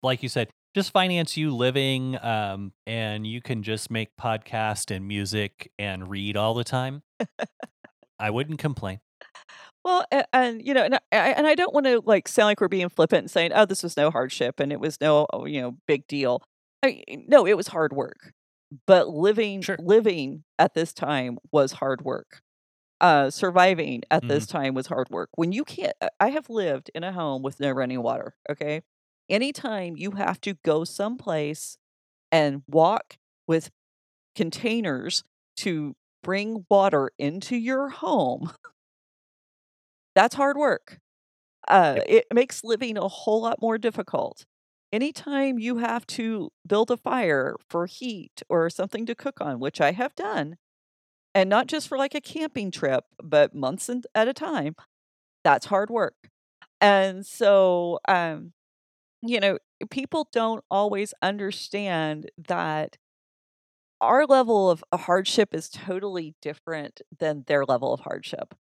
like 0.04 0.23
you 0.23 0.30
said, 0.30 0.49
just 0.75 0.91
finance 0.91 1.38
you 1.38 1.55
living, 1.55 2.17
um, 2.23 2.73
and 2.88 3.25
you 3.27 3.41
can 3.41 3.63
just 3.63 3.91
make 3.91 4.15
podcast 4.17 4.95
and 4.95 5.07
music 5.07 5.71
and 5.79 6.10
read 6.10 6.38
all 6.38 6.53
the 6.53 6.63
time," 6.63 7.03
I 8.19 8.29
wouldn't 8.29 8.60
complain. 8.60 8.99
Well, 9.84 10.05
a- 10.12 10.25
and 10.36 10.65
you 10.65 10.73
know, 10.73 10.84
and 10.84 10.95
I, 10.95 10.99
and 11.31 11.47
I 11.47 11.55
don't 11.55 11.73
want 11.73 11.86
to 11.88 12.01
like 12.05 12.27
sound 12.27 12.47
like 12.47 12.62
we're 12.62 12.67
being 12.67 12.89
flippant 12.89 13.21
and 13.23 13.31
saying, 13.31 13.51
"Oh, 13.53 13.65
this 13.65 13.84
was 13.84 13.97
no 13.97 14.12
hardship 14.12 14.60
and 14.60 14.71
it 14.71 14.79
was 14.79 14.99
no, 15.01 15.27
oh, 15.34 15.45
you 15.45 15.62
know, 15.62 15.77
big 15.88 16.07
deal." 16.07 16.43
I, 16.84 17.03
no, 17.27 17.45
it 17.47 17.57
was 17.57 17.67
hard 17.67 17.93
work, 17.93 18.34
but 18.88 19.10
living 19.10 19.62
Sure. 19.62 19.77
living 19.79 20.43
at 20.60 20.73
this 20.73 20.93
time 20.93 21.38
was 21.51 21.73
hard 21.73 22.01
work. 22.03 22.41
Uh, 23.01 23.29
surviving 23.31 24.03
at 24.12 24.23
Mhm. 24.23 24.27
this 24.27 24.47
time 24.47 24.73
was 24.75 24.88
hard 24.88 25.10
work. 25.10 25.29
When 25.36 25.51
you 25.53 25.63
can't, 25.65 25.93
I 26.19 26.29
have 26.31 26.49
lived 26.49 26.91
in 26.95 27.03
a 27.03 27.12
home 27.13 27.41
with 27.43 27.60
no 27.60 27.71
running 27.71 28.01
water. 28.03 28.36
Okay, 28.49 28.81
anytime 29.31 29.97
you 29.97 30.13
have 30.13 30.41
to 30.43 30.55
go 30.65 30.85
someplace 30.85 31.77
and 32.31 32.63
walk 32.67 33.17
with 33.47 33.71
containers 34.35 35.23
to 35.57 35.95
bring 36.23 36.65
water 36.69 37.11
into 37.19 37.55
your 37.57 37.89
home 37.89 38.51
that's 40.15 40.35
hard 40.35 40.57
work. 40.57 40.99
Uh, 41.67 41.99
it 42.07 42.25
makes 42.33 42.63
living 42.63 42.97
a 42.97 43.07
whole 43.07 43.41
lot 43.43 43.61
more 43.61 43.77
difficult. 43.77 44.45
Anytime 44.93 45.59
you 45.59 45.77
have 45.77 46.07
to 46.07 46.51
build 46.67 46.91
a 46.91 46.97
fire 46.97 47.55
for 47.69 47.88
heat 47.88 48.43
or 48.49 48.69
something 48.69 49.05
to 49.07 49.15
cook 49.15 49.41
on, 49.41 49.59
which 49.59 49.82
I 49.82 49.91
have 49.93 50.15
done, 50.15 50.57
and 51.36 51.49
not 51.49 51.67
just 51.67 51.88
for 51.88 51.97
like 51.97 52.15
a 52.15 52.21
camping 52.21 52.71
trip, 52.71 53.05
but 53.23 53.55
months 53.55 53.89
at 54.15 54.27
a 54.27 54.34
time, 54.34 54.75
that's 55.43 55.67
hard 55.67 55.89
work. 55.89 56.15
And 56.82 57.25
so, 57.25 57.99
um, 58.07 58.53
you 59.22 59.39
know, 59.39 59.57
people 59.89 60.28
don't 60.32 60.63
always 60.69 61.13
understand 61.22 62.30
that 62.38 62.97
our 63.99 64.26
level 64.26 64.69
of 64.69 64.84
hardship 64.93 65.53
is 65.53 65.69
totally 65.69 66.36
different 66.41 67.01
than 67.19 67.43
their 67.47 67.65
level 67.65 67.93
of 67.93 67.99
hardship. 68.01 68.55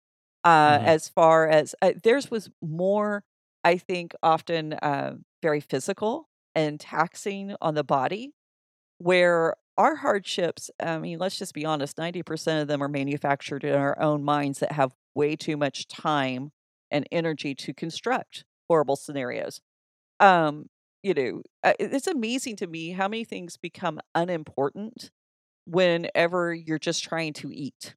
Uh, 0.44 0.78
Mhm. 0.78 0.84
as 0.84 1.09
far 1.09 1.48
as 1.48 1.74
uh, 1.82 1.92
theirs 2.02 2.30
was 2.30 2.50
more, 2.62 3.24
I 3.64 3.76
think, 3.76 4.14
often 4.22 4.72
uh, 4.74 5.16
very 5.42 5.61
physical 5.61 6.28
and 6.54 6.80
taxing 6.80 7.54
on 7.61 7.74
the 7.74 7.84
body, 7.84 8.32
where 8.98 9.56
our 9.78 9.96
hardships, 9.96 10.70
I 10.80 10.98
mean, 10.98 11.18
let's 11.18 11.38
just 11.38 11.54
be 11.54 11.64
honest, 11.66 11.98
90% 11.98 12.62
of 12.62 12.68
them 12.68 12.82
are 12.82 12.88
manufactured 12.88 13.64
in 13.64 13.74
our 13.74 14.00
own 14.00 14.24
minds 14.24 14.61
that 14.61 14.72
have 14.72 14.92
way 15.14 15.36
too 15.36 15.56
much 15.56 15.88
time 15.88 16.50
and 16.90 17.06
energy 17.12 17.54
to 17.56 17.74
construct 17.74 18.44
horrible 18.68 18.96
scenarios. 18.96 19.61
Um, 20.20 20.66
you 21.02 21.14
know, 21.14 21.42
uh, 21.62 21.74
it's 21.78 22.06
amazing 22.06 22.56
to 22.56 22.66
me 22.66 22.90
how 22.90 23.08
many 23.08 23.24
things 23.24 23.56
become 23.56 24.00
unimportant 24.14 25.10
whenever 25.66 26.54
you're 26.54 26.78
just 26.78 27.04
trying 27.04 27.34
to 27.34 27.52
eat. 27.52 27.96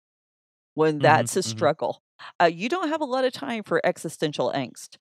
When 0.76 1.00
Mhm, 1.00 1.02
that's 1.02 1.36
a 1.38 1.44
mhm. 1.44 1.44
struggle. 1.44 2.02
Uh, 2.42 2.46
you 2.46 2.70
don't 2.70 2.90
have 2.90 3.02
a 3.02 3.06
lot 3.06 3.26
of 3.26 3.34
time 3.34 3.64
for 3.64 3.82
existential 3.86 4.52
angst. 4.56 4.98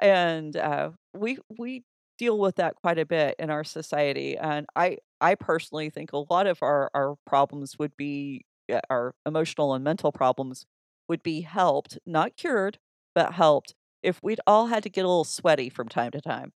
And, 0.00 0.56
uh, 0.56 0.90
we 1.14 1.38
we 1.58 1.84
deal 2.18 2.38
with 2.38 2.56
that 2.56 2.76
quite 2.76 2.98
a 2.98 3.06
bit 3.06 3.36
in 3.38 3.50
our 3.50 3.64
society, 3.64 4.36
and 4.36 4.66
I 4.76 4.98
I 5.20 5.34
personally 5.36 5.90
think 5.90 6.12
a 6.12 6.18
lot 6.18 6.46
of 6.46 6.58
our 6.62 6.90
our 6.94 7.16
problems 7.26 7.78
would 7.78 7.96
be 7.96 8.44
uh, 8.72 8.80
our 8.90 9.14
emotional 9.26 9.74
and 9.74 9.84
mental 9.84 10.12
problems 10.12 10.66
would 11.08 11.22
be 11.22 11.42
helped, 11.42 11.98
not 12.06 12.36
cured, 12.36 12.78
but 13.14 13.32
helped 13.34 13.74
if 14.02 14.22
we'd 14.22 14.40
all 14.46 14.66
had 14.66 14.82
to 14.84 14.90
get 14.90 15.04
a 15.04 15.08
little 15.08 15.24
sweaty 15.24 15.70
from 15.70 15.88
time 15.88 16.10
to 16.12 16.20
time. 16.20 16.52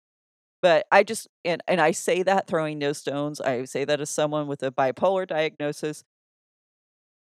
But 0.63 0.87
I 0.91 1.05
just 1.05 1.29
and 1.45 1.63
and 1.69 1.81
I 1.81 1.93
say 1.93 2.23
that 2.25 2.47
throwing 2.49 2.79
no 2.79 2.93
stones, 2.93 3.41
I 3.41 3.65
say 3.65 3.85
that 3.85 4.01
as 4.01 4.11
someone 4.11 4.49
with 4.49 4.63
a 4.63 4.71
bipolar 4.73 5.27
diagnosis. 5.27 6.05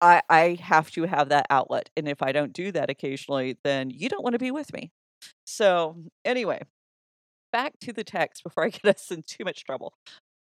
I 0.01 0.21
I 0.29 0.57
have 0.61 0.91
to 0.91 1.03
have 1.03 1.29
that 1.29 1.47
outlet, 1.49 1.89
and 1.95 2.07
if 2.07 2.21
I 2.21 2.31
don't 2.31 2.53
do 2.53 2.71
that 2.73 2.89
occasionally, 2.89 3.57
then 3.63 3.89
you 3.89 4.09
don't 4.09 4.23
wanna 4.23 4.39
be 4.39 4.51
with 4.51 4.73
me. 4.73 4.91
So, 5.45 5.97
anyway, 6.25 6.61
back 7.53 7.79
to 7.81 7.93
the 7.93 8.03
text 8.03 8.43
before 8.43 8.65
I 8.65 8.69
get 8.71 8.85
us 8.97 9.11
in 9.11 9.23
too 9.23 9.45
much 9.45 9.65
trouble. 9.65 9.93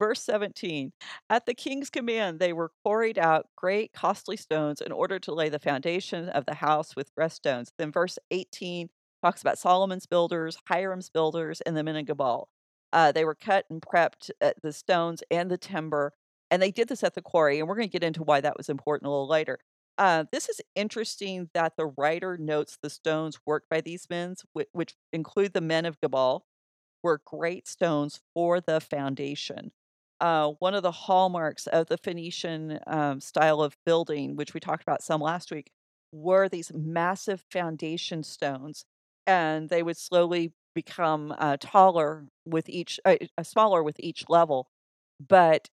Verse 0.01 0.23
17, 0.23 0.93
"At 1.31 1.47
the 1.47 1.55
king's 1.55 1.91
command, 1.91 2.41
they 2.41 2.53
were 2.55 2.73
quarried 2.85 3.19
out 3.19 3.49
great 3.57 3.93
costly 3.95 4.37
stones 4.39 4.81
in 4.83 4.93
order 4.93 5.19
to 5.21 5.35
lay 5.35 5.49
the 5.51 5.59
foundation 5.61 6.29
of 6.31 6.47
the 6.47 6.55
house 6.57 6.97
with 6.97 7.15
dressed 7.17 7.37
stones." 7.39 7.73
Then 7.79 7.93
verse 7.93 8.19
18 8.33 8.91
talks 9.25 9.43
about 9.43 9.59
Solomon's 9.59 10.07
builders, 10.07 10.59
Hiram's 10.69 11.11
builders, 11.11 11.61
and 11.63 11.77
the 11.77 11.85
men 11.85 11.97
of 11.97 12.07
Gebal. 12.07 12.47
Uh, 12.93 13.13
they 13.13 13.25
were 13.25 13.35
cut 13.35 13.67
and 13.71 13.83
prepped, 13.83 14.31
uh, 14.41 14.53
the 14.63 14.73
stones 14.73 15.23
and 15.31 15.51
the 15.51 15.59
timber, 15.59 16.13
and 16.51 16.63
they 16.63 16.71
did 16.71 16.89
this 16.89 17.05
at 17.05 17.15
the 17.15 17.23
quarry, 17.23 17.59
and 17.59 17.69
we're 17.69 17.75
gonna 17.77 17.87
get 17.89 18.03
into 18.05 18.23
why 18.23 18.41
that 18.41 18.57
was 18.57 18.69
important 18.69 19.09
a 19.09 19.11
little 19.11 19.29
later. 19.29 19.59
Uh, 19.99 20.25
this 20.33 20.49
is 20.49 20.61
interesting 20.77 21.51
that 21.55 21.77
the 21.77 21.87
writer 21.87 22.39
notes 22.39 22.79
the 22.83 22.91
stones 22.91 23.39
worked 23.45 23.69
by 23.69 23.81
these 23.81 24.09
men, 24.09 24.35
whi 24.55 24.65
which 24.73 24.95
include 25.13 25.53
the 25.53 25.61
men 25.61 25.85
of 25.85 26.01
Gebal, 26.01 26.43
were 27.03 27.21
great 27.25 27.69
stones 27.69 28.21
for 28.35 28.61
the 28.61 28.81
foundation. 28.81 29.73
Uh, 30.21 30.53
one 30.59 30.75
of 30.75 30.83
the 30.83 30.91
hallmarks 30.93 31.67
of 31.69 31.87
the 31.87 31.99
Phoenician, 31.99 32.81
um, 32.87 33.21
style 33.21 33.61
of 33.63 33.77
building, 33.87 34.37
which 34.37 34.55
we 34.55 34.61
talked 34.61 34.83
about 34.83 35.03
some 35.03 35.21
last 35.21 35.51
week, 35.53 35.71
were 36.13 36.49
these 36.49 36.73
massive 36.75 37.45
foundation 37.51 38.23
stones, 38.23 38.85
and 39.27 39.69
they 39.69 39.83
would 39.83 39.97
slowly 39.97 40.53
become, 40.83 41.35
uh, 41.39 41.57
taller 41.61 42.27
with 42.47 42.69
each 42.69 43.01
uh, 43.05 43.17
uh, 43.39 43.43
smaller 43.43 43.83
with 43.83 43.97
each 44.01 44.25
level, 44.29 44.69
but 45.21 45.69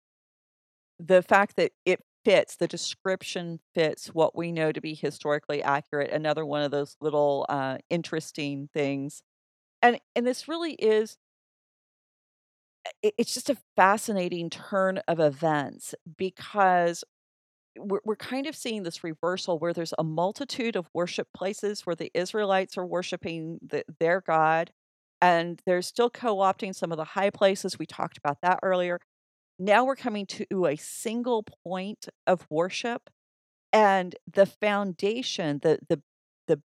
the 0.98 1.22
fact 1.22 1.56
that 1.56 1.72
it 1.84 2.00
fits, 2.24 2.56
the 2.56 2.68
description 2.68 3.60
fits 3.74 4.08
what 4.08 4.36
we 4.36 4.52
know 4.52 4.72
to 4.72 4.80
be 4.80 4.94
historically 4.94 5.62
accurate, 5.62 6.10
another 6.10 6.46
one 6.46 6.62
of 6.62 6.70
those 6.70 6.96
little, 7.00 7.44
uh, 7.48 7.78
interesting 7.90 8.68
things. 8.72 9.22
And 9.82 10.00
and 10.16 10.26
this 10.26 10.48
really 10.48 10.74
is 10.74 11.18
it 13.02 13.14
it's 13.18 13.34
just 13.34 13.50
a 13.50 13.56
fascinating 13.76 14.50
turn 14.50 14.98
of 15.08 15.20
events 15.20 15.94
because 16.16 17.04
we're 17.78 18.00
we're 18.04 18.16
kind 18.16 18.46
of 18.46 18.56
seeing 18.56 18.82
this 18.84 19.04
reversal 19.04 19.58
where 19.58 19.72
there's 19.74 19.94
a 19.98 20.04
multitude 20.04 20.76
of 20.76 20.88
worship 20.94 21.28
places 21.34 21.86
where 21.86 21.96
the 21.96 22.12
Israelites 22.14 22.78
are 22.78 22.86
worshiping 22.86 23.60
the 23.66 23.84
their 24.00 24.20
God, 24.22 24.72
and 25.20 25.60
they're 25.66 25.82
still 25.82 26.10
co-opting 26.10 26.74
some 26.74 26.92
of 26.92 26.98
the 26.98 27.04
high 27.04 27.30
places, 27.30 27.78
we 27.78 27.86
talked 27.86 28.18
about 28.18 28.38
that 28.42 28.60
earlier. 28.62 28.98
Now 29.58 29.84
we're 29.84 29.96
coming 29.96 30.26
to 30.26 30.66
a 30.66 30.76
single 30.76 31.44
point 31.66 32.08
of 32.26 32.46
worship, 32.50 33.10
and 33.72 34.14
the 34.32 34.46
foundation, 34.46 35.60
the 35.62 35.78
the 35.88 36.02
the 36.48 36.60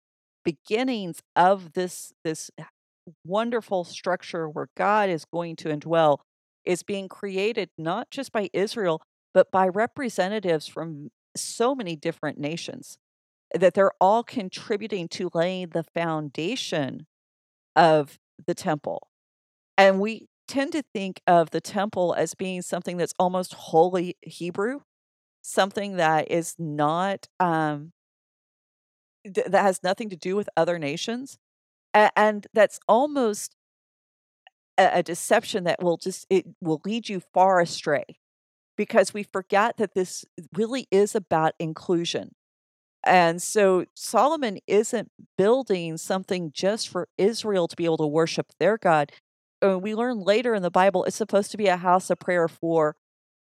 beginnings 0.43 1.21
of 1.35 1.73
this 1.73 2.13
this 2.23 2.51
wonderful 3.25 3.83
structure 3.83 4.49
where 4.49 4.67
God 4.77 5.09
is 5.09 5.25
going 5.25 5.55
to 5.57 5.69
indwell 5.69 6.19
is 6.65 6.83
being 6.83 7.07
created 7.09 7.69
not 7.77 8.09
just 8.11 8.31
by 8.31 8.49
Israel, 8.53 9.01
but 9.33 9.51
by 9.51 9.67
representatives 9.67 10.67
from 10.67 11.09
so 11.37 11.75
many 11.75 11.95
different 11.95 12.39
nations, 12.39 12.97
that 13.53 13.73
they're 13.75 13.91
all 14.01 14.23
contributing 14.23 15.07
to 15.09 15.29
laying 15.33 15.69
the 15.69 15.83
foundation 15.83 17.05
of 17.75 18.17
the 18.47 18.55
temple. 18.55 19.07
And 19.77 19.99
we 20.01 20.27
tend 20.47 20.73
to 20.73 20.83
think 20.93 21.21
of 21.27 21.51
the 21.51 21.61
temple 21.61 22.15
as 22.17 22.35
being 22.35 22.61
something 22.61 22.97
that's 22.97 23.13
almost 23.19 23.53
wholly 23.55 24.17
Hebrew, 24.23 24.81
something 25.43 25.97
that 25.97 26.31
is 26.31 26.55
not, 26.59 27.27
um 27.39 27.93
th 29.33 29.45
that 29.47 29.61
has 29.63 29.81
nothing 29.83 30.09
to 30.09 30.15
do 30.15 30.35
with 30.35 30.49
other 30.55 30.77
nations, 30.77 31.37
a 31.95 32.09
and 32.17 32.47
that's 32.53 32.79
almost 32.89 33.55
a 34.77 34.99
a 34.99 35.03
deception 35.03 35.63
that 35.63 35.81
will 35.81 35.97
just 35.97 36.25
it 36.29 36.45
will 36.61 36.81
lead 36.85 37.07
you 37.09 37.21
far 37.33 37.59
astray, 37.61 38.03
because 38.77 39.13
we 39.13 39.23
forget 39.23 39.77
that 39.77 39.93
this 39.95 40.25
really 40.55 40.87
is 40.91 41.15
about 41.15 41.53
inclusion. 41.59 42.31
And 43.05 43.41
so 43.41 43.85
Solomon 43.95 44.59
isn't 44.67 45.11
building 45.37 45.97
something 45.97 46.51
just 46.53 46.89
for 46.89 47.07
Israel 47.17 47.67
to 47.67 47.75
be 47.75 47.85
able 47.85 47.97
to 47.97 48.07
worship 48.07 48.47
their 48.59 48.77
God. 48.77 49.11
Uh, 49.63 49.77
we 49.79 49.95
learn 49.95 50.19
later 50.19 50.55
in 50.55 50.63
the 50.63 50.71
Bible, 50.71 51.03
it's 51.05 51.15
supposed 51.15 51.51
to 51.51 51.57
be 51.57 51.67
a 51.67 51.77
house 51.77 52.09
of 52.09 52.19
prayer 52.19 52.47
for 52.47 52.95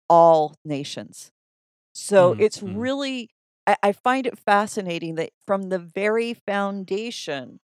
all 0.08 0.54
nations. 0.64 1.32
So 1.94 2.34
Mhm, 2.34 2.38
it's 2.38 2.62
really 2.62 3.30
I 3.66 3.76
I 3.82 3.92
find 3.92 4.26
it 4.26 4.38
fascinating 4.38 5.16
that 5.16 5.30
from 5.46 5.70
the 5.70 5.78
very 5.78 6.34
foundation, 6.34 7.60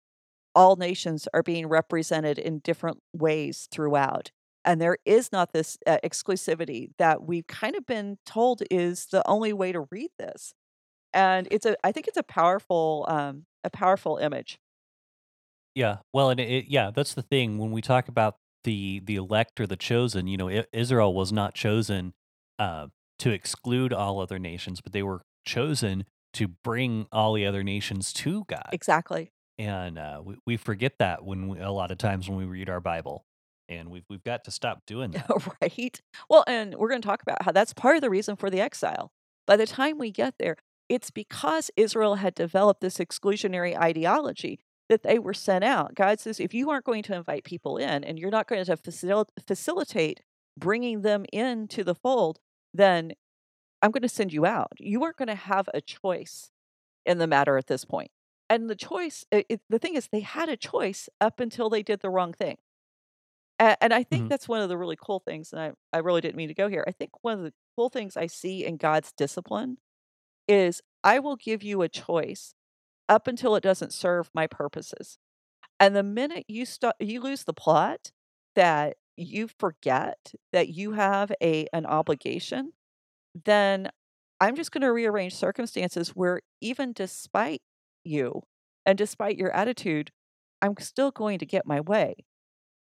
all 0.55 0.76
nations 0.76 1.28
are 1.34 1.43
being 1.43 1.66
represented 1.68 2.38
in 2.38 2.61
different 2.61 2.99
ways 3.14 3.68
throughout, 3.70 4.30
and 4.64 4.80
there 4.80 4.99
is 5.07 5.32
not 5.32 5.53
this, 5.53 5.78
uh, 5.86 5.99
exclusivity 6.05 6.90
that 6.99 7.22
we've 7.24 7.47
kind 7.47 7.76
of 7.76 7.86
been 7.86 8.18
told 8.26 8.62
is 8.70 9.07
the 9.07 9.26
only 9.28 9.53
way 9.53 9.72
to 9.72 9.86
read 9.90 10.11
this. 10.18 10.55
And 11.15 11.49
it's 11.51 11.67
a 11.67 11.77
I 11.85 11.93
think 11.93 12.09
it's 12.09 12.17
a 12.17 12.23
powerful, 12.23 13.05
um, 13.09 13.45
a 13.65 13.71
powerful 13.71 14.17
image. 14.17 14.59
Yeah, 15.75 15.99
well, 16.13 16.31
and 16.31 16.41
it 16.41 16.67
yeah, 16.69 16.91
that's 16.95 17.15
the 17.15 17.23
thing 17.23 17.59
when 17.59 17.71
we 17.71 17.81
talk 17.81 18.09
about 18.09 18.37
the 18.65 19.01
the 19.05 19.17
elect 19.17 19.61
or 19.61 19.67
the 19.67 19.77
chosen, 19.77 20.27
you 20.27 20.37
know, 20.37 20.65
Israel 20.73 21.15
was 21.15 21.33
not 21.33 21.55
chosen, 21.55 22.13
uh, 22.59 22.89
to 23.19 23.31
exclude 23.31 23.93
all 23.93 24.21
other 24.21 24.39
nations, 24.39 24.81
but 24.81 24.93
they 24.93 25.03
were 25.03 25.23
chosen 25.47 26.05
to 26.35 26.49
bring 26.49 27.07
all 27.13 27.35
the 27.35 27.47
other 27.47 27.63
nations 27.63 28.13
to 28.13 28.45
God. 28.49 28.69
Exactly. 28.73 29.31
And, 29.59 29.99
uh, 29.99 30.23
we 30.25 30.37
we 30.47 30.57
forget 30.57 30.95
that 30.99 31.25
when 31.25 31.49
we 31.49 31.61
a 31.61 31.71
lot 31.71 31.91
of 31.91 31.99
times 31.99 32.29
when 32.29 32.39
we 32.39 32.45
read 32.45 32.69
our 32.69 32.81
Bible, 32.81 33.25
and 33.69 33.91
we've 33.91 34.05
we've 34.09 34.25
got 34.25 34.45
to 34.45 34.51
stop 34.51 34.83
doing 34.87 35.11
that. 35.13 35.31
Right? 35.61 36.01
Well, 36.29 36.45
and 36.47 36.75
we're 36.75 36.89
gonna 36.89 37.01
talk 37.01 37.23
about 37.23 37.43
how 37.43 37.53
that's 37.53 37.73
part 37.73 37.97
of 37.97 38.03
the 38.03 38.11
reason 38.11 38.37
for 38.37 38.51
the 38.51 38.61
exile. 38.61 39.13
By 39.47 39.57
the 39.57 39.67
time 39.67 39.99
we 39.99 40.11
get 40.11 40.35
there, 40.39 40.57
it's 40.93 41.11
because 41.11 41.72
Israel 41.76 42.16
had 42.16 42.34
developed 42.36 42.82
this 42.82 42.99
exclusionary 42.99 43.76
ideology 43.78 44.61
that 44.90 45.03
they 45.05 45.18
were 45.18 45.34
sent 45.34 45.64
out. 45.64 45.95
God 45.97 46.20
says, 46.20 46.40
"If 46.40 46.55
you 46.55 46.70
aren't 46.70 46.84
going 46.86 47.03
to 47.05 47.16
invite 47.16 47.45
people 47.45 47.78
in, 47.78 48.05
and 48.05 48.18
you're 48.18 48.30
not 48.30 48.49
going 48.49 48.64
to 48.64 48.76
facil 48.76 49.26
facilitate 49.47 50.22
bringing 50.59 51.03
them 51.03 51.24
into 51.32 51.84
the 51.84 51.95
fold, 51.97 52.40
then 52.74 53.14
I'm 53.82 53.90
gonna 53.93 54.09
send 54.09 54.32
you 54.32 54.47
out. 54.47 54.72
You 54.78 55.05
aren't 55.05 55.16
gonna 55.16 55.34
have 55.34 55.68
a 55.74 55.80
choice 55.80 56.51
in 57.07 57.18
the 57.18 57.28
matter 57.28 57.59
at 57.59 57.68
this 57.68 57.84
point." 57.86 58.12
And 58.51 58.70
the 58.70 58.76
choice 58.76 59.26
it 59.32 59.62
the 59.70 59.78
thing 59.80 59.97
is 59.97 60.09
they 60.09 60.20
had 60.20 60.49
a 60.51 60.57
choice 60.59 61.09
up 61.20 61.40
until 61.40 61.70
they 61.70 61.82
did 61.84 62.01
the 62.01 62.11
wrong 62.11 62.32
thing. 62.34 62.59
A 63.61 63.76
and 63.82 63.93
I 63.95 64.03
think 64.03 64.24
Mhm. 64.24 64.28
that's 64.28 64.49
one 64.49 64.61
of 64.61 64.68
the 64.68 64.78
really 64.78 64.97
cool 64.97 65.20
things, 65.20 65.53
and 65.53 65.61
I 65.62 65.72
I 65.93 65.99
really 65.99 66.20
didn't 66.20 66.36
mean 66.36 66.49
to 66.49 66.55
go 66.55 66.68
here. 66.68 66.84
I 66.86 66.93
think 66.93 67.22
one 67.22 67.38
of 67.38 67.45
the 67.45 67.55
cool 67.76 67.88
things 67.90 68.16
I 68.16 68.26
see 68.26 68.64
in 68.64 68.76
God's 68.76 69.12
discipline 69.12 69.78
is 70.53 70.82
I 71.03 71.18
will 71.18 71.36
give 71.36 71.62
you 71.62 71.82
a 71.82 71.88
choice 71.88 72.55
up 73.09 73.26
until 73.26 73.57
it 73.57 73.62
doesn't 73.62 73.92
serve 73.92 74.30
my 74.34 74.46
purposes. 74.46 75.18
And 75.80 75.96
the 75.96 76.03
minute 76.03 76.44
you 76.48 76.64
sta 76.66 76.92
you 77.00 77.20
lose 77.20 77.44
the 77.44 77.55
plot, 77.55 78.12
that 78.55 78.96
you 79.16 79.48
forget 79.48 80.34
that 80.53 80.68
you 80.68 80.92
have 80.92 81.32
a 81.42 81.66
an 81.72 81.86
obligation, 81.86 82.72
then 83.44 83.88
I'm 84.40 84.57
just 84.57 84.72
gonna 84.72 84.92
rearrange 84.92 85.34
circumstances 85.34 86.11
where 86.11 86.40
even 86.61 86.92
despite 86.92 87.62
you, 88.05 88.42
and 88.86 88.98
despite 88.98 89.38
your 89.38 89.53
attitude, 89.53 90.11
I'm 90.62 90.76
still 90.78 91.11
going 91.11 91.38
to 91.40 91.46
get 91.46 91.66
my 91.66 91.80
way. 91.80 92.16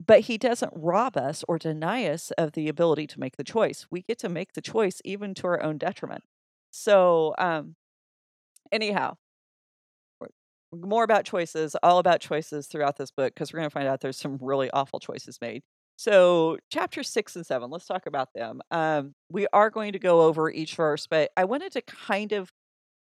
But 0.06 0.22
he 0.22 0.38
doesn't 0.38 0.74
rob 0.76 1.18
us 1.18 1.44
or 1.48 1.58
deny 1.58 2.06
us 2.08 2.32
of 2.32 2.54
the 2.54 2.68
ability 2.70 3.08
to 3.08 3.20
make 3.20 3.38
the 3.38 3.44
choice. 3.44 3.88
We 3.92 4.02
get 4.02 4.20
to 4.20 4.30
make 4.30 4.54
the 4.54 4.62
choice 4.62 5.02
even 5.06 5.34
to 5.36 5.48
our 5.48 5.64
own 5.64 5.78
detriment. 5.78 6.24
So, 6.76 7.34
um, 7.38 7.76
anyhow 8.72 9.18
more 10.74 11.04
about 11.04 11.26
choices, 11.26 11.76
all 11.84 12.00
about 12.00 12.20
choices 12.20 12.68
throughout 12.68 12.98
this 12.98 13.12
book, 13.12 13.34
because 13.34 13.54
we're 13.54 13.60
gonna 13.60 13.70
find 13.70 13.88
out 13.88 14.02
there's 14.02 14.18
some 14.18 14.38
really 14.42 14.70
awful 14.72 15.00
choices 15.00 15.40
made. 15.42 15.64
So, 15.98 16.58
chapter 16.70 17.04
six 17.04 17.36
and 17.38 17.46
seven, 17.46 17.70
let's 17.70 17.86
talk 17.86 18.06
about 18.06 18.30
them. 18.36 18.62
Um, 18.72 19.14
we 19.30 19.48
are 19.54 19.70
going 19.70 19.94
to 19.94 20.00
go 20.00 20.22
over 20.24 20.52
each 20.52 20.76
verse, 20.76 21.08
but 21.08 21.32
I 21.38 21.46
wanted 21.46 21.72
to 21.74 21.82
kind 21.82 22.34
of 22.34 22.52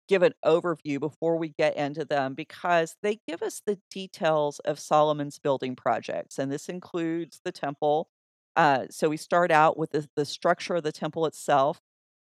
give 0.08 0.22
an 0.22 0.34
overview 0.44 1.00
before 1.00 1.36
we 1.38 1.50
get 1.58 1.76
into 1.76 2.04
them 2.04 2.34
because 2.34 2.96
they 3.02 3.18
give 3.28 3.42
us 3.42 3.62
the 3.66 3.78
details 3.90 4.60
of 4.60 4.80
Solomon's 4.80 5.38
building 5.38 5.76
projects, 5.76 6.38
and 6.38 6.52
this 6.52 6.68
includes 6.68 7.40
the 7.44 7.52
temple. 7.52 8.08
Uh, 8.56 8.86
so, 8.90 9.08
we 9.08 9.16
start 9.18 9.50
out 9.52 9.78
with 9.78 9.92
the, 9.92 10.08
the 10.16 10.24
structure 10.26 10.76
of 10.76 10.82
the 10.84 10.92
temple 10.92 11.26
itself, 11.26 11.80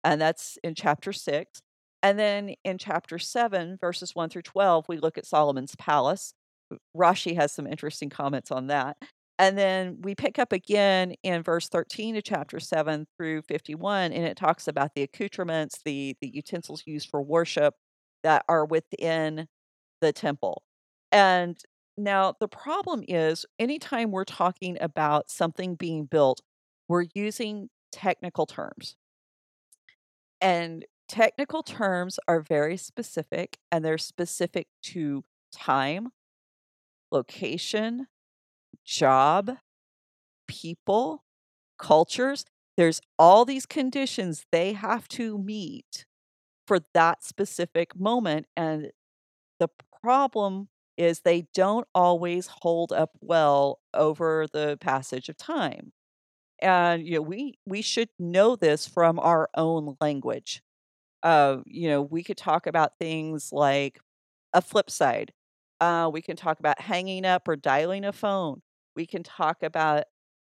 and 0.07 0.21
that's 0.21 0.57
in 0.63 0.75
chapter 0.75 1.13
six. 1.13 1.61
And 2.03 2.19
then 2.19 2.55
in 2.65 2.79
chapter 2.79 3.19
seven, 3.19 3.77
verses 3.81 4.15
one 4.15 4.29
through 4.29 4.43
12, 4.43 4.87
we 4.89 4.99
look 4.99 5.19
at 5.19 5.27
Solomon's 5.27 5.75
palace. 5.77 6.33
Rashi 6.97 7.35
has 7.37 7.53
some 7.53 7.67
interesting 7.67 8.09
comments 8.09 8.51
on 8.51 8.69
that. 8.69 8.97
And 9.39 9.59
then 9.59 9.99
we 10.01 10.15
pick 10.15 10.39
up 10.39 10.53
again 10.53 11.15
in 11.23 11.43
verse 11.43 11.69
13 11.69 12.17
of 12.17 12.23
chapter 12.25 12.59
7 12.59 13.07
through 13.19 13.43
51, 13.43 14.13
and 14.13 14.25
it 14.25 14.37
talks 14.37 14.67
about 14.67 14.95
the 14.95 15.03
accoutrements, 15.03 15.81
the, 15.85 16.17
the 16.23 16.31
utensils 16.33 16.83
used 16.87 17.11
for 17.11 17.21
worship 17.21 17.75
that 18.23 18.45
are 18.49 18.65
within 18.65 19.47
the 20.01 20.13
temple. 20.13 20.63
And 21.13 21.59
now 21.99 22.35
the 22.41 22.49
problem 22.49 23.03
is 23.09 23.45
anytime 23.59 24.11
we're 24.11 24.25
talking 24.25 24.79
about 24.81 25.31
something 25.31 25.75
being 25.75 26.07
built, 26.07 26.41
we're 26.89 27.07
using 27.15 27.69
technical 27.93 28.47
terms. 28.47 28.97
And 30.41 30.85
technical 31.09 31.63
terms 31.63 32.19
are 32.29 32.41
very 32.41 32.77
specific, 32.77 33.59
and 33.71 33.85
they're 33.85 33.99
specific 33.99 34.69
to 34.85 35.25
time, 35.53 36.11
location, 37.11 38.07
job, 38.85 39.59
people, 40.49 41.25
cultures. 41.79 42.45
There's 42.77 43.01
all 43.19 43.45
these 43.45 43.67
conditions 43.67 44.47
they 44.53 44.75
have 44.75 45.09
to 45.11 45.39
meet 45.39 46.07
for 46.67 46.81
that 46.95 47.25
specific 47.25 47.97
moment. 47.99 48.47
And 48.57 48.93
the 49.61 49.69
problem 50.03 50.69
is 50.97 51.21
they 51.21 51.49
don't 51.55 51.89
always 51.95 52.49
hold 52.63 52.93
up 52.93 53.13
well 53.21 53.81
over 53.95 54.47
the 54.53 54.79
passage 54.81 55.29
of 55.29 55.37
time. 55.37 55.93
And 56.61 57.07
you 57.07 57.15
know, 57.17 57.23
we 57.23 57.59
we 57.67 57.83
should 57.83 58.09
know 58.19 58.57
this 58.57 58.87
from 58.87 59.19
our 59.19 59.49
own 59.57 59.97
language. 60.01 60.63
Uh, 61.23 61.59
you 61.67 61.89
know, 61.89 62.03
we 62.03 62.23
could 62.23 62.37
talk 62.37 62.67
about 62.67 62.99
things 63.01 63.53
like 63.53 64.01
a 64.53 64.63
flip 64.63 64.91
side. 64.91 65.33
Uh, 65.81 66.11
we 66.13 66.23
can 66.23 66.37
talk 66.37 66.59
about 66.61 66.81
hanging 66.81 67.25
up 67.27 67.49
or 67.49 67.57
dialing 67.57 68.05
a 68.05 68.13
phone. 68.13 68.63
We 68.97 69.07
can 69.07 69.23
talk 69.23 69.63
about 69.63 70.05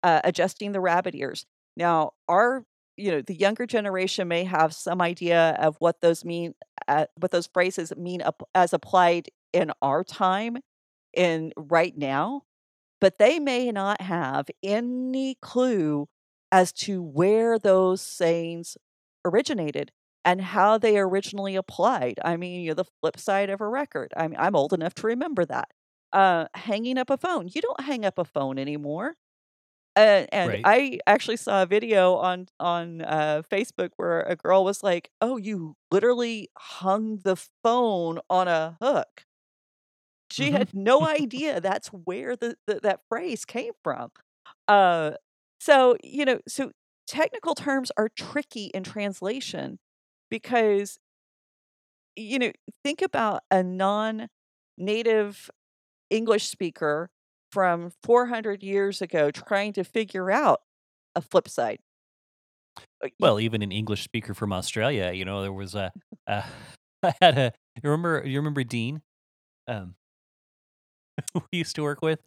uh, 0.03 0.21
adjusting 0.23 0.71
the 0.71 0.81
rabbit 0.81 1.15
ears. 1.15 1.45
Now, 1.77 2.11
our 2.27 2.63
you 2.97 3.11
know 3.11 3.21
the 3.21 3.35
younger 3.35 3.65
generation 3.65 4.27
may 4.27 4.43
have 4.45 4.73
some 4.73 5.01
idea 5.01 5.57
of 5.59 5.75
what 5.79 6.01
those 6.01 6.23
mean, 6.25 6.53
uh, 6.87 7.05
what 7.19 7.31
those 7.31 7.47
phrases 7.47 7.93
mean 7.97 8.21
as 8.55 8.73
applied 8.73 9.29
in 9.53 9.71
our 9.81 10.03
time, 10.03 10.57
in 11.13 11.51
right 11.57 11.97
now, 11.97 12.43
but 13.05 13.19
they 13.19 13.39
may 13.39 13.71
not 13.71 14.01
have 14.01 14.47
any 14.63 15.35
clue 15.35 16.07
as 16.51 16.73
to 16.73 17.03
where 17.03 17.59
those 17.59 18.01
sayings 18.01 18.77
originated 19.23 19.91
and 20.23 20.41
how 20.41 20.79
they 20.79 20.97
originally 20.97 21.55
applied. 21.55 22.19
I 22.25 22.35
mean, 22.35 22.61
you 22.61 22.69
know, 22.69 22.73
the 22.73 22.85
flip 23.01 23.19
side 23.19 23.51
of 23.51 23.61
a 23.61 23.67
record. 23.67 24.11
I 24.17 24.27
mean, 24.27 24.39
I'm 24.39 24.55
old 24.55 24.73
enough 24.73 24.95
to 24.95 25.07
remember 25.07 25.45
that 25.45 25.69
uh, 26.13 26.47
hanging 26.55 26.97
up 26.97 27.11
a 27.11 27.17
phone. 27.17 27.47
You 27.53 27.61
don't 27.61 27.81
hang 27.81 28.05
up 28.05 28.17
a 28.17 28.25
phone 28.25 28.57
anymore. 28.57 29.17
Uh, 29.95 30.25
and 30.31 30.57
Right. 30.57 30.65
I 30.65 30.99
actually 31.07 31.37
saw 31.37 31.63
a 31.63 31.67
video 31.67 32.15
on 32.15 32.47
on 32.59 33.01
uh, 33.01 33.43
Facebook 33.51 33.91
where 33.97 34.21
a 34.23 34.35
girl 34.35 34.65
was 34.65 34.83
like, 34.83 35.11
"Oh, 35.21 35.37
you 35.37 35.75
literally 35.91 36.49
hung 36.57 37.19
the 37.19 37.37
phone 37.63 38.19
on 38.29 38.47
a 38.49 38.77
hook." 38.81 39.25
She 40.35 40.51
hmm 40.51 40.53
had 40.53 40.69
no 40.73 41.05
idea 41.05 41.61
that's 41.61 41.87
where 41.89 42.35
the, 42.35 42.57
the 42.67 42.79
that 42.83 43.01
phrase 43.09 43.45
came 43.45 43.73
from. 43.83 44.11
Uh, 44.67 45.13
so 45.59 45.97
you 46.03 46.25
know, 46.25 46.39
so 46.47 46.71
technical 47.07 47.55
terms 47.55 47.91
are 47.97 48.09
tricky 48.09 48.65
in 48.67 48.83
translation 48.83 49.79
because 50.29 50.99
you 52.15 52.39
know, 52.39 52.51
think 52.83 53.01
about 53.01 53.41
a 53.51 53.63
non-native 53.63 55.49
English 56.09 56.47
speaker 56.49 57.09
from 57.51 57.91
400 58.03 58.63
years 58.63 59.01
ago 59.01 59.31
trying 59.31 59.73
to 59.73 59.83
figure 59.83 60.31
out 60.31 60.61
a 61.15 61.21
flip 61.21 61.47
side. 61.49 61.79
Uh, 63.03 63.09
Well, 63.19 63.39
even 63.39 63.61
an 63.61 63.71
English 63.71 64.03
speaker 64.03 64.33
from 64.33 64.51
Australia, 64.53 65.11
you 65.13 65.25
know, 65.25 65.41
there 65.41 65.53
was 65.53 65.75
a, 65.75 65.93
uh, 66.27 66.47
had 67.21 67.37
a, 67.37 67.53
you 67.83 67.89
remember, 67.89 68.23
you 68.27 68.39
remember 68.39 68.63
Dean, 68.63 69.01
um, 69.67 69.95
we 71.33 71.41
used 71.59 71.75
to 71.75 71.83
work 71.83 72.01
with? 72.01 72.19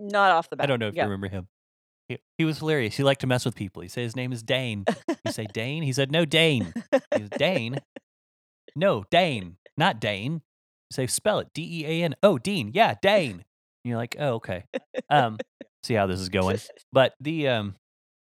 not 0.00 0.32
off 0.32 0.50
the 0.50 0.56
bat. 0.56 0.64
I 0.64 0.66
don't 0.66 0.80
know 0.80 0.88
if 0.88 0.96
you 0.96 1.02
remember 1.02 1.28
him. 1.28 1.46
He, 2.08 2.18
he 2.38 2.44
was 2.44 2.58
hilarious. 2.58 2.96
He 2.96 3.04
liked 3.04 3.20
to 3.20 3.26
mess 3.28 3.44
with 3.44 3.54
people. 3.54 3.82
He 3.82 3.88
said 3.88 4.02
his 4.02 4.16
name 4.16 4.32
is 4.32 4.42
Dane. 4.42 4.84
You 5.24 5.30
say 5.30 5.46
Dane? 5.52 5.84
He 5.84 5.92
said, 5.92 6.10
no, 6.10 6.24
Dane. 6.24 6.72
He 7.14 7.28
Dane? 7.38 7.78
No, 8.74 9.04
Dane, 9.10 9.58
not 9.76 10.00
Dane. 10.00 10.32
You 10.32 10.40
say, 10.94 11.06
spell 11.06 11.40
it 11.40 11.48
D 11.52 11.82
E 11.82 11.84
A 11.84 12.04
N. 12.04 12.14
Oh, 12.22 12.38
Dean. 12.38 12.70
Yeah, 12.72 12.94
Dane. 13.02 13.32
And 13.32 13.44
you're 13.84 13.98
like, 13.98 14.16
oh, 14.18 14.36
okay. 14.36 14.64
Um, 15.10 15.36
see 15.82 15.92
how 15.92 16.06
this 16.06 16.20
is 16.20 16.30
going. 16.30 16.58
But 16.90 17.14
the, 17.20 17.48
um, 17.48 17.74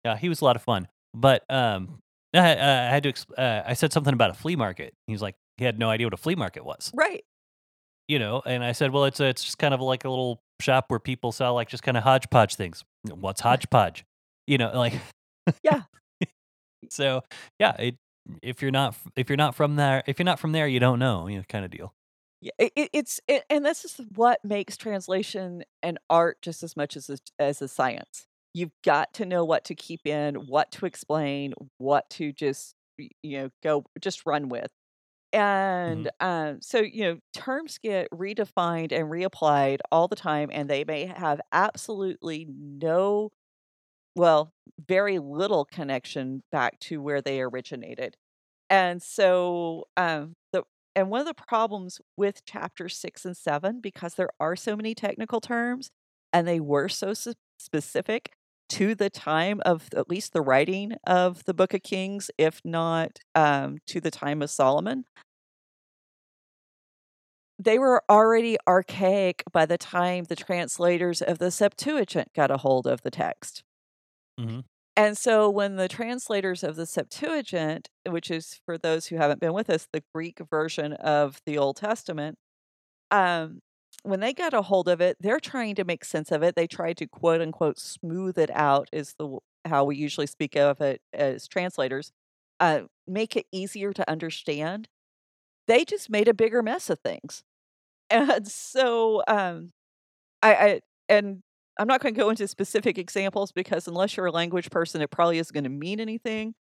yeah, 0.03 0.17
he 0.17 0.31
was 0.31 0.41
a 0.41 0.45
lot 0.47 0.57
of 0.57 0.63
fun. 0.63 0.89
But 1.13 1.45
um, 1.51 2.01
I, 2.33 2.53
I 2.53 2.89
had 2.89 3.03
to, 3.03 3.13
exp- 3.13 3.39
uh, 3.39 3.65
I 3.67 3.75
said 3.75 3.93
something 3.93 4.15
about 4.15 4.31
a 4.31 4.35
flea 4.35 4.57
market. 4.57 4.95
He 5.07 5.13
was 5.13 5.21
like, 5.21 5.35
he 5.59 5.65
had 5.67 5.79
no 5.79 5.91
idea 5.91 6.07
what 6.07 6.15
a 6.15 6.17
flea 6.17 6.37
market 6.37 6.65
was, 6.65 6.91
right. 6.95 7.23
You 8.11 8.19
know. 8.19 8.43
And 8.45 8.65
I 8.65 8.73
said, 8.73 8.91
well, 8.91 9.05
it's 9.05 9.21
a, 9.21 9.27
it's 9.27 9.45
just 9.45 9.59
kind 9.59 9.73
of 9.73 9.81
like 9.81 10.05
a 10.05 10.11
little 10.11 10.43
shop 10.61 10.87
where 10.89 10.99
people 10.99 11.31
sell 11.31 11.55
like 11.55 11.69
just 11.69 11.85
kind 11.85 11.97
of 11.97 12.03
hodgepodge 12.03 12.57
things. 12.57 12.85
What's 13.09 13.41
hodgepodge? 13.41 14.05
You 14.47 14.59
know, 14.59 14.73
like 14.75 14.95
Yeah. 15.63 15.83
so. 16.91 17.23
Yeah, 17.61 17.77
it, 17.79 17.97
if 18.43 18.61
you're 18.61 18.73
not 18.73 18.97
if 19.17 19.31
you're 19.31 19.37
not 19.37 19.55
from 19.55 19.77
there, 19.77 20.03
if 20.07 20.19
you're 20.19 20.25
not 20.25 20.41
from 20.41 20.53
there, 20.53 20.67
you 20.67 20.81
don't 20.81 20.99
know, 20.99 21.29
you 21.29 21.39
know, 21.39 21.45
kind 21.49 21.65
of 21.65 21.71
deal. 21.71 21.95
Yeah, 22.41 22.53
it, 22.59 22.73
it, 22.75 22.91
it's 22.93 23.21
it, 23.29 23.45
and 23.49 23.65
this 23.65 23.85
is 23.85 24.01
what 24.15 24.45
makes 24.45 24.77
translation 24.77 25.63
an 25.83 25.99
art 26.09 26.43
just 26.43 26.63
as 26.63 26.77
much 26.77 26.97
as 26.97 27.11
a, 27.11 27.19
as 27.39 27.63
a 27.63 27.69
science. 27.69 28.27
You've 28.53 28.73
got 28.85 29.15
to 29.15 29.27
know 29.27 29.45
what 29.45 29.65
to 29.67 29.75
keep 29.75 30.07
in, 30.07 30.35
what 30.35 30.73
to 30.73 30.87
explain, 30.87 31.55
what 31.79 32.11
to 32.11 32.33
just 32.33 32.75
you 33.23 33.39
know 33.39 33.51
go 33.63 33.85
just 34.01 34.27
run 34.27 34.49
with. 34.49 34.71
And 35.33 36.11
um, 36.21 36.61
so 36.61 36.81
you 36.81 37.05
know 37.05 37.19
terms 37.33 37.79
get 37.79 38.11
redefined 38.11 38.91
and 38.93 39.09
reapplied 39.09 39.79
all 39.93 40.09
the 40.09 40.17
time, 40.17 40.51
and 40.53 40.69
they 40.69 40.85
may 40.85 41.05
have 41.07 41.41
absolutely 41.53 42.47
no, 42.51 43.31
well, 44.17 44.53
very 44.89 45.19
little 45.19 45.65
connection 45.65 46.43
back 46.53 46.79
to 46.81 47.03
where 47.03 47.23
they 47.23 47.41
originated. 47.43 48.17
And 48.71 49.03
so, 49.03 49.87
um, 49.97 50.35
the 50.53 50.65
and 50.97 51.11
one 51.11 51.21
of 51.21 51.27
the 51.27 51.35
problems 51.35 52.01
with 52.17 52.45
chapter 52.47 52.89
six 52.89 53.25
and 53.27 53.37
seven, 53.37 53.81
because 53.81 54.15
there 54.17 54.31
are 54.41 54.57
so 54.57 54.77
many 54.77 54.95
technical 54.95 55.41
terms 55.41 55.91
and 56.33 56.47
they 56.49 56.61
were 56.61 56.89
so 56.89 57.11
s- 57.11 57.29
specific 57.59 58.33
to 58.71 58.95
the 58.95 59.11
time 59.11 59.61
of 59.67 59.89
at 59.95 60.09
least 60.11 60.33
the 60.33 60.43
writing 60.43 60.95
of 61.07 61.45
the 61.45 61.55
Book 61.55 61.75
of 61.75 61.83
Kings, 61.83 62.31
if 62.39 62.61
not 62.65 63.19
um, 63.35 63.79
to 63.87 64.01
the 64.01 64.11
time 64.11 64.43
of 64.43 64.51
Solomon, 64.51 65.05
they 67.59 67.79
were 67.79 68.03
already 68.11 68.57
archaic 68.67 69.43
by 69.53 69.67
the 69.67 69.79
time 69.79 70.25
the 70.25 70.37
translators 70.37 71.21
of 71.23 71.39
the 71.39 71.51
Septuagint 71.51 72.33
got 72.35 72.51
a 72.51 72.57
hold 72.57 72.87
of 72.87 73.03
the 73.03 73.11
text. 73.11 73.63
Mhm. 74.39 74.61
And 74.97 75.17
so 75.17 75.49
when 75.49 75.77
the 75.77 75.89
translators 75.89 76.63
of 76.63 76.77
the 76.77 76.87
Septuagint, 76.87 77.89
which 78.07 78.31
is 78.31 78.61
for 78.67 78.77
those 78.77 79.07
who 79.07 79.17
haven't 79.17 79.41
been 79.41 79.53
with 79.53 79.71
us, 79.71 79.89
the 79.93 80.03
Greek 80.15 80.39
version 80.51 80.93
of 80.95 81.41
the 81.47 81.59
Old 81.59 81.77
Testament, 81.77 82.39
um, 83.11 83.61
when 84.03 84.21
they 84.21 84.33
got 84.33 84.55
a 84.55 84.63
hold 84.63 84.89
of 84.89 85.01
it, 85.01 85.17
they're 85.21 85.41
trying 85.41 85.75
to 85.77 85.85
make 85.85 86.05
sense 86.05 86.33
of 86.33 86.43
it. 86.43 86.57
They 86.57 86.67
tried 86.67 86.97
to 86.99 87.07
quote 87.07 87.41
unquote 87.41 87.79
smooth 87.79 88.39
it 88.39 88.51
out, 88.51 88.89
is 88.93 89.15
the 89.19 89.39
how 89.67 89.85
we 89.85 89.97
usually 89.97 90.27
speak 90.27 90.57
of 90.57 90.81
it 90.81 91.03
as 91.13 91.47
translators, 91.49 92.13
uh, 92.61 92.83
make 93.07 93.37
it 93.37 93.47
easier 93.53 93.93
to 93.93 94.11
understand. 94.11 94.89
They 95.69 95.85
just 95.85 96.11
made 96.11 96.29
a 96.29 96.35
bigger 96.35 96.63
mess 96.63 96.91
of 96.91 97.01
things, 97.01 97.45
and 98.11 98.49
so 98.49 99.23
um, 99.29 99.73
I, 100.43 100.55
I 100.55 100.81
and 101.09 101.43
I'm 101.79 101.89
not 101.89 102.01
going 102.03 102.15
to 102.15 102.21
go 102.21 102.31
into 102.31 102.49
specific 102.49 102.99
examples 102.99 103.53
because 103.53 103.89
unless 103.89 104.17
you're 104.17 104.27
a 104.27 104.33
language 104.33 104.71
person, 104.71 105.03
it 105.03 105.11
probably 105.11 105.39
isn't 105.39 105.55
going 105.55 105.65
to 105.65 105.71
mean 105.71 106.01
anything. 106.01 106.55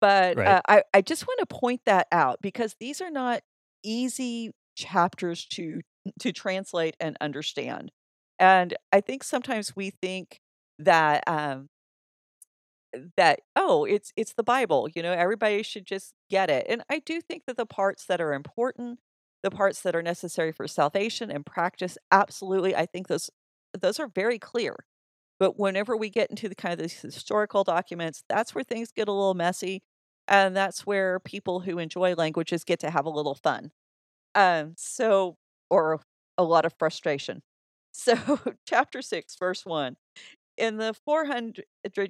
But 0.00 0.38
Right. 0.38 0.46
uh, 0.46 0.60
I, 0.68 0.82
I 0.92 1.00
just 1.02 1.26
want 1.26 1.40
to 1.40 1.46
point 1.46 1.82
that 1.86 2.08
out 2.12 2.40
because 2.42 2.76
these 2.78 3.00
are 3.00 3.10
not 3.10 3.42
easy 3.82 4.52
chapters 4.76 5.46
to 5.46 5.80
to 6.20 6.32
translate 6.32 6.96
and 7.00 7.16
understand. 7.20 7.92
And 8.38 8.76
I 8.92 9.00
think 9.00 9.24
sometimes 9.24 9.76
we 9.76 9.90
think 9.90 10.40
that 10.78 11.22
um 11.26 11.68
that 13.16 13.40
oh 13.56 13.84
it's 13.84 14.12
it's 14.16 14.34
the 14.34 14.42
bible 14.44 14.88
you 14.94 15.02
know 15.02 15.12
everybody 15.12 15.62
should 15.62 15.84
just 15.86 16.14
get 16.30 16.48
it. 16.50 16.64
And 16.68 16.82
i 16.90 17.00
do 17.00 17.20
think 17.20 17.44
that 17.46 17.56
the 17.56 17.66
parts 17.66 18.06
that 18.06 18.20
are 18.20 18.32
important 18.32 19.00
the 19.42 19.50
parts 19.50 19.82
that 19.82 19.96
are 19.96 20.02
necessary 20.02 20.52
for 20.52 20.66
salvation 20.68 21.30
and 21.30 21.44
practice 21.44 21.98
absolutely 22.12 22.74
i 22.76 22.86
think 22.86 23.08
those 23.08 23.30
those 23.80 23.98
are 23.98 24.06
very 24.08 24.38
clear. 24.38 24.76
But 25.40 25.58
whenever 25.58 25.96
we 25.96 26.08
get 26.08 26.30
into 26.30 26.48
the 26.48 26.54
kind 26.54 26.72
of 26.74 26.78
these 26.78 27.00
historical 27.00 27.64
documents 27.64 28.22
that's 28.28 28.54
where 28.54 28.64
things 28.64 28.92
get 28.92 29.08
a 29.08 29.12
little 29.12 29.34
messy 29.34 29.82
and 30.28 30.56
that's 30.56 30.86
where 30.86 31.18
people 31.20 31.60
who 31.60 31.78
enjoy 31.78 32.14
languages 32.14 32.62
get 32.64 32.78
to 32.80 32.90
have 32.90 33.06
a 33.06 33.10
little 33.10 33.34
fun. 33.34 33.72
Um 34.36 34.74
so 34.78 35.36
or 35.74 36.00
a 36.38 36.44
lot 36.44 36.64
of 36.64 36.74
frustration 36.78 37.42
so 37.92 38.16
chapter 38.66 39.02
6 39.02 39.36
verse 39.38 39.64
1 39.64 39.96
in 40.56 40.76
the 40.76 40.94
400 41.04 41.64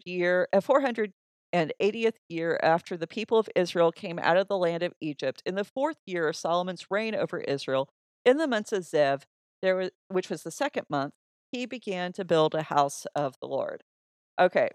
year, 0.05 0.49
uh, 0.53 0.61
480th 0.61 2.15
year 2.29 2.59
after 2.63 2.97
the 2.97 3.07
people 3.07 3.39
of 3.39 3.49
Israel 3.55 3.93
came 3.93 4.19
out 4.19 4.37
of 4.37 4.49
the 4.49 4.59
land 4.59 4.83
of 4.83 4.93
Egypt, 5.01 5.43
in 5.47 5.55
the 5.55 5.65
fourth 5.65 5.97
year 6.07 6.29
of 6.29 6.37
Solomon's 6.37 6.87
reign 6.91 7.15
over 7.15 7.39
Israel, 7.39 7.89
in 8.25 8.37
the 8.37 8.49
months 8.49 8.73
of 8.73 8.83
Ziv, 8.83 9.23
there 9.63 9.77
was, 9.77 9.91
which 10.09 10.29
was 10.29 10.43
the 10.43 10.51
second 10.51 10.87
month, 10.89 11.15
he 11.53 11.67
began 11.67 12.13
to 12.13 12.25
build 12.25 12.55
a 12.55 12.63
house 12.63 13.07
of 13.15 13.35
the 13.41 13.47
Lord. 13.47 13.83
Okay, 14.39 14.69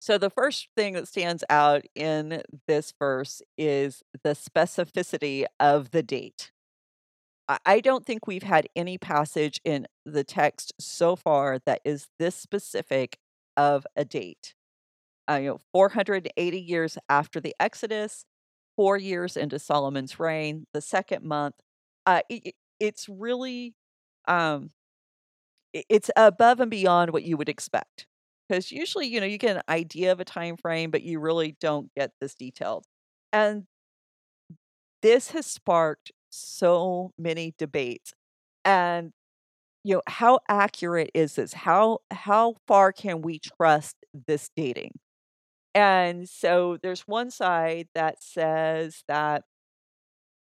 so 0.00 0.16
the 0.16 0.30
first 0.30 0.68
thing 0.76 0.94
that 0.94 1.08
stands 1.08 1.44
out 1.50 1.82
in 1.94 2.42
this 2.66 2.92
verse 2.98 3.42
is 3.58 4.02
the 4.24 4.30
specificity 4.30 5.44
of 5.58 5.90
the 5.90 6.02
date. 6.02 6.52
I 7.64 7.80
don't 7.80 8.06
think 8.06 8.26
we've 8.26 8.42
had 8.42 8.68
any 8.76 8.98
passage 8.98 9.60
in 9.64 9.86
the 10.04 10.24
text 10.24 10.72
so 10.78 11.16
far 11.16 11.58
that 11.66 11.80
is 11.84 12.06
this 12.18 12.34
specific 12.36 13.18
of 13.56 13.86
a 13.96 14.04
date. 14.04 14.54
Uh, 15.30 15.36
you 15.36 15.48
know, 15.48 15.58
480 15.72 16.60
years 16.60 16.98
after 17.08 17.40
the 17.40 17.54
Exodus, 17.60 18.24
four 18.76 18.96
years 18.98 19.36
into 19.36 19.58
Solomon's 19.58 20.18
reign, 20.20 20.66
the 20.72 20.80
second 20.80 21.24
month. 21.24 21.54
Uh, 22.06 22.20
it, 22.28 22.54
it's 22.78 23.08
really, 23.08 23.74
um, 24.26 24.70
it's 25.72 26.10
above 26.16 26.60
and 26.60 26.70
beyond 26.70 27.12
what 27.12 27.22
you 27.22 27.36
would 27.36 27.48
expect. 27.48 28.06
Because 28.48 28.72
usually, 28.72 29.06
you 29.06 29.20
know, 29.20 29.26
you 29.26 29.38
get 29.38 29.56
an 29.56 29.62
idea 29.68 30.10
of 30.10 30.18
a 30.20 30.24
time 30.24 30.56
frame, 30.56 30.90
but 30.90 31.02
you 31.02 31.20
really 31.20 31.56
don't 31.60 31.92
get 31.94 32.10
this 32.20 32.34
detailed. 32.34 32.84
And 33.32 33.66
this 35.02 35.30
has 35.30 35.46
sparked 35.46 36.12
so 36.30 37.12
many 37.18 37.54
debates. 37.58 38.14
And 38.64 39.12
you 39.84 39.96
know, 39.96 40.02
how 40.08 40.40
accurate 40.48 41.10
is 41.14 41.36
this? 41.36 41.52
How 41.54 42.00
how 42.10 42.56
far 42.68 42.92
can 42.92 43.22
we 43.22 43.38
trust 43.40 43.96
this 44.26 44.50
dating? 44.56 44.98
And 45.74 46.28
so 46.28 46.78
there's 46.82 47.02
one 47.02 47.30
side 47.30 47.88
that 47.94 48.22
says 48.22 49.04
that 49.08 49.44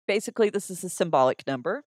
basically 0.07 0.49
this 0.49 0.69
is 0.69 0.83
a 0.83 0.89
symbolic 0.89 1.45
number. 1.47 1.83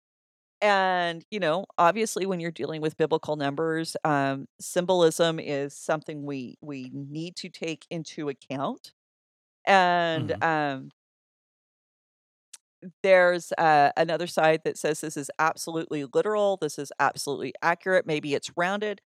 And, 0.62 1.26
you 1.32 1.40
know, 1.40 1.66
obviously 1.78 2.26
when 2.26 2.40
you're 2.40 2.52
dealing 2.52 2.82
with 2.82 2.98
biblical 2.98 3.36
numbers, 3.36 3.98
um, 4.06 4.48
symbolism 4.60 5.40
is 5.40 5.76
something 5.76 6.24
we 6.24 6.58
we 6.62 6.92
need 6.94 7.36
to 7.38 7.50
take 7.50 7.86
into 7.92 8.30
account. 8.30 8.94
And 9.66 10.34
Mhm. 10.34 10.44
um 10.44 10.92
there's 13.04 13.52
uh, 13.58 13.92
another 13.98 14.28
side 14.28 14.62
that 14.66 14.78
says 14.78 15.02
this 15.02 15.18
is 15.18 15.32
absolutely 15.40 16.06
literal, 16.14 16.58
this 16.58 16.78
is 16.78 16.92
absolutely 17.00 17.54
accurate, 17.62 18.06
maybe 18.06 18.34
it's 18.34 18.52
rounded. 18.56 19.02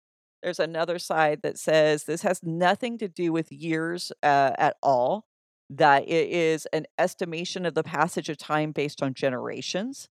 There's 0.43 0.59
another 0.59 0.99
side 0.99 1.41
that 1.43 1.57
says 1.57 2.03
this 2.03 2.21
has 2.21 2.41
nothing 2.43 2.97
to 2.99 3.07
do 3.07 3.32
with 3.32 3.51
years 3.51 4.11
uh, 4.21 4.51
at 4.57 4.75
all, 4.84 5.25
that 5.69 6.07
it 6.07 6.30
is 6.30 6.67
an 6.67 6.86
estimation 6.97 7.65
of 7.65 7.73
the 7.73 7.84
passage 7.84 8.30
of 8.30 8.38
time 8.38 8.71
based 8.71 9.01
on 9.01 9.13
generations. 9.13 10.07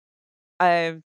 Um, 0.58 1.02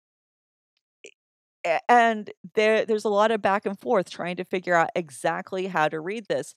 and 1.90 2.30
there, 2.56 2.86
there's 2.86 3.06
a 3.06 3.10
lot 3.10 3.32
of 3.32 3.42
back 3.42 3.66
and 3.66 3.78
forth 3.78 4.10
trying 4.10 4.38
to 4.38 4.46
figure 4.46 4.76
out 4.76 4.90
exactly 4.96 5.68
how 5.68 5.90
to 5.90 6.00
read 6.00 6.26
this. 6.30 6.56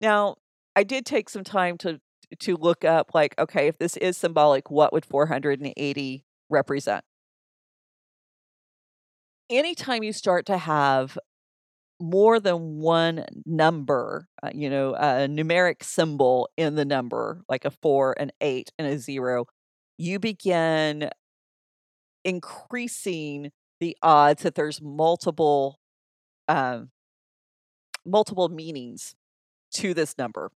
Now, 0.00 0.36
I 0.74 0.82
did 0.84 1.06
take 1.06 1.28
some 1.28 1.44
time 1.44 1.76
to 1.78 2.00
to 2.40 2.56
look 2.56 2.84
up 2.84 3.12
like, 3.14 3.34
okay, 3.38 3.68
if 3.68 3.78
this 3.78 3.96
is 3.96 4.16
symbolic, 4.16 4.70
what 4.70 4.92
would 4.92 5.04
480 5.04 6.24
represent? 6.48 7.04
Anytime 9.50 10.02
you 10.02 10.12
start 10.12 10.46
to 10.46 10.58
have 10.58 11.18
more 12.00 12.38
than 12.38 12.78
one 12.78 13.24
number, 13.44 14.28
uh, 14.42 14.50
you 14.54 14.70
know, 14.70 14.94
a 14.94 15.26
numeric 15.26 15.82
symbol 15.82 16.48
in 16.56 16.74
the 16.74 16.84
number, 16.84 17.42
like 17.48 17.64
a 17.64 17.70
four, 17.70 18.14
an 18.20 18.30
eight, 18.40 18.70
and 18.78 18.86
a 18.86 18.98
zero, 18.98 19.46
you 19.96 20.18
begin 20.18 21.10
increasing 22.24 23.50
the 23.80 23.96
odds 24.02 24.42
that 24.42 24.54
there's 24.54 24.80
multiple 24.82 25.78
um, 26.46 26.90
multiple 28.06 28.48
meanings 28.48 29.14
to 29.72 29.94
this 29.94 30.16
number. 30.16 30.50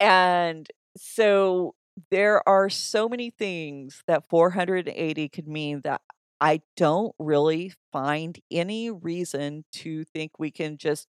And 0.00 0.68
so 0.96 1.74
there 2.10 2.46
are 2.48 2.68
so 2.68 3.08
many 3.08 3.30
things 3.30 4.02
that 4.06 4.28
480 4.28 5.28
could 5.28 5.48
mean 5.48 5.80
that 5.84 6.00
I 6.40 6.60
don't 6.76 7.14
really 7.18 7.72
find 7.92 8.38
any 8.50 8.90
reason 8.90 9.64
to 9.72 10.04
think 10.04 10.32
we 10.38 10.50
can 10.50 10.76
just, 10.76 11.06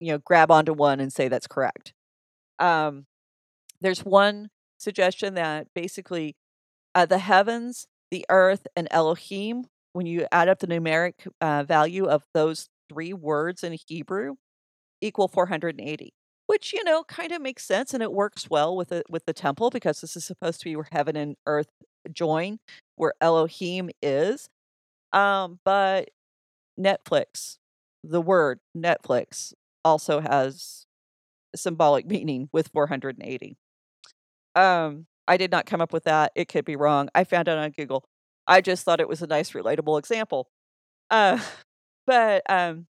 you 0.00 0.12
know, 0.12 0.18
grab 0.18 0.50
onto 0.50 0.72
one 0.72 1.00
and 1.00 1.12
say 1.12 1.28
that's 1.28 1.46
correct. 1.46 1.94
Um, 2.58 3.06
there's 3.80 4.04
one 4.04 4.50
suggestion 4.78 5.34
that 5.34 5.68
basically 5.74 6.36
uh, 6.94 7.06
the 7.06 7.18
heavens, 7.18 7.86
the 8.10 8.26
earth, 8.28 8.66
and 8.76 8.88
Elohim, 8.90 9.64
when 9.94 10.06
you 10.06 10.26
add 10.32 10.48
up 10.48 10.58
the 10.60 10.66
numeric 10.66 11.26
uh, 11.40 11.64
value 11.64 12.06
of 12.06 12.24
those 12.34 12.68
three 12.88 13.12
words 13.12 13.64
in 13.64 13.76
Hebrew, 13.88 14.36
equal 15.00 15.28
480 15.28 16.12
which 16.52 16.74
you 16.74 16.84
know 16.84 17.02
kind 17.04 17.32
of 17.32 17.40
makes 17.40 17.64
sense 17.64 17.94
and 17.94 18.02
it 18.02 18.12
works 18.12 18.50
well 18.50 18.76
with 18.76 18.92
it 18.92 19.06
with 19.08 19.24
the 19.24 19.32
temple 19.32 19.70
because 19.70 20.02
this 20.02 20.16
is 20.16 20.22
supposed 20.22 20.60
to 20.60 20.66
be 20.66 20.76
where 20.76 20.86
heaven 20.92 21.16
and 21.16 21.34
earth 21.46 21.70
join 22.12 22.58
where 22.96 23.14
elohim 23.22 23.88
is 24.02 24.50
um 25.14 25.58
but 25.64 26.10
netflix 26.78 27.56
the 28.04 28.20
word 28.20 28.60
netflix 28.76 29.54
also 29.82 30.20
has 30.20 30.84
symbolic 31.56 32.06
meaning 32.10 32.50
with 32.52 32.68
480 32.68 33.56
um 34.54 35.06
i 35.26 35.38
did 35.38 35.50
not 35.50 35.64
come 35.64 35.80
up 35.80 35.94
with 35.94 36.04
that 36.04 36.32
it 36.36 36.48
could 36.48 36.66
be 36.66 36.76
wrong 36.76 37.08
i 37.14 37.24
found 37.24 37.48
it 37.48 37.56
on 37.56 37.70
google. 37.70 38.04
I 38.46 38.60
just 38.60 38.84
thought 38.84 39.00
it 39.00 39.08
was 39.08 39.22
a 39.22 39.26
nice 39.28 39.52
relatable 39.52 39.98
example. 39.98 40.48
Uh 41.10 41.38
but 42.06 42.42
um 42.50 42.86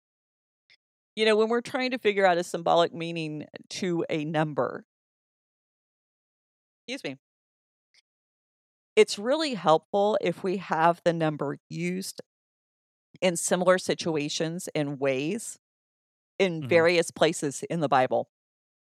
you 1.16 1.24
know, 1.24 1.36
when 1.36 1.48
we're 1.48 1.60
trying 1.60 1.90
to 1.92 1.98
figure 1.98 2.26
out 2.26 2.38
a 2.38 2.44
symbolic 2.44 2.94
meaning 2.94 3.46
to 3.70 4.04
a 4.10 4.24
number, 4.24 4.84
excuse 6.86 7.04
me, 7.04 7.18
it's 8.96 9.18
really 9.18 9.54
helpful 9.54 10.18
if 10.20 10.42
we 10.42 10.56
have 10.58 11.00
the 11.04 11.12
number 11.12 11.58
used 11.68 12.20
in 13.20 13.36
similar 13.36 13.78
situations 13.78 14.68
and 14.74 14.98
ways 15.00 15.58
in 16.38 16.62
Mhm. 16.62 16.68
various 16.68 17.10
places 17.10 17.64
in 17.70 17.80
the 17.80 17.88
Bible. 17.88 18.30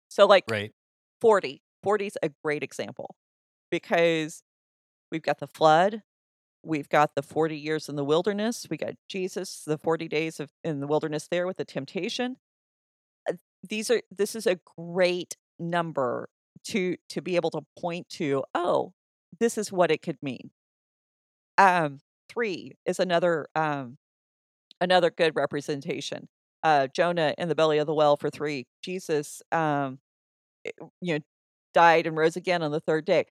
So, 0.10 0.26
like 0.28 0.46
Right. 0.48 0.74
40, 1.22 1.64
40 1.84 2.08
is 2.08 2.18
a 2.24 2.30
great 2.44 2.64
example 2.64 3.16
because 3.72 4.44
we've 5.12 5.24
got 5.24 5.40
the 5.40 5.48
flood, 5.48 6.04
we've 6.66 6.90
got 6.90 7.16
the 7.16 7.24
40 7.24 7.58
years 7.58 7.90
in 7.90 7.96
the 7.96 8.06
wilderness, 8.06 8.68
we 8.70 8.78
got 8.78 8.96
Jesus, 9.10 9.64
the 9.66 9.78
40 9.78 10.08
days 10.08 10.40
of 10.40 10.52
in 10.64 10.80
the 10.82 10.88
wilderness 10.88 11.28
there 11.30 11.48
with 11.48 11.58
the 11.58 11.66
temptation. 11.66 12.38
Uh, 13.30 13.36
These 13.68 13.92
are 13.92 14.02
this 14.12 14.36
is 14.36 14.48
a 14.48 14.60
great 14.78 15.38
number 15.60 16.30
to 16.66 16.98
to 17.10 17.22
be 17.22 17.36
able 17.38 17.52
to 17.52 17.62
point 17.80 18.10
to, 18.12 18.44
oh, 18.56 18.94
this 19.40 19.58
is 19.58 19.72
what 19.72 19.92
it 19.92 20.02
could 20.02 20.18
mean. 20.22 20.52
Um 21.58 22.00
3 22.30 22.74
is 22.86 23.00
another 23.00 23.48
um 23.56 23.98
another 24.82 25.12
good 25.12 25.36
representation. 25.36 26.30
Uh 26.64 26.88
Jonah 26.88 27.36
in 27.38 27.50
the 27.50 27.56
belly 27.56 27.80
of 27.80 27.88
the 27.88 27.94
well 27.96 28.18
for 28.18 28.30
3. 28.30 28.68
Jesus 28.84 29.42
um 29.52 30.00
eh, 30.66 30.72
you 31.02 31.16
know 31.16 31.22
died 31.74 32.08
and 32.08 32.18
rose 32.18 32.38
again 32.38 32.64
on 32.64 32.72
the 32.72 32.82
third 32.82 33.06
day. 33.06 33.26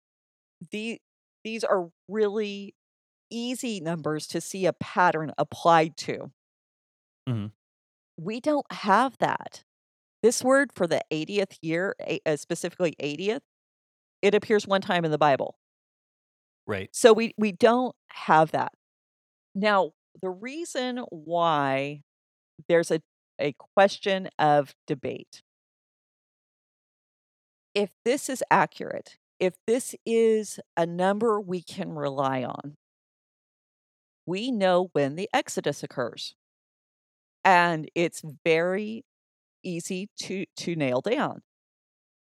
The 0.72 1.01
these 1.45 1.64
are 1.64 1.89
really 2.09 2.74
easy 3.31 3.81
numbers 3.81 4.27
to 4.29 4.41
see 4.41 4.66
a 4.66 4.72
pattern 4.72 5.33
applied 5.39 5.97
to. 5.99 6.33
Mhm. 7.27 7.53
We 8.16 8.41
don't 8.41 8.66
have 8.72 9.16
that. 9.18 9.64
This 10.22 10.43
word 10.45 10.72
for 10.75 10.87
the 10.87 11.03
80th 11.11 11.59
year, 11.62 11.97
uh, 12.27 12.37
specifically 12.37 12.97
80th, 13.01 13.43
it 14.22 14.35
appears 14.35 14.66
one 14.66 14.83
time 14.83 15.05
in 15.05 15.11
the 15.12 15.18
Bible. 15.18 15.59
Right. 16.66 16.91
So 16.93 17.12
we 17.12 17.35
we 17.37 17.53
don't 17.53 17.95
have 18.09 18.53
that. 18.53 18.72
Now, 19.55 19.93
the 20.22 20.31
reason 20.31 20.99
why 21.11 22.03
there's 22.68 22.91
a 22.91 23.03
a 23.41 23.55
question 23.77 24.29
of 24.39 24.75
debate. 24.87 25.43
If 27.75 27.91
this 28.05 28.29
is 28.29 28.43
accurate, 28.51 29.18
if 29.41 29.55
this 29.66 29.95
is 30.07 30.61
a 30.77 30.87
number 30.87 31.41
we 31.41 31.62
can 31.62 31.93
rely 31.93 32.45
on, 32.45 32.77
we 34.27 34.51
know 34.51 34.91
when 34.93 35.16
the 35.16 35.29
Exodus 35.33 35.83
occurs. 35.83 36.35
And 37.45 37.91
it's 37.95 38.22
very 38.45 39.05
easy 39.62 40.09
to, 40.20 40.47
to 40.57 40.77
nail 40.77 41.01
down. 41.01 41.43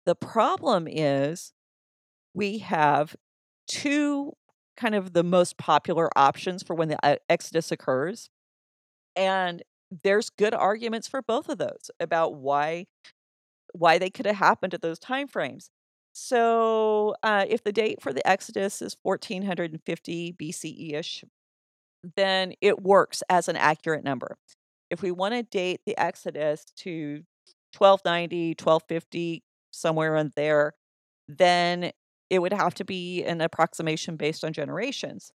The 0.07 0.15
problem 0.15 0.87
is 0.89 1.53
we 2.35 2.59
have 2.59 3.17
two 3.67 4.33
kind 4.77 4.95
of 4.95 5.13
the 5.13 5.25
most 5.25 5.59
popular 5.59 6.09
options 6.17 6.63
for 6.63 6.75
when 6.75 6.89
the 6.89 6.99
uh, 7.05 7.17
Exodus 7.29 7.73
occurs. 7.73 8.31
And 9.17 9.63
there's 10.05 10.31
good 10.31 10.55
arguments 10.55 11.09
for 11.09 11.21
both 11.23 11.49
of 11.49 11.59
those 11.59 11.91
about 11.99 12.35
why 12.35 12.87
why 13.75 13.99
they 13.99 14.09
could 14.09 14.27
have 14.27 14.37
happened 14.37 14.73
at 14.73 14.81
those 14.81 14.99
time 14.99 15.29
frames. 15.29 15.71
So, 16.13 17.15
uh, 17.23 17.45
if 17.49 17.63
the 17.63 17.73
date 17.73 18.03
for 18.03 18.13
the 18.13 18.27
Exodus 18.27 18.83
is 18.83 18.97
1450 19.03 20.33
BCE 20.33 20.95
ish, 20.95 21.25
then 22.17 22.53
it 22.61 22.83
works 22.83 23.23
as 23.29 23.49
an 23.49 23.57
accurate 23.57 24.05
number. 24.05 24.37
If 24.91 25.03
we 25.03 25.11
want 25.11 25.35
to 25.35 25.43
date 25.43 25.81
the 25.87 25.99
Exodus 25.99 26.65
to 26.79 27.23
1290, 27.73 28.55
1250, 28.55 29.43
somewhere 29.73 30.17
in 30.17 30.33
there, 30.37 30.75
then 31.29 31.93
it 32.31 32.41
would 32.41 32.53
have 32.53 32.75
to 32.75 32.85
be 32.85 33.25
an 33.25 33.41
approximation 33.41 34.17
based 34.17 34.45
on 34.45 34.53
generations. 34.53 35.33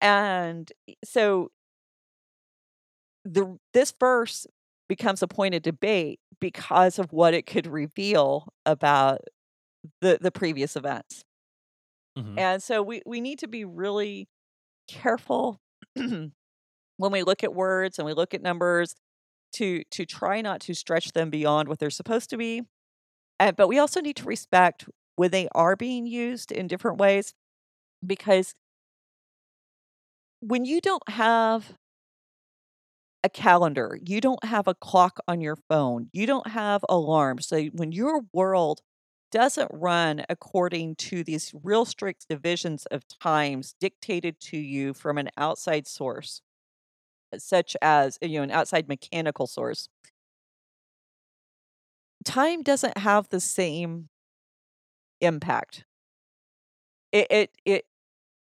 And 0.00 0.70
so 1.04 1.50
the 3.24 3.58
this 3.72 3.92
verse 3.98 4.46
becomes 4.88 5.22
a 5.22 5.28
point 5.28 5.54
of 5.54 5.62
debate 5.62 6.20
because 6.40 6.98
of 6.98 7.12
what 7.12 7.34
it 7.34 7.46
could 7.46 7.66
reveal 7.66 8.48
about 8.66 9.20
the 10.00 10.18
the 10.20 10.30
previous 10.32 10.76
events. 10.76 11.24
Mhm. 12.16 12.44
And 12.44 12.62
so 12.62 12.82
we 12.82 13.02
we 13.06 13.20
need 13.20 13.38
to 13.40 13.48
be 13.48 13.64
really 13.64 14.28
careful 14.88 15.60
when 15.96 17.12
we 17.12 17.22
look 17.22 17.44
at 17.44 17.54
words 17.54 17.98
and 17.98 18.06
we 18.06 18.12
look 18.12 18.34
at 18.34 18.42
numbers 18.42 18.94
to 19.54 19.84
to 19.90 20.04
try 20.04 20.40
not 20.40 20.60
to 20.62 20.74
stretch 20.74 21.12
them 21.12 21.30
beyond 21.30 21.68
what 21.68 21.78
they're 21.78 21.90
supposed 21.90 22.30
to 22.30 22.36
be. 22.36 22.62
Uh, 23.40 23.52
but 23.52 23.68
we 23.68 23.78
also 23.78 24.00
need 24.00 24.16
to 24.16 24.24
respect 24.24 24.86
when 25.16 25.30
they 25.30 25.48
are 25.54 25.76
being 25.76 26.06
used 26.06 26.52
in 26.52 26.66
different 26.66 26.98
ways 26.98 27.34
because 28.06 28.54
when 30.40 30.64
you 30.64 30.80
don't 30.80 31.08
have 31.08 31.72
a 33.22 33.28
calendar, 33.28 33.98
you 34.04 34.20
don't 34.20 34.44
have 34.44 34.68
a 34.68 34.74
clock 34.74 35.18
on 35.26 35.40
your 35.40 35.56
phone, 35.68 36.08
you 36.12 36.26
don't 36.26 36.48
have 36.48 36.84
alarms. 36.88 37.48
So 37.48 37.64
when 37.72 37.90
your 37.92 38.22
world 38.32 38.82
doesn't 39.34 39.70
run 39.74 40.24
according 40.30 40.96
to 40.96 41.24
these 41.24 41.52
real 41.64 41.84
strict 41.84 42.28
divisions 42.30 42.86
of 42.86 43.02
times 43.20 43.74
dictated 43.80 44.40
to 44.40 44.56
you 44.56 44.94
from 44.94 45.18
an 45.18 45.30
outside 45.36 45.88
source, 45.88 46.42
uh, 47.34 47.38
such 47.38 47.76
as 47.82 48.18
you 48.22 48.38
know 48.38 48.44
an 48.44 48.50
outside 48.52 48.88
mechanical 48.88 49.46
source, 49.46 49.88
time 52.24 52.62
doesn't 52.62 52.98
have 52.98 53.28
the 53.28 53.40
same 53.40 54.08
impact. 55.20 55.84
It 57.12 57.26
it 57.30 57.50
it 57.64 57.86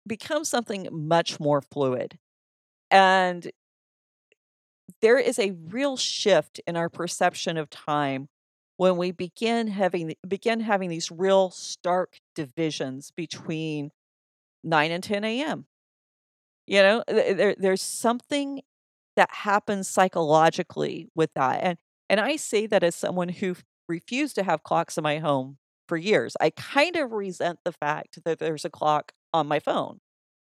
becomes 0.06 0.48
something 0.48 0.88
much 0.92 1.40
more 1.40 1.62
fluid. 1.62 2.18
And 2.90 3.50
there 5.00 5.18
is 5.18 5.38
a 5.38 5.52
real 5.52 5.96
shift 5.96 6.60
in 6.66 6.76
our 6.76 6.88
perception 6.88 7.56
of 7.56 7.70
time 7.70 8.28
when 8.82 8.96
we 8.96 9.12
begin 9.12 9.68
having 9.68 10.12
begin 10.26 10.58
having 10.58 10.90
these 10.90 11.08
real 11.08 11.50
stark 11.50 12.18
divisions 12.34 13.12
between 13.12 13.92
9 14.64 14.90
and 14.90 15.04
10 15.04 15.24
a.m. 15.24 15.66
You 16.66 16.82
know, 16.82 17.04
there, 17.08 17.54
there's 17.58 17.82
something 17.82 18.62
that 19.16 19.30
happens 19.32 19.88
psychologically 19.88 21.10
with 21.14 21.30
that. 21.34 21.60
And 21.62 21.78
and 22.10 22.20
I 22.20 22.36
say 22.36 22.66
that 22.66 22.82
as 22.82 22.96
someone 22.96 23.28
who 23.28 23.54
refused 23.88 24.34
to 24.36 24.42
have 24.42 24.64
clocks 24.64 24.98
in 24.98 25.04
my 25.04 25.18
home 25.18 25.58
for 25.88 25.96
years. 25.96 26.36
I 26.40 26.50
kind 26.50 26.96
of 26.96 27.12
resent 27.12 27.60
the 27.64 27.72
fact 27.72 28.18
that 28.24 28.40
there's 28.40 28.64
a 28.64 28.70
clock 28.70 29.12
on 29.32 29.46
my 29.46 29.60
phone. 29.60 30.00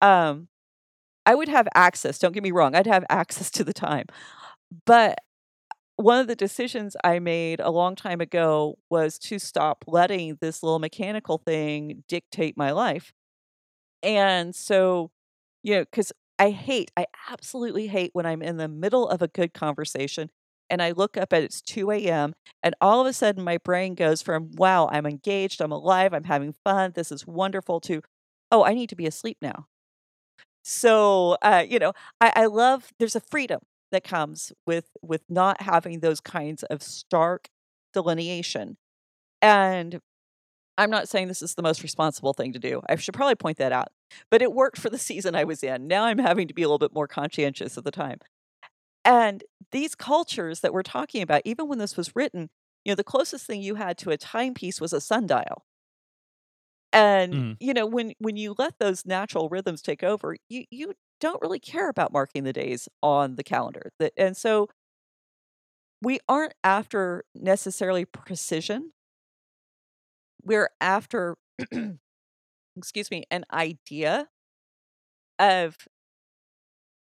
Um, 0.00 0.48
I 1.26 1.34
would 1.34 1.48
have 1.48 1.68
access, 1.74 2.18
don't 2.18 2.32
get 2.32 2.42
me 2.42 2.52
wrong, 2.52 2.74
I'd 2.74 2.86
have 2.86 3.04
access 3.10 3.50
to 3.52 3.64
the 3.64 3.72
time. 3.74 4.06
But 4.86 5.18
one 6.02 6.20
of 6.20 6.26
the 6.26 6.36
decisions 6.36 6.96
I 7.04 7.18
made 7.18 7.60
a 7.60 7.70
long 7.70 7.96
time 7.96 8.20
ago 8.20 8.78
was 8.90 9.18
to 9.20 9.38
stop 9.38 9.84
letting 9.86 10.38
this 10.40 10.62
little 10.62 10.78
mechanical 10.78 11.38
thing 11.38 12.04
dictate 12.08 12.56
my 12.56 12.72
life. 12.72 13.12
And 14.02 14.54
so, 14.54 15.10
you 15.62 15.74
know, 15.76 15.80
because 15.84 16.12
I 16.38 16.50
hate, 16.50 16.90
I 16.96 17.06
absolutely 17.30 17.86
hate 17.88 18.10
when 18.14 18.26
I'm 18.26 18.42
in 18.42 18.56
the 18.56 18.68
middle 18.68 19.08
of 19.08 19.22
a 19.22 19.28
good 19.28 19.54
conversation 19.54 20.30
and 20.70 20.82
I 20.82 20.92
look 20.92 21.16
up 21.16 21.32
and 21.32 21.44
it's 21.44 21.60
2 21.62 22.00
a.m. 22.08 22.34
and 22.62 22.74
all 22.80 23.00
of 23.00 23.06
a 23.06 23.12
sudden 23.12 23.44
my 23.44 23.58
brain 23.58 23.94
goes 23.94 24.22
from, 24.22 24.50
wow, 24.54 24.88
I'm 24.92 25.06
engaged, 25.06 25.60
I'm 25.60 25.72
alive, 25.72 26.14
I'm 26.14 26.24
having 26.24 26.54
fun, 26.64 26.92
this 26.94 27.12
is 27.12 27.26
wonderful, 27.26 27.80
to, 27.82 28.02
oh, 28.50 28.64
I 28.64 28.74
need 28.74 28.88
to 28.90 28.96
be 28.96 29.06
asleep 29.06 29.38
now. 29.42 29.66
So, 30.64 31.36
uh, 31.42 31.64
you 31.68 31.78
know, 31.78 31.92
I, 32.20 32.32
I 32.36 32.46
love, 32.46 32.92
there's 32.98 33.16
a 33.16 33.20
freedom 33.20 33.60
that 33.92 34.04
comes 34.04 34.52
with 34.66 34.90
with 35.02 35.22
not 35.30 35.62
having 35.62 36.00
those 36.00 36.20
kinds 36.20 36.64
of 36.64 36.82
stark 36.82 37.50
delineation. 37.94 38.78
And 39.42 40.00
I'm 40.78 40.90
not 40.90 41.08
saying 41.08 41.28
this 41.28 41.42
is 41.42 41.54
the 41.54 41.62
most 41.62 41.82
responsible 41.82 42.34
thing 42.34 42.52
to 42.54 42.58
do. 42.58 42.82
I 42.88 42.96
should 42.96 43.14
probably 43.14 43.36
point 43.36 43.58
that 43.58 43.72
out. 43.72 43.88
But 44.30 44.42
it 44.42 44.52
worked 44.52 44.78
for 44.78 44.90
the 44.90 44.98
season 44.98 45.34
I 45.36 45.44
was 45.44 45.62
in. 45.62 45.88
Now 45.88 46.04
I'm 46.04 46.18
having 46.18 46.48
to 46.48 46.54
be 46.54 46.62
a 46.62 46.66
little 46.68 46.78
bit 46.78 46.94
more 46.94 47.08
conscientious 47.08 47.76
of 47.76 47.84
the 47.84 47.90
time. 47.92 48.18
And 49.04 49.44
these 49.72 49.94
cultures 49.94 50.60
that 50.60 50.72
we're 50.72 50.82
talking 50.82 51.22
about, 51.22 51.42
even 51.44 51.68
when 51.68 51.78
this 51.78 51.96
was 51.96 52.14
written, 52.16 52.50
you 52.84 52.92
know, 52.92 52.96
the 52.96 53.04
closest 53.04 53.46
thing 53.46 53.62
you 53.62 53.76
had 53.76 53.98
to 53.98 54.10
a 54.10 54.16
timepiece 54.18 54.80
was 54.80 54.92
a 54.92 55.00
sundial. 55.00 55.64
And 56.92 57.42
Mm. 57.42 57.56
you 57.60 57.72
know, 57.74 57.86
when 57.86 58.12
when 58.18 58.36
you 58.36 58.54
let 58.58 58.78
those 58.78 59.06
natural 59.06 59.48
rhythms 59.48 59.82
take 59.82 60.02
over, 60.02 60.36
you 60.48 60.64
you 60.70 60.94
don't 61.22 61.40
really 61.40 61.60
care 61.60 61.88
about 61.88 62.12
marking 62.12 62.44
the 62.44 62.52
days 62.52 62.88
on 63.02 63.36
the 63.36 63.44
calendar. 63.44 63.92
And 64.18 64.36
so 64.36 64.68
we 66.02 66.18
aren't 66.28 66.54
after 66.64 67.24
necessarily 67.34 68.04
precision. 68.04 68.92
We're 70.44 70.70
after 70.80 71.36
excuse 72.76 73.10
me, 73.10 73.24
an 73.30 73.44
idea 73.52 74.28
of 75.38 75.76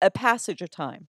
a 0.01 0.11
passage 0.11 0.63
of 0.63 0.71
time. 0.71 1.09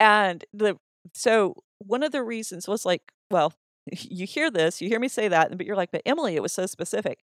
And 0.00 0.44
the 0.52 0.76
so 1.14 1.54
one 1.78 2.02
of 2.02 2.12
the 2.12 2.22
reasons 2.22 2.68
was 2.68 2.84
like, 2.84 3.02
well, 3.30 3.52
you 3.92 4.26
hear 4.26 4.50
this, 4.50 4.80
you 4.80 4.88
hear 4.88 5.00
me 5.00 5.08
say 5.08 5.28
that, 5.28 5.56
but 5.56 5.66
you're 5.66 5.76
like, 5.76 5.90
but 5.92 6.02
Emily, 6.06 6.36
it 6.36 6.42
was 6.42 6.52
so 6.52 6.66
specific. 6.66 7.20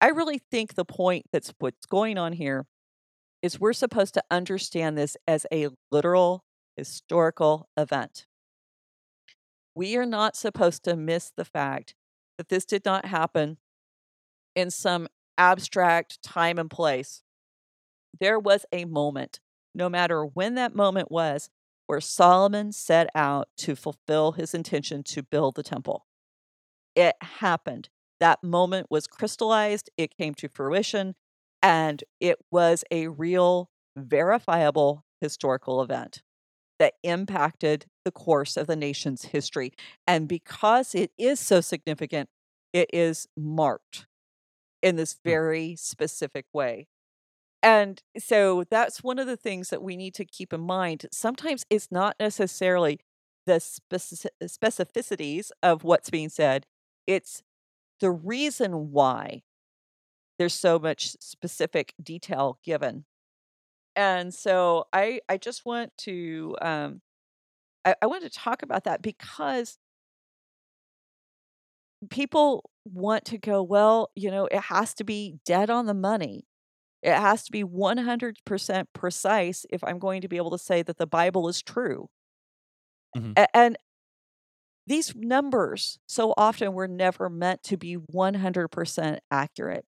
I 0.00 0.08
really 0.08 0.38
think 0.50 0.74
the 0.74 0.84
point 0.84 1.26
that's 1.32 1.54
what's 1.58 1.86
going 1.86 2.18
on 2.18 2.32
here 2.32 2.66
is 3.42 3.60
we're 3.60 3.72
supposed 3.72 4.14
to 4.14 4.24
understand 4.30 4.96
this 4.96 5.16
as 5.26 5.46
a 5.52 5.68
literal 5.90 6.44
historical 6.76 7.68
event. 7.76 8.26
We 9.74 9.96
are 9.96 10.06
not 10.06 10.36
supposed 10.36 10.84
to 10.84 10.96
miss 10.96 11.32
the 11.36 11.44
fact 11.44 11.94
that 12.38 12.48
this 12.48 12.64
did 12.64 12.84
not 12.84 13.06
happen 13.06 13.58
in 14.54 14.70
some 14.70 15.08
abstract 15.36 16.22
time 16.22 16.58
and 16.58 16.70
place. 16.70 17.22
There 18.20 18.38
was 18.38 18.64
a 18.72 18.84
moment, 18.84 19.40
no 19.74 19.88
matter 19.88 20.24
when 20.24 20.54
that 20.54 20.74
moment 20.74 21.10
was, 21.10 21.48
where 21.86 22.00
Solomon 22.00 22.72
set 22.72 23.08
out 23.14 23.48
to 23.58 23.74
fulfill 23.74 24.32
his 24.32 24.54
intention 24.54 25.02
to 25.04 25.22
build 25.22 25.56
the 25.56 25.62
temple. 25.62 26.06
It 26.94 27.16
happened. 27.20 27.88
That 28.20 28.44
moment 28.44 28.86
was 28.90 29.06
crystallized, 29.06 29.90
it 29.96 30.16
came 30.16 30.34
to 30.34 30.48
fruition, 30.48 31.14
and 31.62 32.02
it 32.20 32.38
was 32.50 32.84
a 32.90 33.08
real, 33.08 33.70
verifiable 33.96 35.04
historical 35.20 35.82
event 35.82 36.22
that 36.78 36.94
impacted 37.02 37.86
the 38.04 38.12
course 38.12 38.56
of 38.56 38.66
the 38.66 38.76
nation's 38.76 39.24
history. 39.26 39.72
And 40.06 40.28
because 40.28 40.94
it 40.94 41.12
is 41.18 41.40
so 41.40 41.60
significant, 41.60 42.30
it 42.72 42.90
is 42.92 43.28
marked 43.36 44.06
in 44.82 44.96
this 44.96 45.16
Hmm. 45.24 45.34
very 45.34 45.76
specific 45.76 46.46
way. 46.52 46.88
And 47.62 48.02
so 48.18 48.64
that's 48.70 49.02
one 49.04 49.18
of 49.18 49.26
the 49.26 49.36
things 49.36 49.70
that 49.70 49.82
we 49.82 49.96
need 49.96 50.14
to 50.14 50.24
keep 50.24 50.52
in 50.52 50.60
mind. 50.60 51.06
Sometimes 51.12 51.64
it's 51.70 51.90
not 51.92 52.16
necessarily 52.18 53.00
the 53.46 53.54
speci- 53.54 54.26
specificities 54.44 55.50
of 55.62 55.84
what's 55.84 56.10
being 56.10 56.28
said, 56.28 56.66
it's 57.06 57.42
the 58.00 58.10
reason 58.10 58.92
why 58.92 59.42
there's 60.42 60.54
so 60.54 60.78
much 60.78 61.10
specific 61.20 61.94
detail 62.02 62.58
given. 62.64 63.04
And 63.96 64.34
so 64.34 64.86
I 64.92 65.20
I 65.28 65.38
just 65.38 65.66
want 65.66 65.92
to 66.00 66.56
um 66.62 67.02
I, 67.84 67.96
I 68.02 68.06
wanted 68.06 68.32
to 68.32 68.38
talk 68.38 68.62
about 68.62 68.84
that 68.84 69.02
because 69.02 69.78
people 72.10 72.70
want 72.84 73.24
to 73.26 73.38
go, 73.38 73.62
well, 73.62 74.10
you 74.14 74.30
know, 74.30 74.46
it 74.46 74.60
has 74.60 74.94
to 74.94 75.04
be 75.04 75.38
dead 75.44 75.70
on 75.70 75.86
the 75.86 75.94
money. 75.94 76.44
It 77.02 77.14
has 77.14 77.44
to 77.44 77.52
be 77.52 77.64
100% 77.64 78.88
precise 78.94 79.66
if 79.70 79.84
I'm 79.84 79.98
going 80.00 80.22
to 80.22 80.28
be 80.28 80.38
able 80.38 80.52
to 80.52 80.58
say 80.58 80.82
that 80.82 80.98
the 80.98 81.06
Bible 81.06 81.48
is 81.48 81.62
true. 81.62 82.08
Mhm. 83.14 83.36
A- 83.36 83.48
and 83.56 83.76
these 84.86 85.14
numbers 85.14 85.98
so 86.06 86.34
often 86.36 86.72
were 86.72 86.88
never 86.88 87.28
meant 87.30 87.62
to 87.64 87.76
be 87.76 87.94
100% 87.94 89.20
accurate. 89.30 89.86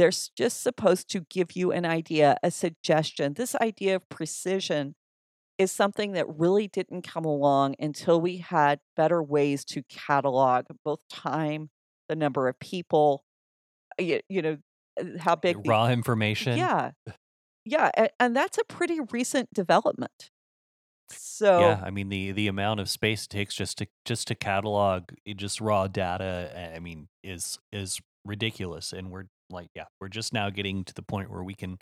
They're 0.00 0.10
just 0.34 0.62
supposed 0.62 1.10
to 1.10 1.26
give 1.28 1.52
you 1.52 1.72
an 1.72 1.84
idea, 1.84 2.38
a 2.42 2.50
suggestion. 2.50 3.34
This 3.34 3.54
idea 3.56 3.96
of 3.96 4.08
precision 4.08 4.94
is 5.58 5.70
something 5.70 6.12
that 6.12 6.24
really 6.38 6.68
didn't 6.68 7.02
come 7.02 7.26
along 7.26 7.74
until 7.78 8.18
we 8.18 8.38
had 8.38 8.80
better 8.96 9.22
ways 9.22 9.62
to 9.66 9.82
catalog 9.90 10.64
both 10.86 11.00
time, 11.10 11.68
the 12.08 12.16
number 12.16 12.48
of 12.48 12.58
people, 12.60 13.24
you, 13.98 14.20
you 14.30 14.40
know, 14.40 14.56
uh, 14.98 15.04
how 15.18 15.36
big 15.36 15.62
the 15.62 15.68
Raw 15.68 15.88
information. 15.88 16.56
yeah, 16.56 16.92
yeah, 17.66 17.90
and, 17.92 18.08
and 18.18 18.34
that's 18.34 18.56
a 18.56 18.64
pretty 18.64 19.00
recent 19.12 19.52
development. 19.52 20.30
So 21.10 21.60
yeah, 21.60 21.82
I 21.84 21.90
mean 21.90 22.08
the 22.08 22.32
the 22.32 22.48
amount 22.48 22.80
of 22.80 22.88
space 22.88 23.24
it 23.24 23.28
takes 23.28 23.54
just 23.54 23.76
to 23.78 23.86
just 24.06 24.28
to 24.28 24.34
catalog 24.34 25.10
just 25.36 25.60
raw 25.60 25.88
data, 25.88 26.52
uh, 26.56 26.74
I 26.74 26.78
mean, 26.78 27.08
is 27.22 27.58
is 27.70 28.00
ridiculous. 28.24 28.94
And 28.94 29.10
we're 29.10 29.26
like, 29.52 29.70
yeah, 29.74 29.84
we're 30.00 30.08
just 30.08 30.32
now 30.32 30.50
getting 30.50 30.84
to 30.84 30.94
the 30.94 31.02
point 31.02 31.30
where 31.30 31.44
we 31.44 31.54
can 31.54 31.78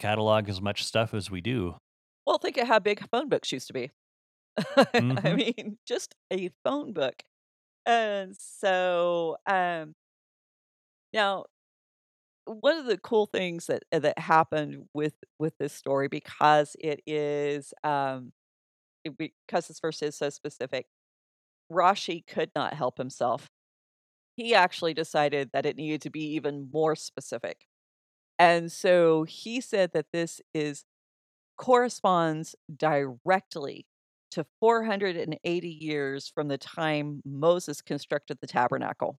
catalog 0.00 0.48
as 0.48 0.60
much 0.60 0.84
stuff 0.84 1.14
as 1.14 1.30
we 1.30 1.40
do. 1.40 1.76
well, 2.26 2.38
think 2.38 2.56
of 2.56 2.66
how 2.68 2.78
big 2.78 3.06
phone 3.10 3.28
books 3.28 3.52
used 3.52 3.66
to 3.68 3.72
be. 3.72 3.90
I 4.76 4.96
hmm 4.98 5.36
mean, 5.36 5.78
just 5.86 6.14
a 6.32 6.50
phone 6.64 6.92
book. 6.92 7.22
And 7.86 8.36
so, 8.38 9.36
um, 9.46 9.94
now 11.12 11.44
one 12.46 12.76
of 12.78 12.86
the 12.86 12.98
cool 12.98 13.26
things 13.26 13.66
that 13.66 13.84
uh, 13.92 13.98
that 14.00 14.18
happened 14.18 14.88
with 14.92 15.14
with 15.38 15.56
this 15.58 15.72
story 15.72 16.08
because 16.08 16.76
it 16.80 17.00
is 17.06 17.72
um 17.84 18.32
it- 19.04 19.16
because 19.18 19.68
this 19.68 19.80
verse 19.80 20.02
is 20.02 20.16
so 20.16 20.30
specific, 20.30 20.86
Rashi 21.72 22.26
could 22.26 22.50
not 22.56 22.74
help 22.74 22.98
himself. 22.98 23.48
He 24.36 24.54
actually 24.54 24.94
decided 24.94 25.50
that 25.52 25.66
it 25.66 25.76
needed 25.76 26.02
to 26.02 26.10
be 26.10 26.34
even 26.34 26.68
more 26.72 26.96
specific. 26.96 27.66
And 28.38 28.72
so 28.72 29.24
he 29.24 29.60
said 29.60 29.92
that 29.94 30.06
this 30.12 30.40
is 30.54 30.84
corresponds 31.58 32.56
directly 32.76 33.86
to 34.32 34.46
480 34.60 35.68
years 35.68 36.28
from 36.34 36.48
the 36.48 36.58
time 36.58 37.22
Moses 37.24 37.82
constructed 37.82 38.38
the 38.40 38.46
tabernacle. 38.48 39.18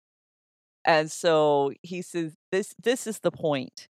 And 0.86 1.12
so 1.12 1.74
he 1.82 2.02
says 2.02 2.36
this 2.52 2.76
this 2.82 3.08
is 3.08 3.20
the 3.20 3.32
point 3.32 3.88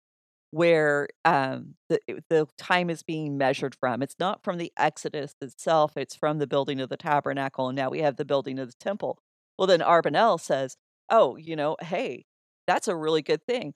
where 0.52 1.08
um, 1.24 1.74
the 1.88 2.00
the 2.30 2.48
time 2.58 2.90
is 2.90 3.02
being 3.02 3.38
measured 3.38 3.74
from. 3.74 4.02
It's 4.02 4.16
not 4.20 4.44
from 4.44 4.58
the 4.58 4.72
Exodus 4.78 5.34
itself; 5.42 5.96
it's 5.96 6.16
from 6.16 6.38
the 6.38 6.46
building 6.46 6.80
of 6.80 6.90
the 6.90 6.96
tabernacle, 6.96 7.68
and 7.68 7.76
now 7.76 7.90
we 7.90 8.00
have 8.00 8.16
the 8.16 8.24
building 8.26 8.58
of 8.58 8.68
the 8.68 8.76
temple. 8.78 9.18
Well, 9.58 9.66
then 9.68 9.80
Abarbanel 9.80 10.40
says, 10.40 10.76
"Oh, 11.12 11.36
you 11.36 11.56
know, 11.56 11.76
hey, 11.82 12.26
that's 12.66 12.88
a 12.88 12.96
really 12.96 13.22
good 13.22 13.44
thing. 13.46 13.74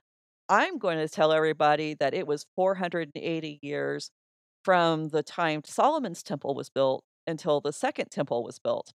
I'm 0.48 0.78
going 0.78 0.98
to 0.98 1.08
tell 1.08 1.32
everybody 1.32 1.94
that 1.94 2.14
it 2.14 2.26
was 2.26 2.46
480 2.56 3.60
years 3.62 4.10
from 4.64 5.10
the 5.10 5.22
time 5.22 5.62
Solomon's 5.64 6.22
temple 6.24 6.54
was 6.56 6.70
built 6.70 7.04
until 7.26 7.60
the 7.60 7.72
second 7.72 8.10
temple 8.10 8.44
was 8.44 8.58
built." 8.60 8.92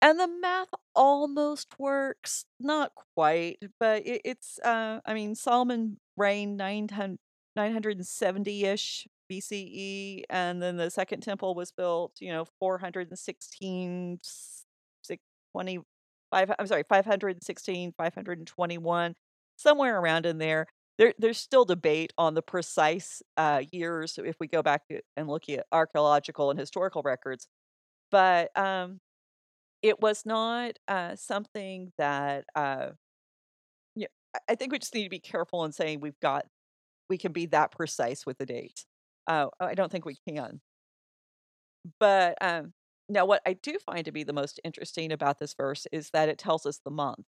And 0.00 0.18
the 0.20 0.28
math 0.28 0.68
almost 0.94 1.78
works, 1.78 2.44
not 2.60 2.92
quite, 3.16 3.58
but 3.80 4.06
it, 4.06 4.20
it's, 4.24 4.58
uh, 4.60 5.00
I 5.04 5.14
mean, 5.14 5.34
Solomon 5.34 5.98
reigned 6.16 6.56
900 6.56 7.18
970-ish 7.56 9.08
BCE, 9.28 10.24
and 10.30 10.62
then 10.62 10.76
the 10.76 10.90
second 10.90 11.22
temple 11.22 11.54
was 11.56 11.72
built, 11.72 12.12
you 12.20 12.30
know, 12.30 12.44
416, 12.60 14.18
s- 14.24 14.64
six- 15.02 15.24
20, 15.52 15.80
five, 16.30 16.50
I'm 16.58 16.66
sorry, 16.66 16.84
516, 16.88 17.92
521, 17.98 19.14
somewhere 19.56 19.98
around 20.00 20.26
in 20.26 20.38
there. 20.38 20.66
There, 20.98 21.14
there's 21.18 21.38
still 21.38 21.64
debate 21.64 22.12
on 22.18 22.34
the 22.34 22.42
precise 22.42 23.22
uh, 23.36 23.62
years 23.72 24.18
if 24.22 24.36
we 24.40 24.48
go 24.48 24.62
back 24.62 24.82
and 25.16 25.28
look 25.28 25.48
at 25.48 25.64
archaeological 25.72 26.50
and 26.50 26.58
historical 26.58 27.02
records. 27.02 27.46
But 28.10 28.56
um, 28.58 29.00
it 29.82 30.00
was 30.00 30.26
not, 30.26 30.74
uh, 30.88 31.16
something 31.16 31.92
that, 31.98 32.44
uh 32.54 32.90
yeah, 33.94 34.06
I 34.34 34.38
I 34.50 34.54
think 34.54 34.72
we 34.72 34.78
just 34.78 34.94
need 34.94 35.04
to 35.04 35.10
be 35.10 35.18
careful 35.20 35.64
in 35.64 35.72
saying 35.72 36.00
we've 36.00 36.18
got 36.20 36.46
we 37.08 37.18
can 37.18 37.32
be 37.32 37.46
that 37.46 37.72
precise 37.72 38.26
with 38.26 38.38
the 38.38 38.46
dates. 38.46 38.86
Uh, 39.26 39.48
I 39.60 39.74
don't 39.74 39.90
think 39.92 40.04
we 40.06 40.16
can. 40.28 40.60
But, 41.98 42.36
um, 42.40 42.72
now 43.08 43.24
what 43.26 43.42
I 43.46 43.54
do 43.54 43.78
find 43.84 44.04
to 44.04 44.12
be 44.12 44.24
the 44.24 44.32
most 44.32 44.60
interesting 44.64 45.12
about 45.12 45.38
this 45.38 45.54
verse 45.54 45.86
is 45.92 46.10
that 46.10 46.28
it 46.28 46.38
tells 46.38 46.66
us 46.66 46.80
the 46.84 46.90
month, 46.90 47.24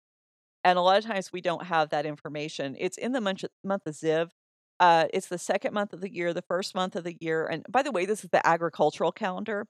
and 0.63 0.77
a 0.79 0.81
lot 0.81 0.97
of 0.99 1.05
times 1.05 1.31
we 1.33 1.41
don't 1.41 1.65
have 1.65 1.89
that 1.91 2.05
information. 2.07 2.75
It's 2.79 2.97
in 2.97 3.13
the 3.13 3.21
month 3.21 3.45
month 3.63 3.87
of 3.87 3.95
Ziv. 3.95 4.29
Uh, 4.79 5.07
it's 5.13 5.27
the 5.29 5.37
2nd 5.39 5.73
month 5.73 5.93
of 5.93 6.01
the 6.01 6.13
year, 6.13 6.33
the 6.33 6.43
1st 6.43 6.75
month 6.75 6.95
of 6.97 7.03
the 7.05 7.17
year, 7.21 7.47
and 7.47 7.65
by 7.69 7.83
the 7.83 7.91
way, 7.91 8.05
this 8.05 8.23
is 8.25 8.29
the 8.31 8.45
agricultural 8.47 9.11
calendar. 9.11 9.67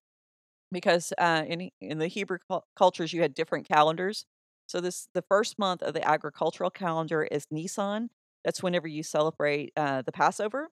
Because, 0.71 1.13
uh, 1.19 1.43
in 1.47 1.69
in 1.81 1.99
the 1.99 2.07
Hebrew 2.07 2.39
cul 2.49 2.65
cultures, 2.77 3.13
you 3.13 3.21
had 3.21 3.33
different 3.35 3.67
calendars. 3.67 4.25
So 4.67 4.81
this 4.81 5.07
the 5.13 5.23
1st 5.23 5.59
month 5.59 5.83
of 5.83 5.93
the 5.93 6.07
agricultural 6.07 6.71
calendar 6.71 7.23
is 7.23 7.45
Nisan. 7.51 8.09
That's 8.45 8.63
whenever 8.63 8.87
you 8.87 9.03
celebrate, 9.03 9.73
uh, 9.77 10.01
the 10.03 10.11
Passover. 10.11 10.69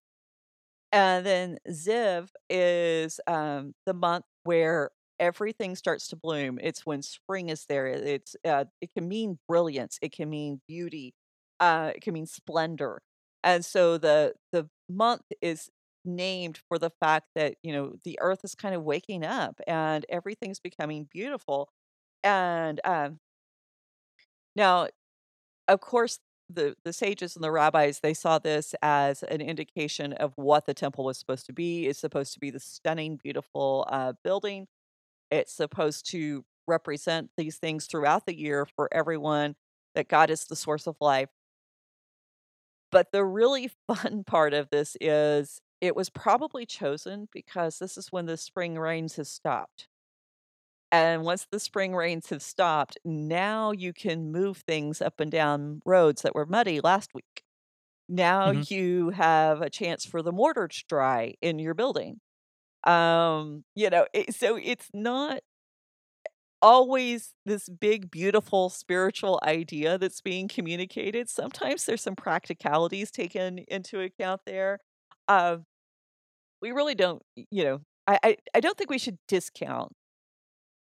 And 0.91 1.25
then 1.25 1.57
Ziv 1.69 2.29
is, 2.49 3.19
um, 3.27 3.73
the 3.85 3.93
month 3.93 4.25
where 4.43 4.91
everything 5.19 5.75
starts 5.75 6.07
to 6.09 6.15
bloom. 6.15 6.59
It's 6.61 6.85
when 6.85 7.01
spring 7.01 7.49
is 7.49 7.65
there. 7.67 7.87
It 7.87 8.03
it's, 8.07 8.35
uh, 8.45 8.65
it 8.81 8.91
can 8.95 9.07
mean 9.07 9.39
brilliance, 9.47 9.99
it 10.01 10.11
can 10.13 10.29
mean 10.29 10.61
beauty, 10.67 11.13
uh, 11.59 11.91
it 11.95 12.01
can 12.01 12.13
mean 12.13 12.25
splendor. 12.27 13.01
And 13.43 13.63
so 13.65 13.97
the 13.97 14.33
the 14.51 14.69
month 14.89 15.23
is 15.41 15.69
named 16.05 16.59
for 16.67 16.77
the 16.79 16.91
fact 17.01 17.27
that, 17.35 17.55
you 17.63 17.73
know, 17.73 17.93
the 18.03 18.17
earth 18.21 18.41
is 18.43 18.55
kind 18.55 18.75
of 18.75 18.83
waking 18.83 19.23
up 19.25 19.59
and 19.67 20.05
everything's 20.09 20.59
becoming 20.59 21.07
beautiful. 21.11 21.69
And, 22.23 22.81
um, 22.85 23.19
now 24.55 24.87
of 25.67 25.81
course, 25.81 26.19
the 26.49 26.75
the 26.85 26.93
sages 26.93 27.35
and 27.35 27.43
the 27.43 27.51
rabbis, 27.51 28.01
they 28.01 28.13
saw 28.13 28.39
this 28.39 28.75
as 28.83 29.23
an 29.23 29.41
indication 29.41 30.13
of 30.13 30.33
what 30.37 30.65
the 30.65 30.73
temple 30.75 31.05
was 31.05 31.17
supposed 31.19 31.45
to 31.47 31.53
be. 31.53 31.87
It's 31.87 31.99
supposed 31.99 32.33
to 32.35 32.39
be 32.41 32.51
the 32.51 32.59
stunning, 32.59 33.17
beautiful, 33.23 33.85
uh, 33.89 34.13
building. 34.23 34.67
It's 35.31 35.53
supposed 35.53 36.09
to 36.11 36.45
represent 36.67 37.31
these 37.37 37.57
things 37.57 37.87
throughout 37.87 38.25
the 38.25 38.37
year 38.37 38.65
for 38.65 38.89
everyone, 38.93 39.55
that 39.95 40.07
God 40.07 40.29
is 40.29 40.45
the 40.45 40.55
source 40.55 40.87
of 40.87 40.97
life. 41.01 41.29
But 42.91 43.11
the 43.11 43.25
really 43.25 43.67
fun 43.87 44.23
part 44.23 44.53
of 44.53 44.69
this 44.69 44.95
is 45.01 45.61
it 45.81 45.95
was 45.95 46.09
probably 46.09 46.65
chosen 46.65 47.27
because 47.31 47.79
this 47.79 47.97
is 47.97 48.11
when 48.11 48.25
the 48.25 48.37
spring 48.37 48.77
rains 48.79 49.15
have 49.17 49.27
stopped. 49.27 49.87
And 50.91 51.23
once 51.23 51.47
the 51.49 51.59
spring 51.59 51.95
rains 51.95 52.29
have 52.29 52.41
stopped, 52.43 52.97
now 53.03 53.71
you 53.71 53.93
can 53.93 54.31
move 54.31 54.57
things 54.67 55.01
up 55.01 55.19
and 55.19 55.31
down 55.31 55.81
roads 55.85 56.21
that 56.21 56.35
were 56.35 56.45
muddy 56.45 56.81
last 56.81 57.13
week. 57.13 57.43
Now 58.09 58.51
hmm 58.51 58.63
you 58.69 59.11
have 59.11 59.61
a 59.61 59.69
chance 59.69 60.05
for 60.05 60.21
the 60.21 60.31
mortar 60.33 60.67
to 60.67 60.85
dry 60.87 61.35
in 61.41 61.59
your 61.59 61.73
building. 61.75 62.21
Um, 62.85 63.63
you 63.75 63.89
know, 63.89 64.05
it, 64.13 64.35
so 64.35 64.57
it's 64.61 64.89
not 64.93 65.39
always 66.61 67.33
this 67.45 67.67
big, 67.67 68.09
beautiful 68.09 68.69
spiritual 68.69 69.39
idea 69.43 69.97
that's 69.97 70.21
being 70.21 70.47
communicated. 70.47 71.29
Sometimes 71.29 71.85
there's 71.85 72.01
some 72.01 72.15
practicalities 72.15 73.11
taken 73.11 73.59
into 73.67 73.99
account 73.99 74.41
there. 74.45 74.79
Uh, 75.27 75.57
we 76.61 76.71
really 76.71 76.95
don't, 76.95 77.21
you 77.35 77.63
know, 77.63 77.81
I, 78.07 78.19
I, 78.23 78.37
I 78.55 78.59
don't 78.59 78.77
think 78.77 78.89
we 78.89 78.97
should 78.97 79.17
discount 79.27 79.91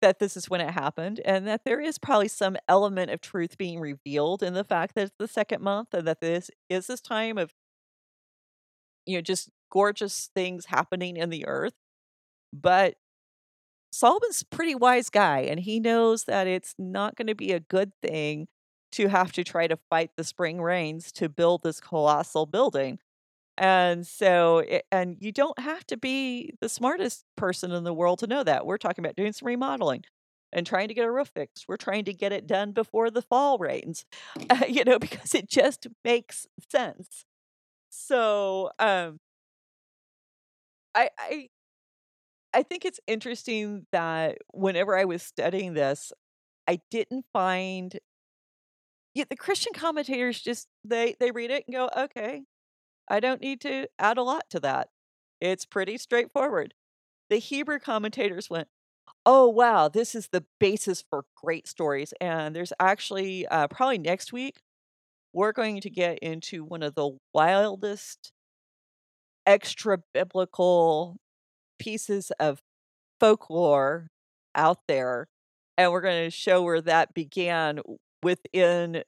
that 0.02 0.18
this 0.18 0.36
is 0.36 0.50
when 0.50 0.60
it 0.60 0.70
happened 0.70 1.20
and 1.24 1.46
that 1.46 1.62
there 1.64 1.80
is 1.80 1.98
probably 1.98 2.28
some 2.28 2.56
element 2.68 3.10
of 3.10 3.20
truth 3.20 3.56
being 3.56 3.80
revealed 3.80 4.42
in 4.42 4.54
the 4.54 4.64
fact 4.64 4.94
that 4.94 5.04
it's 5.04 5.16
the 5.18 5.28
second 5.28 5.62
month 5.62 5.94
and 5.94 6.06
that 6.06 6.20
this 6.20 6.50
is 6.68 6.86
this 6.86 7.00
time 7.00 7.38
of, 7.38 7.52
you 9.06 9.16
know, 9.16 9.22
just 9.22 9.50
gorgeous 9.70 10.30
things 10.34 10.66
happening 10.66 11.16
in 11.16 11.30
the 11.30 11.46
earth. 11.46 11.74
But 12.54 12.96
Solomon's 13.92 14.42
pretty 14.42 14.74
wise 14.74 15.10
guy 15.10 15.40
and 15.40 15.60
he 15.60 15.80
knows 15.80 16.24
that 16.24 16.46
it's 16.46 16.74
not 16.78 17.16
going 17.16 17.28
to 17.28 17.34
be 17.34 17.52
a 17.52 17.60
good 17.60 17.92
thing 18.02 18.48
to 18.92 19.08
have 19.08 19.32
to 19.32 19.44
try 19.44 19.66
to 19.66 19.78
fight 19.90 20.10
the 20.16 20.24
spring 20.24 20.60
rains 20.60 21.12
to 21.12 21.28
build 21.28 21.62
this 21.62 21.80
colossal 21.80 22.46
building. 22.46 22.98
And 23.58 24.06
so, 24.06 24.58
it, 24.60 24.84
and 24.92 25.16
you 25.20 25.32
don't 25.32 25.58
have 25.60 25.86
to 25.88 25.96
be 25.96 26.54
the 26.60 26.68
smartest 26.68 27.24
person 27.36 27.72
in 27.72 27.84
the 27.84 27.94
world 27.94 28.20
to 28.20 28.26
know 28.26 28.42
that. 28.44 28.66
We're 28.66 28.78
talking 28.78 29.04
about 29.04 29.16
doing 29.16 29.32
some 29.32 29.46
remodeling 29.48 30.04
and 30.52 30.66
trying 30.66 30.88
to 30.88 30.94
get 30.94 31.06
a 31.06 31.12
roof 31.12 31.30
fixed. 31.34 31.66
We're 31.68 31.76
trying 31.76 32.04
to 32.06 32.14
get 32.14 32.32
it 32.32 32.46
done 32.46 32.72
before 32.72 33.10
the 33.10 33.22
fall 33.22 33.58
rains, 33.58 34.06
uh, 34.50 34.64
you 34.68 34.84
know, 34.84 34.98
because 34.98 35.34
it 35.34 35.48
just 35.48 35.86
makes 36.04 36.46
sense. 36.70 37.24
So, 37.90 38.70
um, 38.78 39.20
I, 40.94 41.10
I, 41.18 41.48
I 42.54 42.62
think 42.62 42.84
it's 42.84 43.00
interesting 43.06 43.86
that 43.92 44.38
whenever 44.52 44.96
I 44.96 45.04
was 45.04 45.22
studying 45.22 45.74
this, 45.74 46.12
I 46.68 46.80
didn't 46.90 47.26
find 47.32 47.98
yeah, 49.14 49.24
the 49.30 49.36
Christian 49.36 49.72
commentators 49.74 50.40
just 50.40 50.68
they 50.84 51.14
they 51.20 51.30
read 51.30 51.50
it 51.50 51.64
and 51.66 51.74
go, 51.74 51.88
okay, 51.96 52.42
I 53.10 53.20
don't 53.20 53.40
need 53.40 53.60
to 53.62 53.88
add 53.98 54.18
a 54.18 54.22
lot 54.22 54.44
to 54.50 54.60
that. 54.60 54.88
It's 55.40 55.66
pretty 55.66 55.98
straightforward. 55.98 56.74
The 57.30 57.38
Hebrew 57.38 57.80
commentators 57.80 58.50
went, 58.50 58.68
oh 59.26 59.48
wow, 59.48 59.88
this 59.88 60.14
is 60.14 60.28
the 60.32 60.44
basis 60.60 61.04
for 61.10 61.24
great 61.42 61.68
stories. 61.68 62.14
And 62.20 62.56
there's 62.56 62.72
actually 62.80 63.46
uh, 63.48 63.68
probably 63.68 63.98
next 63.98 64.32
week 64.32 64.62
we're 65.34 65.52
going 65.52 65.80
to 65.82 65.90
get 65.90 66.18
into 66.20 66.64
one 66.64 66.82
of 66.82 66.94
the 66.96 67.10
wildest 67.34 68.32
extra 69.46 69.98
biblical 70.12 71.16
pieces 71.84 72.32
of 72.40 72.60
folklore 73.20 74.08
out 74.54 74.78
there 74.88 75.28
and 75.76 75.92
we're 75.92 76.00
going 76.00 76.24
to 76.24 76.30
show 76.30 76.62
where 76.62 76.80
that 76.80 77.14
began 77.14 77.80
within 78.22 79.02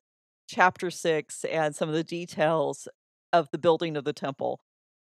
chapter 0.49 0.91
six 0.91 1.45
and 1.45 1.75
some 1.75 1.89
of 1.89 1.95
the 1.95 2.05
details 2.05 2.89
of 3.33 3.49
the 3.53 3.59
building 3.59 3.97
of 3.97 4.05
the 4.05 4.13
temple. 4.13 4.61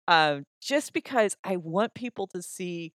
Um, 0.09 0.45
just 0.61 0.93
because 0.93 1.37
I 1.45 1.57
want 1.57 1.95
people 1.95 2.27
to 2.29 2.43
see 2.43 2.93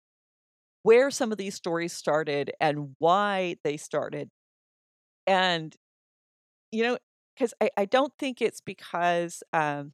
where 0.83 1.11
some 1.11 1.31
of 1.31 1.37
these 1.37 1.55
stories 1.55 1.93
started 1.93 2.51
and 2.59 2.95
why 2.99 3.55
they 3.63 3.77
started. 3.77 4.29
And, 5.27 5.75
you 6.71 6.83
know, 6.83 6.97
because 7.35 7.53
I, 7.61 7.69
I 7.77 7.85
don't 7.85 8.13
think 8.17 8.41
it's 8.41 8.61
because, 8.61 9.43
um, 9.53 9.93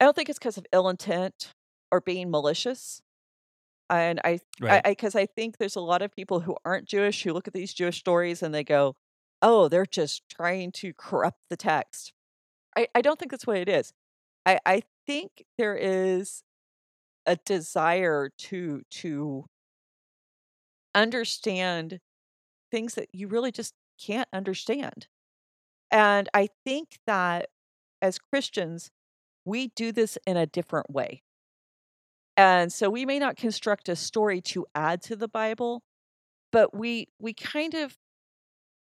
I 0.00 0.04
don't 0.04 0.14
think 0.14 0.28
it's 0.28 0.38
because 0.38 0.58
of 0.58 0.66
ill 0.72 0.88
intent 0.88 1.54
or 1.90 2.00
being 2.00 2.30
malicious. 2.30 3.02
And 3.90 4.20
I, 4.24 4.40
Right. 4.60 4.82
I, 4.84 4.90
because 4.90 5.14
I, 5.14 5.26
think 5.26 5.56
there's 5.56 5.76
a 5.76 5.80
lot 5.80 6.02
of 6.02 6.14
people 6.14 6.40
who 6.40 6.56
aren't 6.64 6.86
Jewish 6.86 7.22
who 7.22 7.32
look 7.32 7.48
at 7.48 7.54
these 7.54 7.72
Jewish 7.72 7.98
stories 7.98 8.42
and 8.42 8.54
they 8.54 8.64
go, 8.64 8.96
"Oh, 9.40 9.68
they're 9.68 9.86
just 9.86 10.28
trying 10.28 10.72
to 10.72 10.92
corrupt 10.92 11.40
the 11.48 11.56
text." 11.56 12.12
I, 12.76 12.88
I 12.94 13.00
don't 13.00 13.18
think 13.18 13.30
that's 13.30 13.46
what 13.46 13.56
it 13.56 13.68
is. 13.68 13.92
I, 14.44 14.60
I 14.66 14.82
think 15.06 15.44
there 15.56 15.76
is 15.76 16.42
a 17.26 17.36
desire 17.36 18.30
to 18.38 18.82
to 18.90 19.46
understand 20.94 22.00
things 22.70 22.94
that 22.94 23.08
you 23.12 23.28
really 23.28 23.52
just 23.52 23.74
can't 23.98 24.28
understand. 24.32 25.06
And 25.90 26.28
I 26.34 26.48
think 26.64 26.98
that 27.06 27.48
as 28.02 28.18
Christians, 28.18 28.90
we 29.44 29.68
do 29.68 29.92
this 29.92 30.18
in 30.26 30.36
a 30.36 30.46
different 30.46 30.90
way. 30.90 31.22
And 32.38 32.72
so 32.72 32.90
we 32.90 33.06
may 33.06 33.20
not 33.20 33.36
construct 33.36 33.90
a 33.90 33.96
story 33.96 34.40
to 34.42 34.66
add 34.74 35.02
to 35.04 35.16
the 35.16 35.28
Bible, 35.28 35.82
but 36.52 36.74
we 36.76 37.08
we 37.20 37.34
kind 37.34 37.74
of 37.74 37.96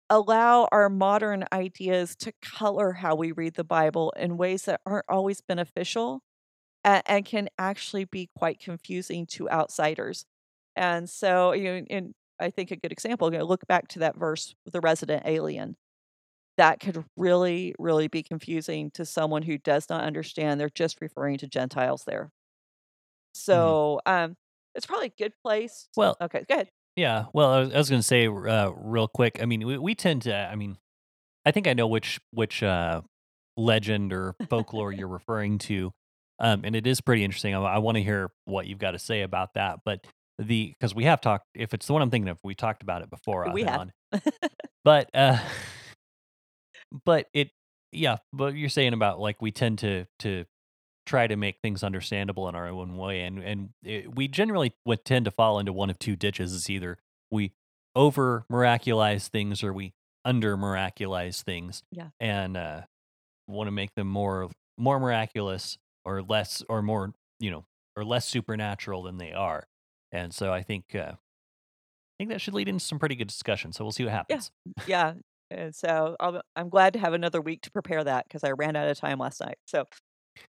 allow 0.09 0.67
our 0.71 0.89
modern 0.89 1.45
ideas 1.51 2.15
to 2.17 2.31
color 2.41 2.93
how 2.93 3.15
we 3.15 3.31
read 3.31 3.55
the 3.55 3.63
Bible 3.63 4.13
in 4.17 4.37
ways 4.37 4.63
that 4.65 4.81
aren't 4.85 5.05
always 5.09 5.41
beneficial 5.41 6.21
and, 6.83 7.03
and 7.07 7.25
can 7.25 7.49
actually 7.59 8.05
be 8.05 8.29
quite 8.37 8.59
confusing 8.59 9.25
to 9.27 9.49
outsiders. 9.49 10.25
And 10.75 11.09
so, 11.09 11.53
you 11.53 11.63
know, 11.65 11.85
and 11.89 12.13
I 12.39 12.51
think 12.51 12.71
a 12.71 12.77
good 12.77 12.91
example, 12.93 13.31
you 13.33 13.39
know, 13.39 13.45
look 13.45 13.67
back 13.67 13.89
to 13.89 13.99
that 13.99 14.17
verse, 14.17 14.55
the 14.65 14.81
resident 14.81 15.23
alien. 15.27 15.77
That 16.57 16.79
could 16.81 17.05
really, 17.17 17.75
really 17.79 18.07
be 18.09 18.23
confusing 18.23 18.91
to 18.93 19.05
someone 19.05 19.43
who 19.43 19.57
does 19.59 19.89
not 19.89 20.03
understand. 20.03 20.59
They're 20.59 20.69
just 20.69 21.01
referring 21.01 21.37
to 21.39 21.47
Gentiles 21.47 22.03
there. 22.05 22.31
Mhm. 23.35 23.37
So, 23.37 24.01
um, 24.05 24.35
it's 24.75 24.85
probably 24.85 25.07
a 25.07 25.13
good 25.23 25.33
place. 25.43 25.87
Well, 25.97 26.15
Okay, 26.21 26.43
go 26.47 26.55
ahead. 26.55 26.69
yeah. 26.95 27.25
Well, 27.33 27.49
I 27.51 27.59
was, 27.59 27.73
I 27.73 27.77
was 27.77 27.89
going 27.89 27.99
to 27.99 28.07
say 28.07 28.27
uh, 28.27 28.69
real 28.71 29.07
quick. 29.07 29.39
I 29.41 29.45
mean, 29.45 29.65
we, 29.65 29.77
we 29.77 29.95
tend 29.95 30.23
to. 30.23 30.35
I 30.35 30.55
mean, 30.55 30.77
I 31.45 31.51
think 31.51 31.67
I 31.67 31.73
know 31.73 31.87
which 31.87 32.19
which 32.31 32.63
uh, 32.63 33.01
legend 33.57 34.11
or 34.13 34.35
folklore 34.49 34.91
you're 34.91 35.07
referring 35.19 35.57
to, 35.59 35.91
um, 36.39 36.61
and 36.65 36.75
it 36.75 36.87
is 36.87 37.01
pretty 37.01 37.23
interesting. 37.23 37.53
I, 37.55 37.59
I 37.61 37.77
want 37.77 37.95
to 37.97 38.03
hear 38.03 38.31
what 38.45 38.67
you've 38.67 38.79
got 38.79 38.91
to 38.91 38.99
say 38.99 39.21
about 39.21 39.53
that. 39.55 39.79
But 39.85 40.05
the 40.39 40.73
because 40.77 40.93
we 40.95 41.05
have 41.05 41.21
talked. 41.21 41.45
If 41.53 41.73
it's 41.73 41.87
the 41.87 41.93
one 41.93 42.01
I'm 42.01 42.09
thinking 42.11 42.29
of, 42.29 42.37
we 42.43 42.55
talked 42.55 42.81
about 42.83 43.01
it 43.01 43.09
before. 43.09 43.49
We 43.53 43.63
have. 43.63 43.79
on. 43.79 43.93
But 44.83 45.09
uh, 45.15 45.39
but 47.05 47.27
it 47.33 47.49
yeah. 47.91 48.17
But 48.33 48.55
you're 48.55 48.69
saying 48.69 48.93
about 48.93 49.19
like 49.19 49.41
we 49.41 49.51
tend 49.51 49.79
to 49.79 50.05
to 50.19 50.45
try 51.05 51.27
to 51.27 51.35
make 51.35 51.59
things 51.61 51.83
understandable 51.83 52.47
in 52.49 52.55
our 52.55 52.67
own 52.67 52.97
way 52.97 53.21
and 53.21 53.43
and 53.43 53.69
it, 53.83 54.15
we 54.15 54.27
generally 54.27 54.73
would 54.85 55.05
tend 55.05 55.25
to 55.25 55.31
fall 55.31 55.59
into 55.59 55.71
one 55.73 55.89
of 55.89 55.99
two 55.99 56.15
ditches 56.15 56.51
is 56.53 56.69
either 56.69 56.97
we 57.31 57.51
over 57.95 58.45
miraculize 58.51 59.27
things 59.27 59.63
or 59.63 59.71
we 59.73 59.93
under 60.25 60.57
miraculize 60.57 61.41
things 61.43 61.83
Yeah. 61.91 62.09
and 62.19 62.57
uh 62.57 62.81
want 63.47 63.67
to 63.67 63.71
make 63.71 63.93
them 63.95 64.07
more 64.07 64.49
more 64.77 64.99
miraculous 64.99 65.77
or 66.03 66.21
less 66.23 66.63
or 66.67 66.81
more 66.81 67.13
you 67.39 67.51
know 67.51 67.65
or 67.95 68.03
less 68.03 68.25
supernatural 68.27 69.03
than 69.03 69.17
they 69.17 69.31
are 69.31 69.67
and 70.11 70.33
so 70.33 70.51
i 70.51 70.63
think 70.63 70.95
uh 70.95 71.11
i 71.13 71.17
think 72.17 72.29
that 72.31 72.41
should 72.41 72.53
lead 72.55 72.67
into 72.67 72.83
some 72.83 72.97
pretty 72.99 73.15
good 73.15 73.27
discussion 73.27 73.71
so 73.71 73.83
we'll 73.83 73.91
see 73.91 74.03
what 74.03 74.13
happens 74.13 74.51
Yeah. 74.87 75.13
And 75.51 75.75
so 75.75 76.15
I'll, 76.19 76.41
I'm 76.55 76.69
glad 76.69 76.93
to 76.93 76.99
have 76.99 77.13
another 77.13 77.39
week 77.39 77.61
to 77.61 77.71
prepare 77.71 78.03
that 78.03 78.25
because 78.27 78.43
I 78.43 78.49
ran 78.51 78.75
out 78.75 78.87
of 78.87 78.97
time 78.97 79.19
last 79.19 79.39
night. 79.39 79.59
So 79.67 79.85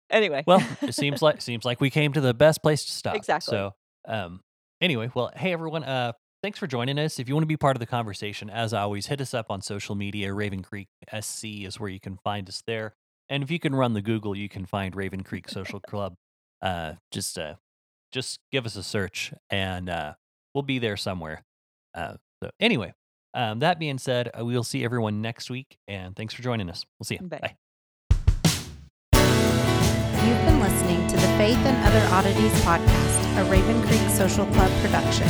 anyway, 0.10 0.43
well 0.47 0.62
it 0.82 0.93
seems 0.95 1.22
like 1.22 1.41
seems 1.41 1.66
like 1.66 1.82
we 1.82 1.89
came 1.89 2.14
to 2.14 2.22
the 2.22 2.34
best 2.34 2.62
place 2.62 2.86
to 2.86 2.91
stop 2.91 3.16
Exactly. 3.16 3.51
so 3.51 3.74
um 4.08 4.41
anyway 4.82 5.10
well 5.14 5.32
hey 5.36 5.53
everyone 5.53 5.84
uh 5.84 6.12
thanks 6.43 6.60
for 6.60 6.68
joining 6.68 6.99
us. 6.99 7.20
If 7.20 7.28
you 7.28 7.34
want 7.34 7.43
to 7.43 7.47
be 7.47 7.58
part 7.58 7.76
of 7.76 7.80
the 7.80 7.88
conversation 7.88 8.49
as 8.49 8.74
always 8.74 9.08
hit 9.08 9.20
us 9.22 9.34
up 9.34 9.47
on 9.49 9.62
social 9.62 9.95
media 9.95 10.34
raven 10.34 10.62
creek 10.64 10.88
sc 11.22 11.43
is 11.43 11.80
where 11.80 11.89
you 11.89 11.99
can 11.99 12.18
find 12.24 12.47
us 12.47 12.62
there 12.68 12.93
and 13.30 13.43
if 13.43 13.51
you 13.51 13.60
can 13.60 13.74
run 13.76 13.93
the 13.93 14.01
google 14.01 14.36
you 14.36 14.47
can 14.49 14.66
find 14.66 14.95
raven 14.95 15.24
creek 15.24 15.49
social 15.49 15.80
club 15.88 16.14
uh 16.62 16.93
just 17.12 17.38
uh 17.38 17.55
just 18.12 18.39
give 18.51 18.66
us 18.66 18.76
a 18.76 18.84
search 18.84 19.34
and 19.49 19.89
uh 19.89 20.14
we'll 20.53 20.62
be 20.62 20.80
there 20.80 20.95
somewhere 20.97 21.43
uh 21.95 22.14
so 22.41 22.49
anyway 22.60 22.93
um 23.34 23.60
that 23.60 23.80
being 23.80 23.97
said 23.97 24.30
uh, 24.39 24.45
we'll 24.45 24.64
see 24.64 24.84
everyone 24.86 25.22
next 25.22 25.49
week 25.49 25.78
and 25.88 26.16
thanks 26.16 26.34
for 26.34 26.41
joining 26.43 26.70
us. 26.70 26.86
We'll 26.99 27.05
see 27.05 27.18
you 27.20 27.28
Bye. 27.28 27.39
bye 27.41 27.66
Faith 31.38 31.64
and 31.66 31.78
Other 31.86 32.04
Oddities 32.16 32.52
podcast, 32.62 33.38
a 33.40 33.44
Raven 33.50 33.80
Creek 33.84 34.02
Social 34.10 34.48
Club 34.48 34.72
production. 34.82 35.28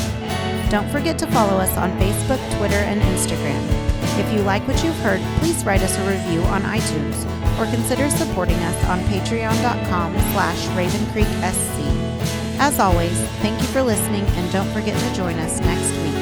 Don't 0.69 0.89
forget 0.89 1.19
to 1.19 1.27
follow 1.27 1.57
us 1.57 1.75
on 1.77 1.91
Facebook, 1.99 2.39
Twitter, 2.57 2.77
and 2.77 3.01
Instagram. 3.01 3.61
If 4.17 4.31
you 4.33 4.39
like 4.43 4.65
what 4.69 4.81
you've 4.85 4.97
heard, 4.99 5.19
please 5.39 5.65
write 5.65 5.81
us 5.81 5.97
a 5.97 6.09
review 6.09 6.41
on 6.43 6.61
iTunes 6.61 7.25
or 7.59 7.69
consider 7.75 8.09
supporting 8.09 8.55
us 8.55 8.85
on 8.85 8.99
patreon.com 9.01 10.13
slash 10.31 10.65
ravencreeksc. 10.67 11.77
As 12.59 12.79
always, 12.79 13.17
thank 13.41 13.59
you 13.61 13.67
for 13.67 13.81
listening 13.83 14.23
and 14.23 14.51
don't 14.51 14.71
forget 14.71 14.97
to 14.97 15.13
join 15.13 15.35
us 15.39 15.59
next 15.59 15.91
week. 16.03 16.16